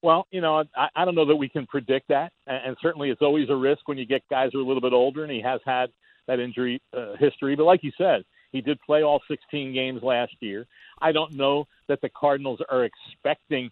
Well, 0.03 0.27
you 0.31 0.41
know, 0.41 0.65
I, 0.77 0.89
I 0.95 1.05
don't 1.05 1.15
know 1.15 1.27
that 1.27 1.37
we 1.37 1.49
can 1.49 1.67
predict 1.67 2.09
that, 2.09 2.33
and, 2.47 2.77
certainly 2.83 3.11
it's 3.11 3.23
always 3.23 3.49
a 3.51 3.57
risk 3.57 3.89
when 3.89 3.99
you 3.99 4.07
get 4.07 4.23
guys 4.31 4.51
who 4.53 4.61
are 4.61 4.63
a 4.63 4.67
little 4.67 4.81
bit 4.81 4.93
older, 4.93 5.23
and 5.23 5.33
he 5.33 5.41
has 5.41 5.61
had 5.65 5.91
that 6.27 6.39
injury 6.39 6.81
uh, 6.97 7.15
history. 7.19 7.57
But 7.57 7.65
like 7.65 7.83
you 7.83 7.93
said, 7.97 8.25
he 8.53 8.61
did 8.61 8.81
play 8.83 9.03
all 9.03 9.21
16 9.29 9.73
games 9.73 10.03
last 10.03 10.35
year. 10.41 10.67
I 11.01 11.13
don't 11.13 11.33
know 11.33 11.67
that 11.89 12.01
the 12.01 12.09
Cardinals 12.09 12.61
are 12.69 12.85
expecting 12.85 13.71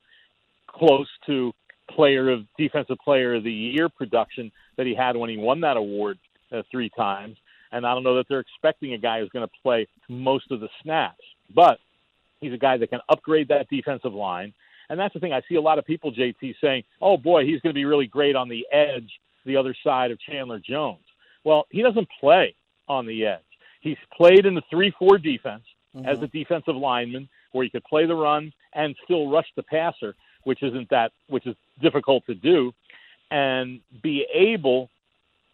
close 0.67 1.09
to 1.27 1.53
player 1.91 2.31
of 2.31 2.47
defensive 2.59 2.99
player 3.05 3.35
of 3.35 3.45
the 3.45 3.53
year 3.53 3.89
production 3.89 4.51
that 4.77 4.87
he 4.87 4.95
had 4.95 5.17
when 5.17 5.31
he 5.31 5.37
won 5.37 5.61
that 5.61 5.77
award 5.77 6.19
uh, 6.53 6.63
three 6.71 6.91
times, 6.91 7.37
and 7.73 7.87
I 7.87 7.95
don't 7.95 8.05
know 8.05 8.17
that 8.17 8.27
they're 8.29 8.41
expecting 8.41 8.95
a 8.95 8.99
guy 8.99 9.21
who's 9.21 9.31
going 9.31 9.47
to 9.47 9.53
play 9.63 9.87
most 10.09 10.51
of 10.51 10.61
the 10.61 10.69
snaps. 10.83 11.23
But 11.53 11.79
he's 12.41 12.53
a 12.53 12.59
guy 12.59 12.77
that 12.77 12.91
can 12.91 13.01
upgrade 13.09 13.49
that 13.49 13.69
defensive 13.69 14.15
line. 14.15 14.53
And 14.89 15.01
that's 15.01 15.15
the 15.15 15.21
thing. 15.21 15.33
I 15.33 15.43
see 15.49 15.57
a 15.57 15.61
lot 15.61 15.79
of 15.79 15.85
people, 15.85 16.13
JT, 16.13 16.55
saying, 16.61 16.85
oh, 17.01 17.17
boy, 17.17 17.45
he's 17.45 17.61
going 17.61 17.73
to 17.73 17.79
be 17.79 17.85
really 17.85 18.07
great 18.07 18.37
on 18.37 18.49
the 18.49 18.67
edge, 18.71 19.11
the 19.45 19.57
other 19.57 19.75
side 19.83 20.11
of 20.11 20.21
Chandler 20.21 20.61
Jones. 20.61 21.05
Well, 21.43 21.67
he 21.71 21.83
doesn't 21.83 22.09
play 22.21 22.55
on 22.89 23.07
the 23.07 23.27
edge. 23.27 23.41
He's 23.81 23.97
played 24.17 24.47
in 24.47 24.55
the 24.55 24.63
3 24.71 24.93
4 24.99 25.19
defense 25.19 25.65
mm-hmm. 25.97 26.07
as 26.07 26.23
a 26.23 26.27
defensive 26.29 26.77
lineman 26.77 27.29
where 27.53 27.65
he 27.65 27.71
could 27.71 27.85
play 27.85 28.07
the 28.07 28.15
run 28.15 28.53
and 28.75 28.95
still 29.05 29.31
rush 29.31 29.47
the 29.57 29.63
passer, 29.63 30.15
which 30.45 30.63
isn't 30.63 30.89
that, 30.91 31.13
which 31.29 31.47
is 31.47 31.57
difficult 31.81 32.25
to 32.27 32.35
do, 32.35 32.73
and 33.31 33.81
be 34.03 34.27
able 34.33 34.91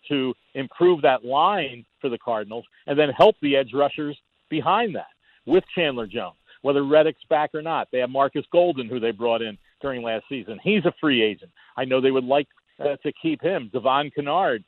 to 0.08 0.34
improve 0.54 1.02
that 1.02 1.24
line 1.24 1.84
for 2.00 2.08
the 2.08 2.18
Cardinals 2.18 2.64
and 2.86 2.98
then 2.98 3.10
help 3.10 3.36
the 3.42 3.56
edge 3.56 3.72
rushers 3.74 4.18
behind 4.48 4.94
that 4.94 5.06
with 5.46 5.62
Chandler 5.74 6.06
Jones 6.06 6.34
whether 6.62 6.84
Reddick's 6.84 7.24
back 7.28 7.54
or 7.54 7.62
not. 7.62 7.88
They 7.90 7.98
have 7.98 8.10
Marcus 8.10 8.44
Golden, 8.52 8.88
who 8.88 9.00
they 9.00 9.12
brought 9.12 9.42
in 9.42 9.56
during 9.80 10.02
last 10.02 10.24
season. 10.28 10.58
He's 10.62 10.84
a 10.84 10.92
free 11.00 11.22
agent. 11.22 11.50
I 11.76 11.84
know 11.84 12.00
they 12.00 12.10
would 12.10 12.24
like 12.24 12.48
uh, 12.78 12.96
to 13.02 13.12
keep 13.20 13.42
him. 13.42 13.70
Devon 13.72 14.10
Kennard 14.14 14.64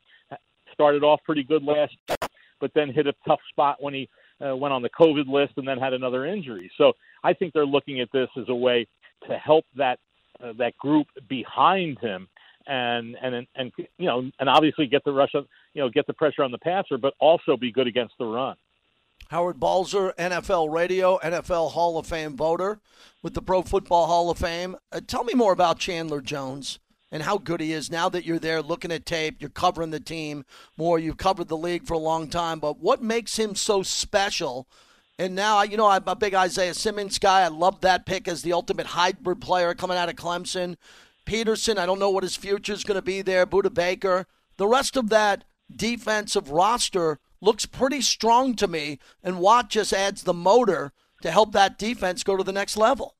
started 0.72 1.02
off 1.02 1.20
pretty 1.24 1.42
good 1.42 1.62
last 1.62 1.94
year, 2.08 2.16
but 2.60 2.70
then 2.74 2.90
hit 2.90 3.06
a 3.06 3.14
tough 3.26 3.40
spot 3.50 3.76
when 3.80 3.94
he 3.94 4.08
uh, 4.44 4.56
went 4.56 4.72
on 4.72 4.82
the 4.82 4.90
COVID 4.90 5.28
list 5.28 5.54
and 5.56 5.68
then 5.68 5.78
had 5.78 5.92
another 5.92 6.26
injury. 6.26 6.70
So 6.78 6.92
I 7.22 7.32
think 7.32 7.52
they're 7.52 7.66
looking 7.66 8.00
at 8.00 8.08
this 8.12 8.28
as 8.38 8.48
a 8.48 8.54
way 8.54 8.86
to 9.28 9.36
help 9.36 9.64
that 9.76 9.98
uh, 10.42 10.52
that 10.58 10.76
group 10.78 11.06
behind 11.28 11.98
him 11.98 12.28
and 12.66 13.16
and 13.20 13.46
and 13.54 13.72
you 13.76 14.06
know 14.06 14.30
and 14.38 14.48
obviously 14.48 14.86
get 14.86 15.04
the 15.04 15.12
rush 15.12 15.34
on, 15.34 15.46
you 15.74 15.82
know 15.82 15.88
get 15.88 16.06
the 16.06 16.12
pressure 16.12 16.42
on 16.42 16.50
the 16.50 16.58
passer, 16.58 16.98
but 16.98 17.14
also 17.18 17.56
be 17.56 17.72
good 17.72 17.86
against 17.86 18.14
the 18.18 18.24
run. 18.24 18.56
Howard 19.28 19.58
Balzer, 19.58 20.12
NFL 20.18 20.72
Radio, 20.72 21.18
NFL 21.18 21.70
Hall 21.72 21.98
of 21.98 22.06
Fame 22.06 22.36
voter 22.36 22.80
with 23.22 23.34
the 23.34 23.42
Pro 23.42 23.62
Football 23.62 24.06
Hall 24.06 24.30
of 24.30 24.38
Fame. 24.38 24.76
Uh, 24.90 25.00
tell 25.06 25.24
me 25.24 25.32
more 25.32 25.52
about 25.52 25.78
Chandler 25.78 26.20
Jones 26.20 26.78
and 27.10 27.22
how 27.22 27.38
good 27.38 27.60
he 27.60 27.72
is 27.72 27.90
now 27.90 28.08
that 28.08 28.24
you're 28.24 28.38
there 28.38 28.62
looking 28.62 28.92
at 28.92 29.06
tape, 29.06 29.36
you're 29.38 29.50
covering 29.50 29.90
the 29.90 30.00
team 30.00 30.44
more, 30.76 30.98
you've 30.98 31.18
covered 31.18 31.48
the 31.48 31.56
league 31.56 31.86
for 31.86 31.94
a 31.94 31.98
long 31.98 32.28
time, 32.28 32.58
but 32.58 32.78
what 32.78 33.02
makes 33.02 33.38
him 33.38 33.54
so 33.54 33.82
special? 33.82 34.66
And 35.18 35.34
now, 35.34 35.62
you 35.62 35.76
know, 35.76 35.86
I'm 35.86 36.02
a 36.06 36.16
big 36.16 36.34
Isaiah 36.34 36.74
Simmons 36.74 37.18
guy. 37.18 37.42
I 37.42 37.48
love 37.48 37.80
that 37.82 38.06
pick 38.06 38.26
as 38.26 38.42
the 38.42 38.52
ultimate 38.52 38.86
hybrid 38.88 39.40
player 39.40 39.74
coming 39.74 39.96
out 39.96 40.08
of 40.08 40.16
Clemson. 40.16 40.76
Peterson, 41.24 41.78
I 41.78 41.86
don't 41.86 41.98
know 41.98 42.10
what 42.10 42.24
his 42.24 42.36
future 42.36 42.72
is 42.72 42.84
going 42.84 42.96
to 42.96 43.02
be 43.02 43.22
there. 43.22 43.46
Budda 43.46 43.72
Baker. 43.72 44.26
The 44.56 44.66
rest 44.66 44.96
of 44.96 45.08
that 45.10 45.44
defensive 45.74 46.50
roster 46.50 47.18
looks 47.40 47.66
pretty 47.66 48.00
strong 48.00 48.54
to 48.56 48.66
me, 48.66 48.98
and 49.22 49.40
Watt 49.40 49.68
just 49.70 49.92
adds 49.92 50.22
the 50.22 50.34
motor 50.34 50.92
to 51.22 51.30
help 51.30 51.52
that 51.52 51.78
defense 51.78 52.22
go 52.22 52.36
to 52.36 52.44
the 52.44 52.52
next 52.52 52.76
level. 52.76 53.16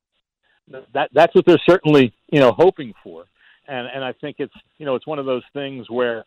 that 0.93 1.09
that's 1.13 1.35
what 1.35 1.45
they're 1.45 1.61
certainly 1.65 2.13
you 2.31 2.39
know 2.39 2.51
hoping 2.51 2.93
for, 3.03 3.25
and 3.67 3.87
and 3.87 4.03
I 4.03 4.13
think 4.13 4.37
it's 4.39 4.53
you 4.77 4.85
know 4.85 4.95
it's 4.95 5.07
one 5.07 5.19
of 5.19 5.25
those 5.25 5.43
things 5.53 5.89
where, 5.89 6.25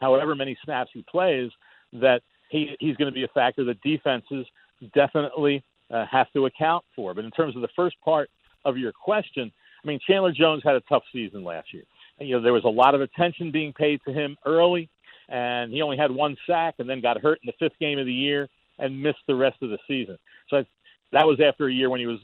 however 0.00 0.34
many 0.34 0.56
snaps 0.64 0.90
he 0.92 1.04
plays, 1.10 1.50
that 1.94 2.22
he 2.50 2.76
he's 2.80 2.96
going 2.96 3.10
to 3.10 3.14
be 3.14 3.24
a 3.24 3.28
factor 3.28 3.64
that 3.64 3.80
defenses 3.82 4.46
definitely 4.94 5.62
uh, 5.90 6.06
have 6.10 6.30
to 6.32 6.46
account 6.46 6.84
for. 6.94 7.14
But 7.14 7.24
in 7.24 7.30
terms 7.30 7.56
of 7.56 7.62
the 7.62 7.68
first 7.76 7.96
part 8.04 8.30
of 8.64 8.76
your 8.76 8.92
question, 8.92 9.52
I 9.82 9.86
mean 9.86 9.98
Chandler 10.06 10.32
Jones 10.32 10.62
had 10.64 10.74
a 10.74 10.80
tough 10.82 11.02
season 11.12 11.44
last 11.44 11.72
year. 11.72 11.84
You 12.20 12.36
know 12.36 12.42
there 12.42 12.52
was 12.52 12.64
a 12.64 12.68
lot 12.68 12.94
of 12.94 13.00
attention 13.00 13.50
being 13.50 13.72
paid 13.72 14.00
to 14.06 14.12
him 14.12 14.36
early, 14.44 14.88
and 15.28 15.72
he 15.72 15.82
only 15.82 15.96
had 15.96 16.10
one 16.10 16.36
sack 16.46 16.74
and 16.78 16.88
then 16.88 17.00
got 17.00 17.20
hurt 17.20 17.40
in 17.42 17.46
the 17.46 17.54
fifth 17.58 17.78
game 17.78 17.98
of 17.98 18.06
the 18.06 18.12
year 18.12 18.48
and 18.78 19.02
missed 19.02 19.18
the 19.26 19.34
rest 19.34 19.56
of 19.62 19.70
the 19.70 19.78
season. 19.86 20.18
So 20.48 20.64
that 21.12 21.26
was 21.26 21.40
after 21.40 21.66
a 21.66 21.72
year 21.72 21.90
when 21.90 22.00
he 22.00 22.06
was 22.06 22.18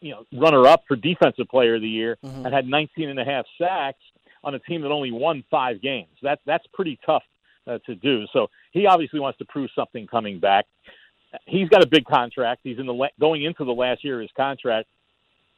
you 0.00 0.10
know 0.10 0.26
runner 0.38 0.66
up 0.66 0.84
for 0.86 0.96
defensive 0.96 1.48
player 1.48 1.76
of 1.76 1.82
the 1.82 1.88
year 1.88 2.18
mm-hmm. 2.24 2.44
and 2.44 2.54
had 2.54 2.66
19 2.66 3.08
and 3.08 3.18
a 3.18 3.24
half 3.24 3.46
sacks 3.58 4.02
on 4.44 4.54
a 4.54 4.58
team 4.58 4.82
that 4.82 4.90
only 4.90 5.12
won 5.12 5.44
five 5.50 5.80
games. 5.80 6.10
That 6.22 6.40
that's 6.44 6.66
pretty 6.74 6.98
tough 7.06 7.22
uh, 7.66 7.78
to 7.86 7.94
do. 7.94 8.26
So 8.32 8.48
he 8.72 8.86
obviously 8.86 9.20
wants 9.20 9.38
to 9.38 9.44
prove 9.44 9.70
something 9.74 10.06
coming 10.06 10.40
back. 10.40 10.66
He's 11.46 11.68
got 11.68 11.82
a 11.82 11.86
big 11.86 12.04
contract. 12.04 12.60
He's 12.62 12.78
in 12.78 12.86
the 12.86 13.08
going 13.18 13.44
into 13.44 13.64
the 13.64 13.72
last 13.72 14.04
year 14.04 14.16
of 14.16 14.22
his 14.22 14.30
contract. 14.36 14.88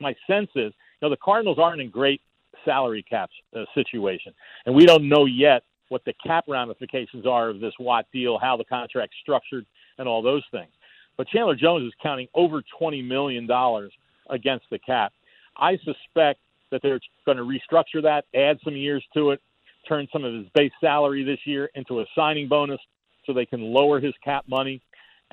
My 0.00 0.14
sense 0.26 0.50
is, 0.54 0.72
you 0.72 1.02
know, 1.02 1.10
the 1.10 1.16
Cardinals 1.16 1.58
aren't 1.60 1.80
in 1.80 1.90
great 1.90 2.20
salary 2.64 3.04
cap 3.08 3.30
uh, 3.56 3.64
situation, 3.74 4.32
and 4.66 4.74
we 4.74 4.86
don't 4.86 5.08
know 5.08 5.26
yet 5.26 5.62
what 5.88 6.04
the 6.04 6.14
cap 6.24 6.44
ramifications 6.48 7.26
are 7.26 7.48
of 7.48 7.60
this 7.60 7.74
Watt 7.78 8.06
deal, 8.12 8.38
how 8.38 8.56
the 8.56 8.64
contract's 8.64 9.16
structured, 9.20 9.66
and 9.98 10.08
all 10.08 10.22
those 10.22 10.42
things. 10.50 10.70
But 11.16 11.28
Chandler 11.28 11.54
Jones 11.54 11.86
is 11.86 11.92
counting 12.02 12.28
over 12.34 12.62
twenty 12.78 13.02
million 13.02 13.46
dollars 13.46 13.92
against 14.30 14.66
the 14.70 14.78
cap. 14.78 15.12
I 15.56 15.76
suspect 15.78 16.40
that 16.70 16.82
they're 16.82 17.00
going 17.26 17.38
to 17.38 17.44
restructure 17.44 18.02
that, 18.02 18.24
add 18.34 18.58
some 18.64 18.74
years 18.74 19.04
to 19.14 19.30
it, 19.30 19.40
turn 19.86 20.08
some 20.12 20.24
of 20.24 20.34
his 20.34 20.46
base 20.54 20.72
salary 20.80 21.22
this 21.22 21.38
year 21.44 21.70
into 21.74 22.00
a 22.00 22.06
signing 22.16 22.48
bonus 22.48 22.80
so 23.24 23.32
they 23.32 23.46
can 23.46 23.60
lower 23.60 24.00
his 24.00 24.14
cap 24.24 24.44
money. 24.48 24.80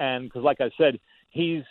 And 0.02 0.24
because, 0.24 0.44
like 0.44 0.60
I 0.60 0.72
said, 0.80 1.00
he's 1.30 1.62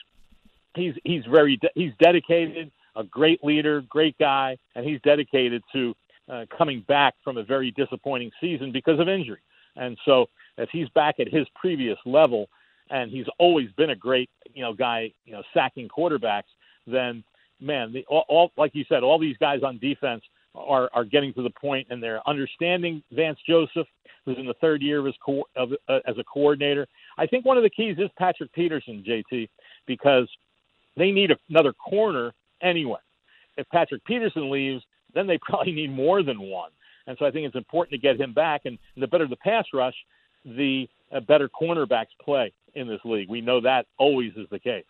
he's 0.77 0.95
he's 1.05 1.25
very 1.27 1.57
de- 1.57 1.71
he's 1.75 1.93
dedicated, 2.01 2.71
a 2.95 3.03
great 3.03 3.43
leader, 3.43 3.83
great 3.89 4.17
guy, 4.19 4.57
and 4.77 4.87
he's 4.87 5.01
dedicated 5.03 5.65
to 5.73 5.95
uh, 6.31 6.47
coming 6.57 6.85
back 6.87 7.15
from 7.25 7.39
a 7.39 7.43
very 7.43 7.73
disappointing 7.73 8.31
season 8.41 8.71
because 8.71 9.01
of 9.01 9.09
injury. 9.09 9.41
And 9.75 9.99
so, 10.05 10.27
if 10.59 10.71
he's 10.71 10.89
back 10.91 11.17
at 11.19 11.27
his 11.27 11.49
previous 11.61 11.99
level, 12.07 12.49
and 12.91 13.11
he's 13.11 13.27
always 13.39 13.69
been 13.73 13.91
a 13.91 13.97
great 13.97 14.31
you 14.55 14.63
know 14.63 14.75
guy, 14.75 15.11
you 15.25 15.33
know, 15.33 15.43
sacking 15.53 15.89
quarterbacks, 15.89 16.51
then 16.87 17.25
man, 17.61 17.93
the, 17.93 18.05
all, 18.09 18.25
all 18.29 18.53
like 18.57 18.77
you 18.77 18.85
said, 18.89 19.03
all 19.03 19.19
these 19.19 19.37
guys 19.39 19.65
on 19.65 19.79
defense 19.79 20.23
are 20.55 20.91
are 20.93 21.05
getting 21.05 21.33
to 21.35 21.43
the 21.43 21.51
point 21.51 21.87
and 21.91 22.03
they're 22.03 22.27
understanding 22.29 23.03
Vance 23.13 23.39
Joseph, 23.49 23.87
who's 24.25 24.39
in 24.39 24.47
the 24.47 24.55
third 24.55 24.83
year 24.83 24.99
of 24.99 25.07
his 25.07 25.15
co- 25.25 25.47
of, 25.57 25.73
uh, 25.89 26.01
as 26.07 26.19
a 26.19 26.25
coordinator. 26.25 26.87
I 27.19 27.27
think 27.27 27.45
one 27.45 27.57
of 27.57 27.63
the 27.63 27.71
keys 27.71 27.97
is 27.99 28.11
Patrick 28.19 28.53
Peterson, 28.53 29.05
JT, 29.07 29.49
because 29.87 30.29
they 30.97 31.11
need 31.11 31.31
another 31.49 31.73
corner 31.73 32.33
anyway. 32.63 32.99
If 33.57 33.69
Patrick 33.71 34.05
Peterson 34.05 34.51
leaves, 34.51 34.83
then 35.15 35.27
they 35.27 35.39
probably 35.43 35.73
need 35.73 35.91
more 35.91 36.23
than 36.23 36.41
one. 36.41 36.71
And 37.07 37.17
so 37.19 37.27
I 37.27 37.31
think 37.31 37.47
it's 37.47 37.57
important 37.57 37.93
to 37.93 37.99
get 37.99 38.21
him 38.21 38.33
back. 38.33 38.63
And 38.65 38.79
the 38.97 39.07
better 39.07 39.27
the 39.27 39.37
pass 39.37 39.65
rush, 39.73 39.95
the 40.45 40.89
uh, 41.15 41.21
better 41.21 41.49
cornerbacks 41.49 42.07
play 42.23 42.53
in 42.75 42.87
this 42.87 43.01
league. 43.05 43.29
We 43.29 43.41
know 43.41 43.61
that 43.61 43.87
always 43.99 44.33
is 44.37 44.47
the 44.51 44.59
case. 44.59 44.85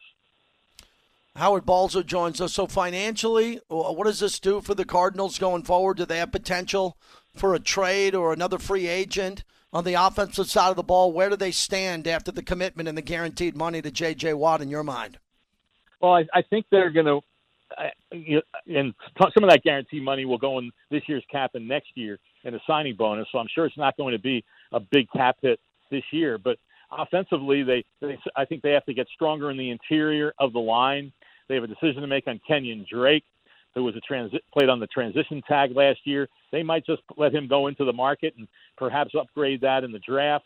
Howard 1.36 1.64
Balzer 1.64 2.02
joins 2.02 2.40
us. 2.40 2.54
So 2.54 2.66
financially, 2.66 3.60
what 3.68 4.04
does 4.04 4.20
this 4.20 4.40
do 4.40 4.60
for 4.60 4.74
the 4.74 4.84
Cardinals 4.84 5.38
going 5.38 5.62
forward? 5.62 5.98
Do 5.98 6.04
they 6.04 6.18
have 6.18 6.32
potential 6.32 6.96
for 7.34 7.54
a 7.54 7.60
trade 7.60 8.14
or 8.14 8.32
another 8.32 8.58
free 8.58 8.88
agent 8.88 9.44
on 9.72 9.84
the 9.84 9.94
offensive 9.94 10.48
side 10.48 10.70
of 10.70 10.76
the 10.76 10.82
ball? 10.82 11.12
Where 11.12 11.30
do 11.30 11.36
they 11.36 11.52
stand 11.52 12.08
after 12.08 12.32
the 12.32 12.42
commitment 12.42 12.88
and 12.88 12.98
the 12.98 13.02
guaranteed 13.02 13.56
money 13.56 13.80
to 13.80 13.90
J.J. 13.90 14.34
Watt 14.34 14.60
in 14.60 14.68
your 14.68 14.82
mind? 14.82 15.18
Well, 16.00 16.14
I, 16.14 16.26
I 16.34 16.42
think 16.42 16.66
they're 16.70 16.90
going 16.90 17.06
to, 17.06 17.20
and 18.66 18.94
some 19.18 19.44
of 19.44 19.50
that 19.50 19.62
guaranteed 19.62 20.02
money 20.02 20.24
will 20.24 20.38
go 20.38 20.58
in 20.58 20.72
this 20.90 21.02
year's 21.06 21.24
cap 21.30 21.52
and 21.54 21.68
next 21.68 21.90
year 21.94 22.18
in 22.42 22.54
a 22.54 22.60
signing 22.66 22.96
bonus. 22.96 23.28
So 23.30 23.38
I'm 23.38 23.48
sure 23.54 23.66
it's 23.66 23.78
not 23.78 23.96
going 23.96 24.12
to 24.12 24.18
be 24.18 24.44
a 24.72 24.80
big 24.80 25.06
cap 25.12 25.36
hit 25.42 25.60
this 25.90 26.02
year. 26.10 26.38
But 26.38 26.56
offensively, 26.90 27.62
they, 27.62 27.84
they 28.00 28.18
I 28.34 28.44
think 28.44 28.62
they 28.62 28.72
have 28.72 28.84
to 28.86 28.94
get 28.94 29.06
stronger 29.14 29.50
in 29.50 29.56
the 29.56 29.70
interior 29.70 30.32
of 30.38 30.52
the 30.52 30.58
line. 30.58 31.12
They 31.50 31.56
have 31.56 31.64
a 31.64 31.66
decision 31.66 32.00
to 32.02 32.06
make 32.06 32.28
on 32.28 32.40
Kenyon 32.46 32.86
Drake, 32.88 33.24
who 33.74 33.82
was 33.82 33.96
a 33.96 34.12
transi- 34.12 34.38
played 34.56 34.68
on 34.68 34.78
the 34.78 34.86
transition 34.86 35.42
tag 35.48 35.74
last 35.74 35.98
year. 36.04 36.28
They 36.52 36.62
might 36.62 36.86
just 36.86 37.02
let 37.16 37.34
him 37.34 37.48
go 37.48 37.66
into 37.66 37.84
the 37.84 37.92
market 37.92 38.34
and 38.38 38.46
perhaps 38.78 39.16
upgrade 39.18 39.60
that 39.62 39.82
in 39.82 39.90
the 39.90 39.98
draft. 39.98 40.44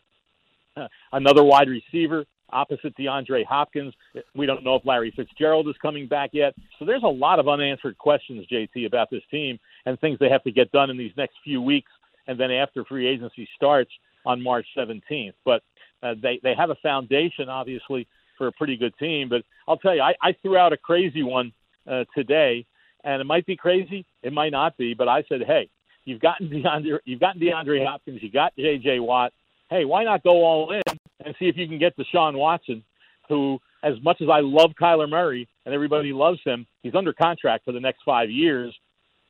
Another 1.13 1.43
wide 1.43 1.69
receiver 1.69 2.25
opposite 2.51 2.95
DeAndre 2.97 3.45
Hopkins. 3.45 3.93
We 4.35 4.47
don't 4.47 4.63
know 4.63 4.75
if 4.75 4.85
Larry 4.85 5.11
Fitzgerald 5.15 5.67
is 5.67 5.75
coming 5.79 6.07
back 6.07 6.31
yet. 6.33 6.55
So 6.79 6.85
there's 6.85 7.03
a 7.03 7.07
lot 7.07 7.39
of 7.39 7.47
unanswered 7.47 7.97
questions, 7.97 8.45
JT, 8.51 8.87
about 8.87 9.09
this 9.11 9.23
team 9.29 9.59
and 9.85 9.99
things 9.99 10.17
they 10.19 10.29
have 10.29 10.43
to 10.43 10.51
get 10.51 10.71
done 10.71 10.89
in 10.89 10.97
these 10.97 11.11
next 11.17 11.35
few 11.43 11.61
weeks 11.61 11.91
and 12.27 12.39
then 12.39 12.49
after 12.49 12.83
free 12.85 13.07
agency 13.07 13.47
starts 13.55 13.91
on 14.25 14.41
March 14.41 14.65
17th. 14.75 15.33
But 15.43 15.61
uh, 16.01 16.15
they 16.21 16.39
they 16.43 16.53
have 16.55 16.69
a 16.69 16.75
foundation, 16.75 17.49
obviously, 17.49 18.07
for 18.37 18.47
a 18.47 18.51
pretty 18.51 18.77
good 18.77 18.93
team. 18.97 19.29
But 19.29 19.43
I'll 19.67 19.77
tell 19.77 19.95
you, 19.95 20.01
I, 20.01 20.13
I 20.21 20.35
threw 20.41 20.57
out 20.57 20.73
a 20.73 20.77
crazy 20.77 21.23
one 21.23 21.53
uh, 21.89 22.05
today, 22.15 22.65
and 23.03 23.21
it 23.21 23.25
might 23.25 23.45
be 23.45 23.55
crazy, 23.55 24.05
it 24.23 24.33
might 24.33 24.51
not 24.51 24.77
be. 24.77 24.93
But 24.93 25.07
I 25.07 25.23
said, 25.29 25.41
hey, 25.45 25.69
you've 26.05 26.21
gotten 26.21 26.49
DeAndre, 26.49 26.99
you've 27.05 27.19
gotten 27.19 27.41
DeAndre 27.41 27.85
Hopkins, 27.85 28.21
you 28.21 28.31
got 28.31 28.55
J.J. 28.55 28.99
Watt. 28.99 29.31
Hey, 29.69 29.85
why 29.85 30.03
not 30.03 30.23
go 30.23 30.43
all 30.43 30.71
in 30.71 30.97
and 31.25 31.35
see 31.39 31.45
if 31.45 31.57
you 31.57 31.67
can 31.67 31.79
get 31.79 31.97
Deshaun 31.97 32.37
Watson, 32.37 32.83
who, 33.27 33.59
as 33.83 33.93
much 34.03 34.21
as 34.21 34.27
I 34.31 34.41
love 34.41 34.71
Kyler 34.79 35.09
Murray 35.09 35.47
and 35.65 35.73
everybody 35.73 36.13
loves 36.13 36.39
him, 36.45 36.67
he's 36.83 36.95
under 36.95 37.13
contract 37.13 37.65
for 37.65 37.71
the 37.71 37.79
next 37.79 38.01
five 38.05 38.29
years. 38.29 38.75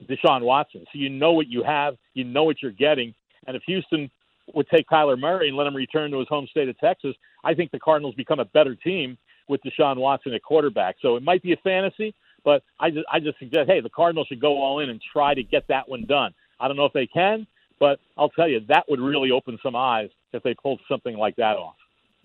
Deshaun 0.04 0.42
Watson. 0.42 0.86
So 0.92 1.00
you 1.00 1.10
know 1.10 1.32
what 1.32 1.48
you 1.48 1.64
have, 1.64 1.96
you 2.14 2.26
know 2.26 2.44
what 2.44 2.62
you're 2.62 2.72
getting. 2.72 3.14
And 3.48 3.56
if 3.56 3.64
Houston 3.64 4.12
would 4.54 4.68
take 4.70 4.88
Kyler 4.88 5.20
Murray 5.20 5.48
and 5.48 5.58
let 5.58 5.68
him 5.68 5.76
return 5.76 6.12
to 6.12 6.20
his 6.20 6.28
home 6.28 6.48
state 6.48 6.70
of 6.70 6.78
Texas, 6.80 7.16
I 7.44 7.54
think 7.54 7.72
the 7.72 7.80
Cardinals 7.80 8.16
become 8.16 8.40
a 8.40 8.46
better 8.46 8.76
team 8.76 9.18
with 9.48 9.62
Deshaun 9.64 9.98
Watson 9.98 10.34
at 10.34 10.44
quarterback. 10.44 10.96
So 11.02 11.16
it 11.16 11.24
might 11.24 11.42
be 11.42 11.54
a 11.54 11.58
fantasy, 11.58 12.14
but 12.44 12.64
I 12.80 12.90
just 12.92 13.06
I 13.12 13.20
just 13.20 13.40
suggest 13.40 13.70
hey, 13.70 13.82
the 13.82 13.90
Cardinals 13.90 14.28
should 14.28 14.42
go 14.42 14.62
all 14.62 14.80
in 14.80 14.90
and 14.90 15.02
try 15.14 15.34
to 15.34 15.44
get 15.44 15.68
that 15.70 15.88
one 15.90 16.06
done. 16.06 16.34
I 16.60 16.68
don't 16.68 16.78
know 16.78 16.86
if 16.86 16.94
they 16.94 17.08
can, 17.08 17.48
but 17.80 18.00
I'll 18.18 18.30
tell 18.30 18.48
you 18.48 18.62
that 18.68 18.86
would 18.90 19.00
really 19.00 19.32
open 19.32 19.58
some 19.62 19.76
eyes 19.76 20.10
if 20.34 20.44
they 20.44 20.54
pulled 20.54 20.82
something 20.88 21.18
like 21.18 21.36
that 21.38 21.58
off 21.58 21.76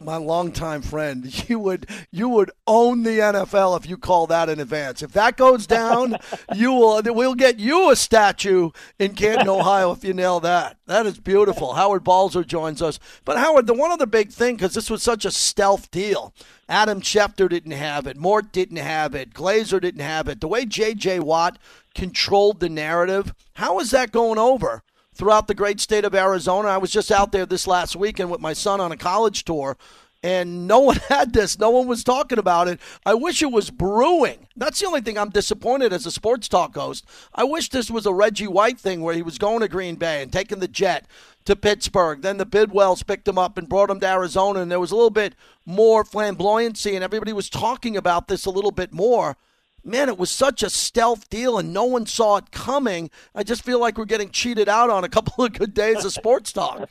my 0.01 0.17
longtime 0.17 0.83
friend, 0.83 1.49
you 1.49 1.59
would 1.59 1.87
you 2.11 2.29
would 2.29 2.51
own 2.67 3.03
the 3.03 3.19
NFL 3.19 3.79
if 3.79 3.89
you 3.89 3.97
call 3.97 4.27
that 4.29 4.49
in 4.49 4.59
advance. 4.59 5.03
If 5.03 5.13
that 5.13 5.37
goes 5.37 5.67
down, 5.67 6.17
you 6.55 6.73
will 6.73 7.03
we'll 7.05 7.35
get 7.35 7.59
you 7.59 7.91
a 7.91 7.97
statue 7.97 8.71
in 8.99 9.15
Canton, 9.15 9.49
Ohio 9.49 9.93
if 9.93 10.03
you 10.03 10.15
nail 10.15 10.41
that. 10.41 10.79
That 10.87 11.07
is 11.07 11.19
beautiful. 11.19 11.75
Howard 11.75 12.05
Balzer 12.05 12.45
joins 12.45 12.83
us. 12.83 12.99
But 13.25 13.39
Howard, 13.39 13.67
the 13.67 13.75
one 13.75 13.93
other 13.93 14.07
big 14.07 14.31
thing 14.31 14.57
because 14.57 14.75
this 14.75 14.91
was 14.91 15.03
such 15.03 15.25
a 15.25 15.31
stealth 15.31 15.91
deal. 15.91 16.35
Adam 16.69 17.01
Schefter 17.01 17.49
didn't 17.49 17.73
have 17.73 18.07
it. 18.07 18.17
Mort 18.17 18.53
didn't 18.53 18.77
have 18.77 19.15
it. 19.15 19.35
Glazer 19.35 19.81
didn't 19.81 20.03
have 20.03 20.29
it. 20.29 20.41
The 20.41 20.49
way 20.49 20.65
J.J. 20.65 21.19
Watt 21.21 21.59
controlled 21.95 22.61
the 22.61 22.69
narrative, 22.69 23.35
how 23.55 23.81
is 23.81 23.91
that 23.91 24.13
going 24.13 24.39
over? 24.39 24.85
Throughout 25.21 25.49
the 25.49 25.55
great 25.55 25.79
state 25.79 26.07
of 26.07 26.15
Arizona. 26.15 26.69
I 26.69 26.79
was 26.79 26.91
just 26.91 27.13
out 27.13 27.31
there 27.31 27.45
this 27.45 27.67
last 27.67 27.95
weekend 27.95 28.31
with 28.31 28.41
my 28.41 28.55
son 28.55 28.81
on 28.81 28.91
a 28.91 28.97
college 28.97 29.45
tour, 29.45 29.77
and 30.23 30.67
no 30.67 30.81
one 30.81 30.97
had 31.11 31.35
this. 31.35 31.59
No 31.59 31.69
one 31.69 31.87
was 31.87 32.03
talking 32.03 32.39
about 32.39 32.69
it. 32.69 32.81
I 33.05 33.13
wish 33.13 33.43
it 33.43 33.53
was 33.53 33.69
brewing. 33.69 34.47
That's 34.57 34.81
the 34.81 34.87
only 34.87 35.03
thing 35.03 35.19
I'm 35.19 35.29
disappointed 35.29 35.93
as 35.93 36.07
a 36.07 36.11
sports 36.11 36.49
talk 36.49 36.75
host. 36.75 37.05
I 37.35 37.45
wish 37.45 37.69
this 37.69 37.91
was 37.91 38.07
a 38.07 38.15
Reggie 38.15 38.49
White 38.49 38.81
thing 38.81 39.03
where 39.03 39.15
he 39.15 39.21
was 39.21 39.37
going 39.37 39.61
to 39.61 39.69
Green 39.69 39.97
Bay 39.97 40.23
and 40.23 40.33
taking 40.33 40.61
the 40.61 40.67
jet 40.67 41.07
to 41.45 41.55
Pittsburgh. 41.55 42.23
Then 42.23 42.39
the 42.39 42.47
Bidwells 42.47 43.07
picked 43.07 43.29
him 43.29 43.37
up 43.37 43.59
and 43.59 43.69
brought 43.69 43.91
him 43.91 44.01
to 44.01 44.09
Arizona, 44.09 44.61
and 44.61 44.71
there 44.71 44.81
was 44.81 44.91
a 44.91 44.97
little 44.97 45.11
bit 45.11 45.35
more 45.67 46.03
flamboyancy, 46.03 46.95
and 46.95 47.05
everybody 47.05 47.35
was 47.35 47.51
talking 47.51 47.95
about 47.95 48.29
this 48.29 48.47
a 48.47 48.51
little 48.51 48.73
bit 48.73 48.91
more 48.91 49.37
man, 49.85 50.09
it 50.09 50.19
was 50.19 50.31
such 50.31 50.63
a 50.63 50.71
stealth 50.71 51.29
deal 51.29 51.59
and 51.59 51.73
no 51.73 51.85
one 51.85 52.07
saw 52.07 52.37
it 52.37 52.51
coming. 52.51 53.11
I 53.35 53.43
just 53.43 53.63
feel 53.63 53.81
like 53.81 53.99
we're 53.99 54.05
getting 54.05 54.31
cheated 54.31 54.69
out 54.69 54.91
on 54.91 55.05
a 55.05 55.09
couple 55.09 55.45
of 55.45 55.53
good 55.53 55.75
days 55.75 56.05
of 56.05 56.13
sports 56.13 56.53
talk. 56.53 56.89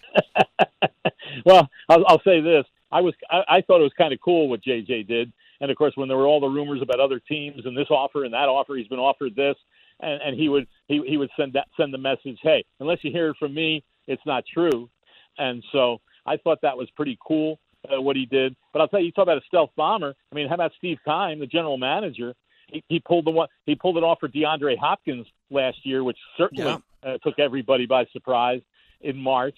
well, 1.45 1.69
I'll, 1.87 2.05
I'll, 2.07 2.21
say 2.21 2.41
this: 2.41 2.65
I 2.91 3.01
was 3.01 3.13
I, 3.29 3.57
I 3.57 3.61
thought 3.61 3.79
it 3.79 3.83
was 3.83 3.93
kind 3.97 4.13
of 4.13 4.19
cool 4.21 4.49
what 4.49 4.61
JJ 4.63 5.07
did, 5.07 5.31
and 5.61 5.71
of 5.71 5.77
course, 5.77 5.93
when 5.95 6.07
there 6.07 6.17
were 6.17 6.27
all 6.27 6.39
the 6.39 6.47
rumors 6.47 6.81
about 6.81 6.99
other 6.99 7.19
teams 7.19 7.65
and 7.65 7.77
this 7.77 7.89
offer 7.89 8.23
and 8.23 8.33
that 8.33 8.49
offer, 8.49 8.75
he's 8.75 8.87
been 8.87 8.99
offered 8.99 9.35
this, 9.35 9.55
and, 9.99 10.21
and 10.21 10.39
he 10.39 10.49
would 10.49 10.67
he 10.87 11.01
he 11.07 11.17
would 11.17 11.29
send 11.37 11.53
that 11.53 11.67
send 11.77 11.93
the 11.93 11.97
message, 11.97 12.39
hey, 12.41 12.63
unless 12.79 12.99
you 13.03 13.11
hear 13.11 13.29
it 13.29 13.37
from 13.37 13.53
me, 13.53 13.83
it's 14.07 14.25
not 14.25 14.43
true, 14.51 14.89
and 15.37 15.63
so 15.71 15.99
I 16.25 16.37
thought 16.37 16.59
that 16.61 16.77
was 16.77 16.89
pretty 16.91 17.17
cool. 17.25 17.59
Uh, 17.89 18.01
what 18.01 18.17
he 18.17 18.25
did, 18.25 18.57
but 18.73 18.81
I'll 18.81 18.89
tell 18.89 18.99
you, 18.99 19.05
you 19.05 19.11
talk 19.13 19.23
about 19.23 19.37
a 19.37 19.45
stealth 19.47 19.69
bomber. 19.77 20.13
I 20.33 20.35
mean, 20.35 20.49
how 20.49 20.55
about 20.55 20.73
Steve 20.77 20.97
Keim, 21.05 21.39
the 21.39 21.47
general 21.47 21.77
manager? 21.77 22.35
He, 22.71 22.83
he 22.87 22.99
pulled 22.99 23.25
the 23.25 23.31
one 23.31 23.47
he 23.65 23.75
pulled 23.75 23.97
it 23.97 24.03
off 24.03 24.19
for 24.19 24.27
DeAndre 24.27 24.77
Hopkins 24.77 25.27
last 25.49 25.77
year, 25.83 26.03
which 26.03 26.17
certainly 26.37 26.65
yeah. 26.65 26.77
uh, 27.03 27.17
took 27.23 27.39
everybody 27.39 27.85
by 27.85 28.05
surprise 28.11 28.61
in 29.01 29.17
March, 29.17 29.57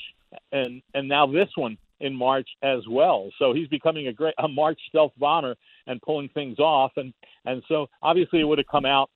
and 0.52 0.82
and 0.94 1.08
now 1.08 1.26
this 1.26 1.50
one 1.56 1.78
in 2.00 2.16
March 2.16 2.50
as 2.64 2.80
well. 2.90 3.30
So 3.38 3.54
he's 3.54 3.68
becoming 3.68 4.08
a 4.08 4.14
great 4.14 4.34
a 4.38 4.48
March 4.48 4.80
stealth 4.90 5.14
bomber 5.18 5.56
and 5.88 6.02
pulling 6.02 6.30
things 6.30 6.60
off, 6.60 6.92
and 6.98 7.14
and 7.46 7.62
so 7.68 7.88
obviously 8.02 8.42
it 8.42 8.46
would 8.46 8.58
have 8.58 8.68
come 8.68 8.86
out 8.86 9.10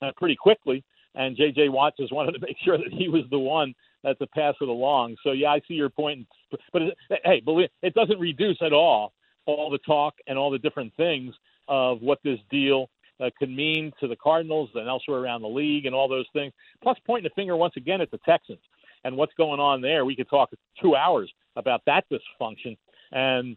uh, 0.00 0.12
pretty 0.16 0.36
quickly. 0.36 0.84
And 1.14 1.36
J.J. 1.36 1.68
Watt 1.68 1.94
just 1.98 2.12
wanted 2.14 2.32
to 2.32 2.40
make 2.40 2.56
sure 2.64 2.78
that 2.78 2.90
he 2.90 3.08
was 3.08 3.24
the 3.30 3.38
one 3.38 3.74
that 4.02 4.18
to 4.18 4.26
pass 4.26 4.54
it 4.60 4.68
along. 4.68 5.16
So 5.22 5.32
yeah, 5.32 5.50
I 5.50 5.60
see 5.68 5.74
your 5.74 5.90
point, 5.90 6.26
but 6.72 6.82
it, 6.82 6.98
hey, 7.24 7.40
believe 7.40 7.68
it 7.82 7.94
doesn't 7.94 8.18
reduce 8.18 8.58
at 8.62 8.72
all 8.72 9.12
all 9.46 9.70
the 9.70 9.78
talk 9.78 10.14
and 10.26 10.38
all 10.38 10.50
the 10.50 10.58
different 10.58 10.92
things 10.96 11.34
of 11.68 12.00
what 12.00 12.18
this 12.22 12.38
deal 12.50 12.88
uh, 13.20 13.30
could 13.38 13.50
mean 13.50 13.92
to 14.00 14.08
the 14.08 14.16
Cardinals 14.16 14.70
and 14.74 14.88
elsewhere 14.88 15.18
around 15.18 15.42
the 15.42 15.48
league 15.48 15.86
and 15.86 15.94
all 15.94 16.08
those 16.08 16.26
things. 16.32 16.52
Plus, 16.82 16.98
pointing 17.06 17.28
the 17.28 17.40
finger 17.40 17.56
once 17.56 17.74
again 17.76 18.00
at 18.00 18.10
the 18.10 18.18
Texans 18.18 18.58
and 19.04 19.16
what's 19.16 19.34
going 19.34 19.60
on 19.60 19.80
there. 19.80 20.04
We 20.04 20.16
could 20.16 20.28
talk 20.28 20.50
two 20.80 20.96
hours 20.96 21.32
about 21.56 21.82
that 21.86 22.04
dysfunction. 22.10 22.76
And 23.12 23.56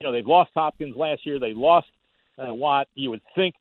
you 0.00 0.06
know 0.06 0.12
they've 0.12 0.26
lost 0.26 0.50
Hopkins 0.54 0.96
last 0.96 1.24
year. 1.26 1.38
They 1.38 1.54
lost 1.54 1.88
uh, 2.38 2.52
Watt. 2.54 2.88
You 2.94 3.10
would 3.10 3.22
think 3.34 3.54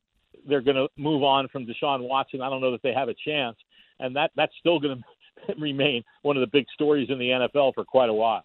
they're 0.48 0.62
going 0.62 0.76
to 0.76 0.88
move 0.98 1.24
on 1.24 1.48
from 1.50 1.66
Deshaun 1.66 2.08
Watson. 2.08 2.42
I 2.42 2.50
don't 2.50 2.62
know 2.62 2.72
that 2.72 2.82
they 2.84 2.94
have 2.94 3.10
a 3.10 3.16
chance, 3.26 3.58
and 4.00 4.16
that 4.16 4.32
that's 4.36 4.54
still 4.60 4.80
going 4.80 5.04
to 5.48 5.56
remain 5.60 6.04
one 6.22 6.38
of 6.38 6.42
the 6.42 6.48
big 6.48 6.66
stories 6.74 7.10
in 7.10 7.20
the 7.20 7.30
NFL 7.30 7.74
for 7.74 7.84
quite 7.86 8.10
a 8.10 8.14
while. 8.14 8.44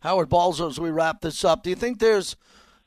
Howard 0.00 0.28
Balzer, 0.28 0.66
as 0.66 0.78
we 0.78 0.90
wrap 0.90 1.22
this 1.22 1.44
up, 1.44 1.64
do 1.64 1.70
you 1.70 1.76
think 1.76 1.98
there's 1.98 2.36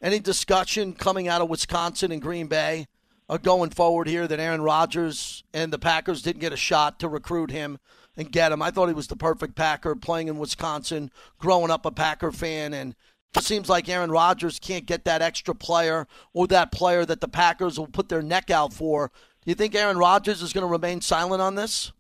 any 0.02 0.20
discussion 0.20 0.94
coming 0.94 1.28
out 1.28 1.42
of 1.42 1.50
Wisconsin 1.50 2.12
and 2.12 2.22
Green 2.22 2.48
Bay 2.48 2.88
uh, 3.32 3.38
going 3.38 3.70
forward 3.70 4.08
here 4.08 4.28
that 4.28 4.40
Aaron 4.40 4.62
Rodgers 4.62 5.44
and 5.54 5.72
the 5.72 5.80
Packers 5.80 6.22
didn't 6.22 6.42
get 6.42 6.54
a 6.54 6.58
shot 6.58 7.00
to 7.00 7.08
recruit 7.08 7.50
him 7.50 7.80
and 8.18 8.32
get 8.32 8.52
him? 8.52 8.62
I 8.62 8.72
thought 8.72 8.90
he 8.90 8.94
was 8.94 9.08
the 9.08 9.16
perfect 9.16 9.56
Packer 9.56 9.96
playing 9.96 10.28
in 10.28 10.38
Wisconsin, 10.38 11.10
growing 11.40 11.72
up 11.72 11.86
a 11.86 11.92
Packer 11.92 12.32
fan, 12.32 12.74
and 12.74 12.94
it 13.36 13.44
seems 13.44 13.70
like 13.70 13.88
Aaron 13.88 14.12
Rodgers 14.12 14.60
can't 14.60 14.86
get 14.86 15.06
that 15.06 15.22
extra 15.22 15.56
player 15.56 16.06
or 16.34 16.46
that 16.48 16.74
player 16.74 17.06
that 17.06 17.22
the 17.22 17.30
Packers 17.30 17.80
will 17.80 17.88
put 17.88 18.10
their 18.10 18.22
neck 18.22 18.52
out 18.52 18.74
for. 18.74 19.10
Do 19.46 19.50
you 19.50 19.56
think 19.56 19.74
Aaron 19.74 19.98
Rodgers 19.98 20.42
is 20.42 20.52
going 20.52 20.66
to 20.66 20.72
remain 20.72 21.00
silent 21.00 21.42
on 21.42 21.56
this? 21.56 21.94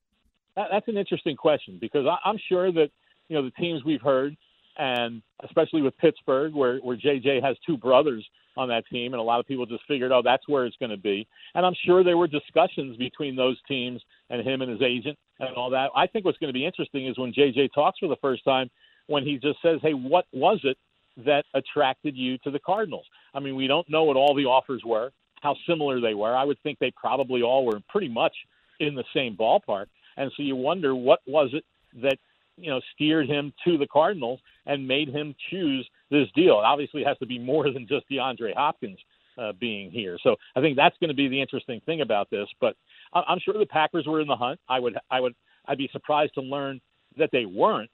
That's 0.55 0.87
an 0.89 0.97
interesting 0.97 1.37
question 1.37 1.77
because 1.79 2.05
I'm 2.25 2.37
sure 2.49 2.73
that 2.73 2.89
you 3.29 3.37
know 3.37 3.43
the 3.43 3.51
teams 3.51 3.85
we've 3.85 4.01
heard 4.01 4.35
and 4.77 5.21
especially 5.43 5.81
with 5.81 5.97
Pittsburgh, 5.97 6.53
where 6.53 6.79
where 6.79 6.97
JJ 6.97 7.43
has 7.43 7.55
two 7.65 7.77
brothers 7.77 8.27
on 8.57 8.67
that 8.69 8.83
team, 8.91 9.13
and 9.13 9.19
a 9.19 9.23
lot 9.23 9.39
of 9.39 9.47
people 9.47 9.65
just 9.65 9.83
figured, 9.87 10.11
oh, 10.11 10.21
that's 10.23 10.47
where 10.47 10.65
it's 10.65 10.75
going 10.77 10.91
to 10.91 10.97
be. 10.97 11.27
And 11.55 11.65
I'm 11.65 11.75
sure 11.85 12.03
there 12.03 12.17
were 12.17 12.27
discussions 12.27 12.97
between 12.97 13.35
those 13.35 13.57
teams 13.67 14.01
and 14.29 14.45
him 14.45 14.61
and 14.61 14.71
his 14.71 14.81
agent 14.81 15.17
and 15.39 15.55
all 15.55 15.69
that. 15.71 15.89
I 15.95 16.07
think 16.07 16.25
what's 16.25 16.37
going 16.37 16.49
to 16.49 16.57
be 16.57 16.65
interesting 16.65 17.07
is 17.07 17.17
when 17.17 17.33
JJ 17.33 17.69
talks 17.73 17.99
for 17.99 18.07
the 18.07 18.17
first 18.17 18.43
time, 18.43 18.69
when 19.07 19.23
he 19.23 19.37
just 19.37 19.61
says, 19.61 19.79
hey, 19.81 19.93
what 19.93 20.25
was 20.33 20.59
it 20.63 20.77
that 21.25 21.43
attracted 21.53 22.15
you 22.15 22.37
to 22.39 22.51
the 22.51 22.59
Cardinals? 22.59 23.05
I 23.33 23.39
mean, 23.39 23.55
we 23.55 23.67
don't 23.67 23.89
know 23.89 24.03
what 24.03 24.15
all 24.15 24.35
the 24.35 24.45
offers 24.45 24.81
were, 24.85 25.11
how 25.41 25.55
similar 25.67 25.99
they 25.99 26.13
were. 26.13 26.35
I 26.35 26.43
would 26.43 26.61
think 26.63 26.79
they 26.79 26.91
probably 26.91 27.41
all 27.41 27.65
were 27.65 27.79
pretty 27.89 28.09
much 28.09 28.33
in 28.79 28.95
the 28.95 29.03
same 29.13 29.35
ballpark. 29.35 29.87
And 30.17 30.31
so 30.35 30.43
you 30.43 30.55
wonder 30.55 30.95
what 30.95 31.19
was 31.25 31.49
it 31.53 31.63
that 32.01 32.17
you 32.57 32.69
know 32.69 32.81
steered 32.93 33.27
him 33.27 33.53
to 33.65 33.77
the 33.77 33.87
Cardinals 33.87 34.39
and 34.65 34.87
made 34.87 35.09
him 35.09 35.35
choose 35.49 35.87
this 36.09 36.27
deal. 36.35 36.59
It 36.59 36.65
obviously 36.65 37.03
has 37.03 37.17
to 37.19 37.25
be 37.25 37.39
more 37.39 37.71
than 37.71 37.87
just 37.87 38.09
DeAndre 38.09 38.55
Hopkins 38.55 38.99
uh, 39.37 39.53
being 39.59 39.91
here. 39.91 40.17
So 40.23 40.35
I 40.55 40.61
think 40.61 40.75
that's 40.75 40.95
going 40.99 41.09
to 41.09 41.15
be 41.15 41.27
the 41.27 41.41
interesting 41.41 41.81
thing 41.85 42.01
about 42.01 42.29
this. 42.29 42.47
But 42.59 42.75
I'm 43.13 43.39
sure 43.39 43.53
the 43.57 43.65
Packers 43.65 44.05
were 44.07 44.21
in 44.21 44.27
the 44.27 44.35
hunt. 44.35 44.59
I 44.69 44.79
would 44.79 44.97
I 45.09 45.19
would 45.19 45.35
I'd 45.67 45.77
be 45.77 45.89
surprised 45.91 46.33
to 46.35 46.41
learn 46.41 46.81
that 47.17 47.29
they 47.31 47.45
weren't. 47.45 47.89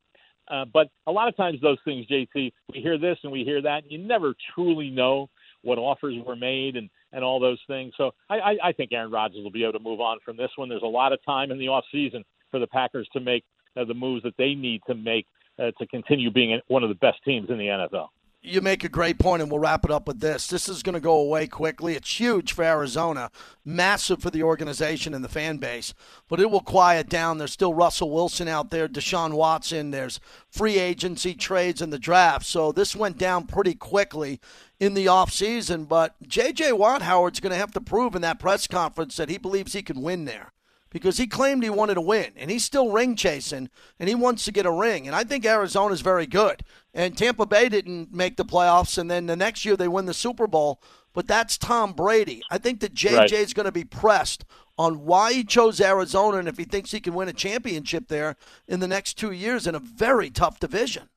Uh, 0.50 0.66
but 0.74 0.88
a 1.08 1.12
lot 1.12 1.28
of 1.28 1.36
times 1.36 1.60
those 1.62 1.78
things, 1.84 2.08
JT, 2.08 2.54
we 2.74 2.82
hear 2.82 2.98
this 2.98 3.18
and 3.24 3.32
we 3.32 3.44
hear 3.44 3.62
that. 3.62 3.84
And 3.84 3.92
you 3.92 3.98
never 3.98 4.34
truly 4.56 4.90
know 4.90 5.30
what 5.62 5.78
offers 5.78 6.16
were 6.26 6.36
made 6.36 6.76
and 6.76 6.90
and 7.14 7.24
all 7.24 7.40
those 7.40 7.60
things. 7.68 7.94
So 7.98 8.12
I, 8.30 8.40
I, 8.40 8.58
I 8.66 8.72
think 8.74 8.92
Aaron 8.92 9.12
Rodgers 9.12 9.42
will 9.42 9.52
be 9.52 9.64
able 9.64 9.74
to 9.74 9.80
move 9.80 10.02
on 10.02 10.18
from 10.24 10.36
this 10.36 10.52
one. 10.58 10.68
There's 10.70 10.82
a 10.82 10.86
lot 10.86 11.14
of 11.14 11.24
time 11.26 11.52
in 11.52 11.58
the 11.58 11.70
off 11.70 11.86
season 11.92 12.24
for 12.52 12.60
the 12.60 12.68
Packers 12.68 13.08
to 13.14 13.20
make 13.20 13.44
uh, 13.78 13.86
the 13.86 13.94
moves 13.94 14.24
that 14.24 14.36
they 14.38 14.54
need 14.54 14.82
to 14.88 14.96
make 14.96 15.26
uh, 15.60 15.72
to 15.80 15.88
continue 15.88 16.32
being 16.32 16.60
one 16.68 16.84
of 16.84 16.90
the 16.90 16.96
best 16.96 17.24
teams 17.24 17.50
in 17.50 17.58
the 17.58 17.66
NFL. 17.66 18.10
You 18.44 18.62
make 18.62 18.84
a 18.84 18.90
great 18.90 19.20
point, 19.20 19.42
and 19.42 19.52
we'll 19.52 19.60
wrap 19.60 19.84
it 19.84 19.92
up 19.92 20.08
with 20.08 20.22
this. 20.22 20.48
This 20.48 20.70
is 20.70 20.84
going 20.84 20.94
to 20.94 21.02
go 21.02 21.16
away 21.16 21.48
quickly. 21.48 21.96
It's 21.96 22.20
huge 22.20 22.54
for 22.54 22.64
Arizona, 22.64 23.30
massive 23.66 24.22
for 24.22 24.30
the 24.30 24.44
organization 24.44 25.14
and 25.14 25.24
the 25.24 25.30
fan 25.30 25.58
base, 25.58 25.94
but 26.30 26.40
it 26.40 26.50
will 26.50 26.62
quiet 26.62 27.10
down. 27.10 27.40
There's 27.40 27.52
still 27.52 27.74
Russell 27.74 28.12
Wilson 28.12 28.48
out 28.48 28.70
there, 28.70 28.88
Deshaun 28.88 29.34
Watson. 29.34 29.92
There's 29.92 30.22
free 30.50 30.78
agency 30.78 31.34
trades 31.34 31.82
and 31.82 31.92
the 31.92 32.00
draft. 32.00 32.46
So 32.46 32.72
this 32.72 32.96
went 32.96 33.18
down 33.18 33.48
pretty 33.48 33.74
quickly 33.74 34.40
in 34.80 34.94
the 34.94 35.08
offseason. 35.08 35.88
But 35.88 36.16
J.J. 36.26 36.72
Watt 36.74 37.02
Howard's 37.02 37.42
going 37.42 37.52
to 37.52 37.60
have 37.60 37.74
to 37.74 37.82
prove 37.82 38.16
in 38.16 38.22
that 38.22 38.40
press 38.40 38.68
conference 38.68 39.18
that 39.18 39.30
he 39.30 39.38
believes 39.38 39.74
he 39.74 39.82
can 39.82 40.02
win 40.02 40.24
there 40.26 40.54
because 40.90 41.18
he 41.18 41.28
claimed 41.28 41.64
he 41.64 41.70
wanted 41.70 41.96
to 41.96 42.02
win 42.02 42.32
and 42.36 42.50
he's 42.50 42.66
still 42.66 42.92
ring 42.92 43.16
chasing 43.16 43.70
and 44.00 44.10
he 44.10 44.16
wants 44.16 44.46
to 44.46 44.52
get 44.52 44.66
a 44.66 44.72
ring. 44.72 45.08
And 45.08 45.16
I 45.16 45.24
think 45.24 45.46
Arizona's 45.46 46.02
very 46.02 46.26
good. 46.26 46.64
And 46.94 47.18
Tampa 47.18 47.46
Bay 47.46 47.70
didn't 47.70 48.14
make 48.14 48.38
the 48.38 48.46
playoffs 48.46 48.98
and 48.98 49.10
then 49.10 49.26
the 49.26 49.36
next 49.36 49.66
year 49.66 49.76
they 49.76 49.88
win 49.88 50.06
the 50.06 50.14
Super 50.14 50.48
Bowl, 50.48 50.82
but 51.14 51.28
that's 51.28 51.58
Tom 51.58 51.94
Brady. 51.94 52.42
I 52.50 52.58
think 52.58 52.80
that 52.82 52.94
JJ 52.94 53.18
right. 53.18 53.32
is 53.32 53.54
going 53.54 53.66
to 53.66 53.72
be 53.72 53.84
pressed 53.84 54.46
on 54.78 55.06
why 55.06 55.34
he 55.34 55.44
chose 55.44 55.82
Arizona 55.82 56.38
and 56.38 56.48
if 56.48 56.58
he 56.58 56.64
thinks 56.64 56.92
he 56.92 57.00
can 57.00 57.16
win 57.16 57.28
a 57.28 57.34
championship 57.34 58.08
there 58.08 58.36
in 58.68 58.80
the 58.80 58.88
next 58.88 59.16
2 59.16 59.32
years 59.32 59.68
in 59.68 59.76
a 59.76 59.80
very 59.80 60.30
tough 60.30 60.60
division. 60.60 61.10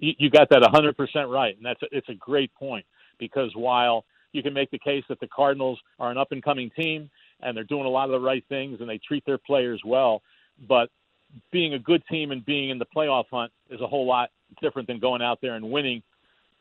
You 0.00 0.30
got 0.30 0.48
that 0.50 0.62
100% 0.62 1.28
right 1.28 1.56
and 1.56 1.64
that's 1.64 1.82
a, 1.82 1.86
it's 1.90 2.08
a 2.08 2.14
great 2.14 2.54
point 2.54 2.86
because 3.18 3.50
while 3.54 4.04
you 4.32 4.42
can 4.42 4.52
make 4.52 4.70
the 4.70 4.78
case 4.78 5.04
that 5.08 5.20
the 5.20 5.28
Cardinals 5.28 5.78
are 5.98 6.10
an 6.10 6.18
up 6.18 6.32
and 6.32 6.42
coming 6.42 6.70
team 6.70 7.10
and 7.42 7.56
they're 7.56 7.64
doing 7.64 7.86
a 7.86 7.90
lot 7.90 8.04
of 8.04 8.10
the 8.10 8.20
right 8.20 8.44
things 8.48 8.80
and 8.80 8.88
they 8.88 8.98
treat 8.98 9.24
their 9.26 9.38
players 9.38 9.80
well. 9.84 10.22
But 10.68 10.90
being 11.52 11.74
a 11.74 11.78
good 11.78 12.02
team 12.10 12.30
and 12.30 12.44
being 12.44 12.70
in 12.70 12.78
the 12.78 12.86
playoff 12.86 13.24
hunt 13.30 13.52
is 13.70 13.80
a 13.80 13.86
whole 13.86 14.06
lot 14.06 14.30
different 14.62 14.88
than 14.88 14.98
going 14.98 15.22
out 15.22 15.40
there 15.40 15.54
and 15.54 15.70
winning 15.70 16.02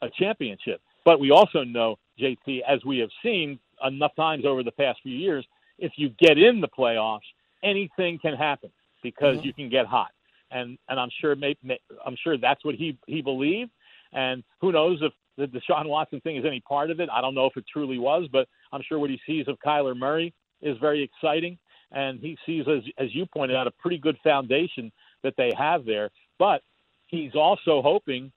a 0.02 0.10
championship. 0.10 0.82
But 1.06 1.20
we 1.20 1.32
also 1.32 1.64
know, 1.64 1.98
JT, 2.20 2.62
as 2.68 2.84
we 2.86 3.00
have 3.00 3.10
seen 3.24 3.60
enough 3.86 4.16
times 4.16 4.46
over 4.46 4.64
the 4.64 4.72
past 4.72 5.00
few 5.04 5.16
years, 5.16 5.46
if 5.78 5.94
you 5.96 6.10
get 6.20 6.38
in 6.38 6.60
the 6.60 6.68
playoffs, 6.68 7.22
anything 7.64 8.20
can 8.20 8.36
happen 8.36 8.72
because 9.04 9.38
mm-hmm. 9.38 9.48
you 9.48 9.54
can 9.54 9.70
get 9.70 9.86
hot. 9.86 10.12
And 10.52 10.78
and 10.88 11.00
I'm 11.00 11.10
sure 11.20 11.36
may, 11.36 11.56
may, 11.62 11.80
I'm 12.06 12.16
sure 12.24 12.38
that's 12.38 12.64
what 12.64 12.76
he 12.76 12.98
he 13.06 13.22
believed. 13.22 13.72
And 14.14 14.44
who 14.62 14.72
knows 14.72 15.00
if 15.02 15.12
the 15.38 15.46
Deshaun 15.46 15.88
Watson 15.88 16.22
thing 16.22 16.38
is 16.38 16.46
any 16.46 16.62
part 16.62 16.90
of 16.90 17.00
it? 17.00 17.10
I 17.12 17.22
don't 17.22 17.36
know 17.36 17.46
if 17.46 17.58
it 17.58 17.66
truly 17.72 18.00
was, 18.00 18.28
but 18.32 18.48
I'm 18.72 18.82
sure 18.88 18.98
what 18.98 19.10
he 19.10 19.20
sees 19.26 19.48
of 19.48 19.58
Kyler 19.60 19.96
Murray 19.96 20.34
is 20.62 20.78
very 20.80 21.04
exciting, 21.04 21.58
and 21.92 22.20
he 22.20 22.38
sees, 22.46 22.66
as 22.68 22.84
as 22.98 23.14
you 23.14 23.26
pointed 23.26 23.56
out, 23.56 23.68
a 23.68 23.72
pretty 23.72 23.98
good 23.98 24.18
foundation 24.24 24.92
that 25.24 25.34
they 25.38 25.52
have 25.58 25.86
there. 25.86 26.10
But 26.40 26.62
he's 27.08 27.36
also 27.36 27.82
hoping 27.82 28.32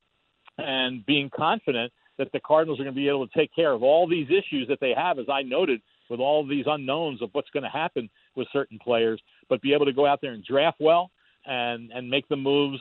and 0.58 1.04
being 1.06 1.30
confident 1.34 1.92
that 2.18 2.30
the 2.32 2.40
Cardinals 2.40 2.78
are 2.78 2.84
going 2.84 2.94
to 2.94 3.00
be 3.00 3.08
able 3.08 3.26
to 3.26 3.38
take 3.38 3.54
care 3.54 3.72
of 3.72 3.82
all 3.82 4.06
these 4.06 4.28
issues 4.28 4.68
that 4.68 4.78
they 4.80 4.92
have, 4.94 5.18
as 5.18 5.26
I 5.32 5.42
noted, 5.42 5.80
with 6.10 6.20
all 6.20 6.46
these 6.46 6.66
unknowns 6.66 7.22
of 7.22 7.30
what's 7.32 7.48
going 7.50 7.62
to 7.62 7.70
happen 7.70 8.10
with 8.36 8.46
certain 8.52 8.78
players, 8.78 9.20
but 9.48 9.62
be 9.62 9.72
able 9.72 9.86
to 9.86 9.92
go 9.92 10.06
out 10.06 10.20
there 10.20 10.32
and 10.32 10.44
draft 10.44 10.78
well 10.80 11.10
and 11.46 11.90
and 11.92 12.08
make 12.10 12.28
the 12.28 12.36
moves 12.36 12.80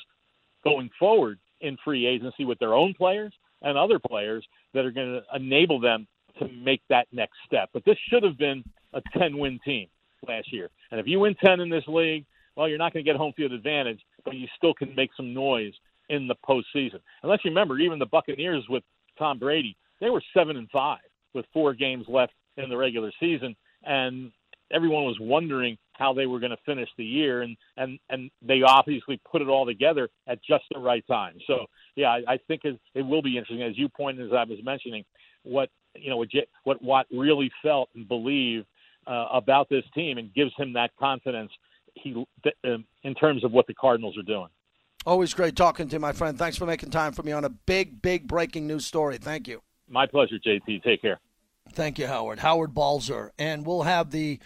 going 0.63 0.89
forward 0.99 1.39
in 1.61 1.77
free 1.83 2.05
agency 2.05 2.45
with 2.45 2.59
their 2.59 2.73
own 2.73 2.93
players 2.93 3.33
and 3.61 3.77
other 3.77 3.99
players 3.99 4.45
that 4.73 4.85
are 4.85 4.91
going 4.91 5.21
to 5.21 5.35
enable 5.35 5.79
them 5.79 6.07
to 6.39 6.47
make 6.47 6.81
that 6.89 7.07
next 7.11 7.35
step. 7.45 7.69
But 7.73 7.83
this 7.85 7.97
should 8.09 8.23
have 8.23 8.37
been 8.37 8.63
a 8.93 9.01
10 9.17 9.37
win 9.37 9.59
team 9.63 9.87
last 10.27 10.51
year. 10.51 10.69
And 10.91 10.99
if 10.99 11.07
you 11.07 11.19
win 11.19 11.35
10 11.43 11.59
in 11.59 11.69
this 11.69 11.83
league, 11.87 12.25
well, 12.55 12.67
you're 12.67 12.77
not 12.77 12.93
going 12.93 13.05
to 13.05 13.09
get 13.09 13.17
home 13.17 13.33
field 13.37 13.53
advantage, 13.53 14.01
but 14.25 14.35
you 14.35 14.47
still 14.57 14.73
can 14.73 14.93
make 14.95 15.11
some 15.15 15.33
noise 15.33 15.73
in 16.09 16.27
the 16.27 16.35
postseason. 16.47 16.99
And 17.21 17.29
let's 17.29 17.45
remember, 17.45 17.79
even 17.79 17.99
the 17.99 18.05
Buccaneers 18.05 18.65
with 18.69 18.83
Tom 19.17 19.39
Brady, 19.39 19.77
they 20.01 20.09
were 20.09 20.21
seven 20.35 20.57
and 20.57 20.69
five 20.69 20.99
with 21.33 21.45
four 21.53 21.73
games 21.73 22.05
left 22.07 22.33
in 22.57 22.69
the 22.69 22.77
regular 22.77 23.11
season, 23.19 23.55
and 23.83 24.31
everyone 24.71 25.03
was 25.03 25.17
wondering 25.19 25.77
how 25.93 26.13
they 26.13 26.25
were 26.25 26.39
going 26.39 26.51
to 26.51 26.57
finish 26.65 26.89
the 26.97 27.05
year, 27.05 27.41
and 27.41 27.55
and 27.77 27.99
and 28.09 28.31
they 28.41 28.61
obviously 28.65 29.21
put 29.29 29.41
it 29.41 29.47
all 29.47 29.65
together 29.65 30.09
at 30.27 30.39
just 30.43 30.63
the 30.71 30.79
right 30.79 31.05
time. 31.07 31.35
So 31.47 31.65
yeah, 31.95 32.09
I, 32.09 32.33
I 32.33 32.39
think 32.47 32.61
it, 32.63 32.79
it 32.95 33.01
will 33.01 33.21
be 33.21 33.37
interesting, 33.37 33.61
as 33.63 33.77
you 33.77 33.89
pointed, 33.89 34.27
as 34.27 34.33
I 34.33 34.43
was 34.43 34.59
mentioning, 34.63 35.05
what 35.43 35.69
you 35.95 36.09
know 36.09 36.17
what 36.17 36.29
what 36.63 36.81
Watt 36.81 37.05
really 37.11 37.51
felt 37.61 37.89
and 37.95 38.07
believed 38.07 38.65
uh, 39.07 39.27
about 39.33 39.69
this 39.69 39.83
team 39.93 40.17
and 40.17 40.33
gives 40.33 40.51
him 40.57 40.73
that 40.73 40.91
confidence 40.99 41.51
he 41.95 42.25
um, 42.65 42.85
in 43.03 43.13
terms 43.15 43.43
of 43.43 43.51
what 43.51 43.67
the 43.67 43.73
Cardinals 43.73 44.17
are 44.17 44.23
doing. 44.23 44.47
Always 45.05 45.33
great 45.33 45.55
talking 45.55 45.87
to 45.87 45.93
you, 45.93 45.99
my 45.99 46.11
friend. 46.11 46.37
Thanks 46.37 46.57
for 46.57 46.65
making 46.65 46.91
time 46.91 47.13
for 47.13 47.23
me 47.23 47.31
on 47.31 47.45
a 47.45 47.49
big, 47.49 48.01
big 48.01 48.27
breaking 48.27 48.67
news 48.67 48.85
story. 48.85 49.17
Thank 49.17 49.47
you. 49.47 49.61
My 49.87 50.05
pleasure, 50.05 50.35
JT. 50.45 50.83
Take 50.83 51.01
care. 51.01 51.19
Thank 51.73 51.97
you, 51.97 52.07
Howard. 52.07 52.39
Howard 52.39 52.73
Balzer. 52.73 53.31
And 53.39 53.65
we'll 53.65 53.83
have 53.83 54.11
the 54.11 54.39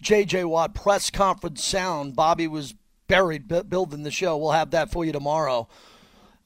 J.J. 0.00 0.44
Watt 0.44 0.74
press 0.74 1.10
conference 1.10 1.62
sound. 1.64 2.16
Bobby 2.16 2.48
was 2.48 2.74
buried 3.06 3.48
building 3.68 4.02
the 4.02 4.10
show. 4.10 4.36
We'll 4.36 4.52
have 4.52 4.70
that 4.70 4.90
for 4.90 5.04
you 5.04 5.12
tomorrow 5.12 5.68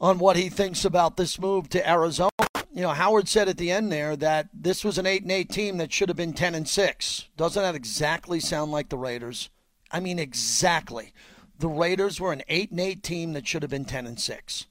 on 0.01 0.19
what 0.19 0.37
he 0.37 0.49
thinks 0.49 0.85
about 0.85 1.17
this 1.17 1.39
move 1.39 1.69
to 1.71 1.89
Arizona. 1.89 2.31
You 2.75 2.83
know, 2.83 2.91
Howard 2.91 3.29
said 3.29 3.49
at 3.49 3.57
the 3.57 3.70
end 3.70 3.93
there 3.93 4.16
that 4.16 4.49
this 4.53 4.83
was 4.83 4.99
an 4.99 5.07
8 5.07 5.22
and 5.22 5.31
8 5.31 5.49
team 5.49 5.77
that 5.77 5.93
should 5.93 6.09
have 6.09 6.16
been 6.16 6.33
10 6.33 6.57
and 6.57 6.68
6. 6.68 7.29
Doesn't 7.37 7.62
that 7.62 7.77
exactly 7.77 8.41
sound 8.41 8.72
like 8.72 8.89
the 8.89 8.99
Raiders? 8.99 9.49
I 9.93 10.01
mean, 10.01 10.18
exactly. 10.18 11.12
The 11.61 11.68
Raiders 11.68 12.20
were 12.20 12.33
an 12.33 12.43
8 12.49 12.72
and 12.72 12.81
8 12.81 13.03
team 13.05 13.33
that 13.35 13.47
should 13.47 13.62
have 13.62 13.70
been 13.70 13.85
10 13.85 14.09
and 14.09 14.18
6. 14.18 14.66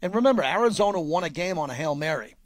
And 0.00 0.14
remember, 0.14 0.44
Arizona 0.44 1.00
won 1.00 1.24
a 1.24 1.28
game 1.28 1.58
on 1.58 1.70
a 1.70 1.74
Hail 1.74 1.96
Mary. 1.96 2.36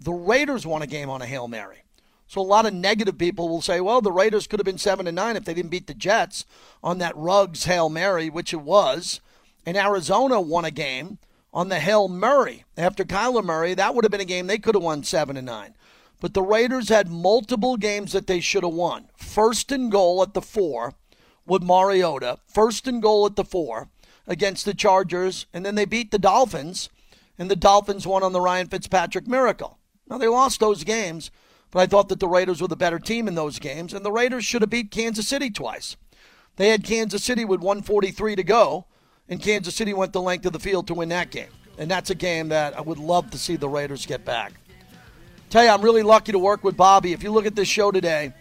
The 0.00 0.10
Raiders 0.10 0.66
won 0.66 0.82
a 0.82 0.88
game 0.88 1.08
on 1.08 1.22
a 1.22 1.26
Hail 1.26 1.46
Mary. 1.46 1.84
So 2.26 2.40
a 2.40 2.42
lot 2.42 2.66
of 2.66 2.74
negative 2.74 3.16
people 3.16 3.48
will 3.48 3.62
say, 3.62 3.80
well, 3.80 4.00
the 4.00 4.10
Raiders 4.10 4.48
could 4.48 4.58
have 4.58 4.66
been 4.66 4.76
7 4.76 5.06
and 5.06 5.14
9 5.14 5.36
if 5.36 5.44
they 5.44 5.54
didn't 5.54 5.70
beat 5.70 5.86
the 5.86 5.94
Jets 5.94 6.44
on 6.82 6.98
that 6.98 7.16
Ruggs 7.16 7.66
Hail 7.66 7.88
Mary, 7.88 8.28
which 8.28 8.52
it 8.52 8.62
was. 8.62 9.20
And 9.64 9.76
Arizona 9.76 10.40
won 10.40 10.64
a 10.64 10.72
game 10.72 11.18
on 11.52 11.68
the 11.68 11.80
Hail 11.80 12.08
Murray 12.08 12.64
after 12.76 13.04
Kyler 13.04 13.44
Murray. 13.44 13.74
That 13.74 13.94
would 13.94 14.04
have 14.04 14.10
been 14.10 14.20
a 14.20 14.24
game 14.24 14.46
they 14.46 14.58
could 14.58 14.74
have 14.74 14.84
won 14.84 15.02
7 15.02 15.36
and 15.36 15.46
9. 15.46 15.74
But 16.20 16.34
the 16.34 16.42
Raiders 16.42 16.88
had 16.88 17.08
multiple 17.08 17.76
games 17.76 18.12
that 18.12 18.26
they 18.26 18.40
should 18.40 18.64
have 18.64 18.72
won. 18.72 19.08
First 19.16 19.70
and 19.70 19.90
goal 19.90 20.22
at 20.22 20.34
the 20.34 20.42
4 20.42 20.94
with 21.46 21.62
Mariota, 21.62 22.38
first 22.46 22.86
and 22.86 23.00
goal 23.00 23.24
at 23.26 23.36
the 23.36 23.44
4 23.44 23.88
against 24.26 24.64
the 24.64 24.74
Chargers, 24.74 25.46
and 25.54 25.64
then 25.64 25.74
they 25.74 25.84
beat 25.84 26.10
the 26.10 26.18
Dolphins, 26.18 26.90
and 27.38 27.50
the 27.50 27.56
Dolphins 27.56 28.06
won 28.06 28.22
on 28.22 28.32
the 28.32 28.40
Ryan 28.40 28.68
Fitzpatrick 28.68 29.26
miracle. 29.26 29.78
Now, 30.08 30.18
they 30.18 30.28
lost 30.28 30.60
those 30.60 30.84
games, 30.84 31.30
but 31.70 31.80
I 31.80 31.86
thought 31.86 32.08
that 32.08 32.20
the 32.20 32.28
Raiders 32.28 32.60
were 32.60 32.68
the 32.68 32.76
better 32.76 32.98
team 32.98 33.28
in 33.28 33.34
those 33.34 33.58
games, 33.58 33.94
and 33.94 34.04
the 34.04 34.12
Raiders 34.12 34.44
should 34.44 34.62
have 34.62 34.70
beat 34.70 34.90
Kansas 34.90 35.28
City 35.28 35.50
twice. 35.50 35.96
They 36.56 36.70
had 36.70 36.84
Kansas 36.84 37.22
City 37.22 37.44
with 37.44 37.60
143 37.60 38.36
to 38.36 38.42
go, 38.42 38.86
and 39.28 39.40
Kansas 39.40 39.74
City 39.74 39.94
went 39.94 40.12
the 40.12 40.22
length 40.22 40.46
of 40.46 40.52
the 40.52 40.58
field 40.58 40.86
to 40.88 40.94
win 40.94 41.08
that 41.10 41.30
game. 41.30 41.50
And 41.78 41.90
that's 41.90 42.10
a 42.10 42.14
game 42.14 42.48
that 42.48 42.76
I 42.76 42.80
would 42.80 42.98
love 42.98 43.30
to 43.30 43.38
see 43.38 43.56
the 43.56 43.68
Raiders 43.68 44.06
get 44.06 44.24
back. 44.24 44.52
Tell 45.50 45.64
you, 45.64 45.70
I'm 45.70 45.82
really 45.82 46.02
lucky 46.02 46.32
to 46.32 46.38
work 46.38 46.64
with 46.64 46.76
Bobby. 46.76 47.12
If 47.12 47.22
you 47.22 47.30
look 47.30 47.46
at 47.46 47.54
this 47.54 47.68
show 47.68 47.90
today, 47.90 48.32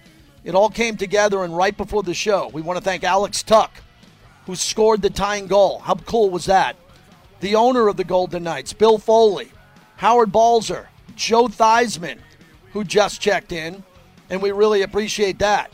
it 0.44 0.56
all 0.56 0.70
came 0.70 0.98
together, 0.98 1.44
and 1.44 1.56
right 1.56 1.76
before 1.76 2.04
the 2.04 2.14
show, 2.14 2.50
we 2.54 2.62
want 2.62 2.78
to 2.78 2.84
thank 2.84 3.04
Alex 3.04 3.44
Tuch 3.44 3.72
who 4.48 4.56
scored 4.56 5.02
the 5.02 5.10
tying 5.10 5.46
goal. 5.46 5.80
How 5.80 5.96
cool 5.96 6.30
was 6.30 6.46
that? 6.46 6.78
The 7.42 7.56
owner 7.56 7.90
of 7.90 7.98
the 7.98 8.06
Golden 8.06 8.44
Knights, 8.44 8.72
Bill 8.72 8.98
Foley, 8.98 9.52
Howard 9.98 10.32
Balzer, 10.32 10.88
Joe 11.16 11.48
Theismann, 11.48 12.18
who 12.72 12.86
just 12.86 13.20
checked 13.20 13.52
in, 13.52 13.84
and 14.30 14.42
we 14.42 14.52
really 14.52 14.84
appreciate 14.84 15.40
that. 15.40 15.70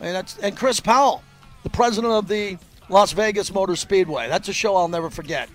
And 0.00 0.14
that's 0.14 0.38
and 0.38 0.56
Chris 0.56 0.78
Powell, 0.78 1.22
the 1.64 1.70
president 1.70 2.12
of 2.12 2.28
the 2.28 2.58
Las 2.88 3.12
Vegas 3.12 3.52
Motor 3.52 3.76
Speedway. 3.76 4.28
That's 4.28 4.48
a 4.48 4.52
show 4.52 4.76
I'll 4.76 4.88
never 4.88 5.10
forget. 5.10 5.48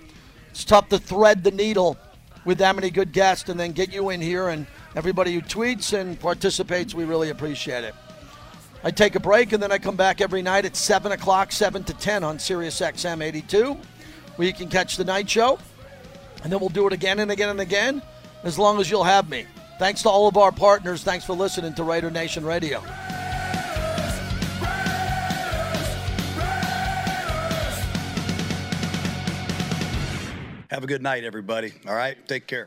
It's 0.50 0.66
tough 0.66 0.90
to 0.90 1.00
thread 1.00 1.44
the 1.44 1.52
needle 1.52 1.98
with 2.44 2.58
that 2.58 2.76
many 2.76 2.90
good 2.90 3.14
guests 3.14 3.50
and 3.50 3.60
then 3.60 3.72
get 3.72 3.94
you 3.94 4.10
in 4.10 4.20
here 4.20 4.50
and 4.50 4.68
everybody 4.96 5.34
who 5.34 5.42
tweets 5.42 5.98
and 5.98 6.20
participates. 6.20 6.94
We 6.94 7.06
really 7.06 7.30
appreciate 7.30 7.84
it. 7.84 7.96
I 8.84 8.92
take 8.92 9.16
a 9.16 9.20
break 9.20 9.54
and 9.54 9.62
then 9.62 9.72
I 9.72 9.78
come 9.78 9.96
back 9.96 10.22
every 10.22 10.42
night 10.42 10.66
at 10.66 10.76
7 10.76 11.12
o'clock, 11.12 11.52
7 11.52 11.84
to 11.86 11.94
10 11.94 12.24
on 12.24 12.40
Sirius 12.40 12.82
XM 12.82 13.24
82, 13.24 13.78
where 14.36 14.48
you 14.48 14.54
can 14.54 14.70
catch 14.70 14.98
the 14.98 15.04
night 15.04 15.30
show. 15.30 15.60
And 16.44 16.52
then 16.52 16.60
we'll 16.60 16.70
do 16.70 16.88
it 16.88 16.94
again 16.94 17.20
and 17.20 17.32
again 17.32 17.50
and 17.50 17.62
again 17.62 18.02
as 18.44 18.58
long 18.58 18.80
as 18.80 18.90
you'll 18.90 19.04
have 19.04 19.30
me. 19.30 19.46
Thanks 19.78 20.02
to 20.04 20.10
all 20.10 20.28
of 20.28 20.36
our 20.36 20.52
partners. 20.52 21.04
Thanks 21.04 21.26
for 21.26 21.34
listening 21.34 21.76
to 21.76 21.84
Raider 21.84 22.12
Nation 22.12 22.44
Radio. 22.44 22.84
Have 30.72 30.86
a 30.86 30.88
good 30.88 31.02
night, 31.02 31.26
everybody. 31.26 31.74
All 31.86 31.94
right? 31.94 32.16
Take 32.30 32.48
care. 32.48 32.60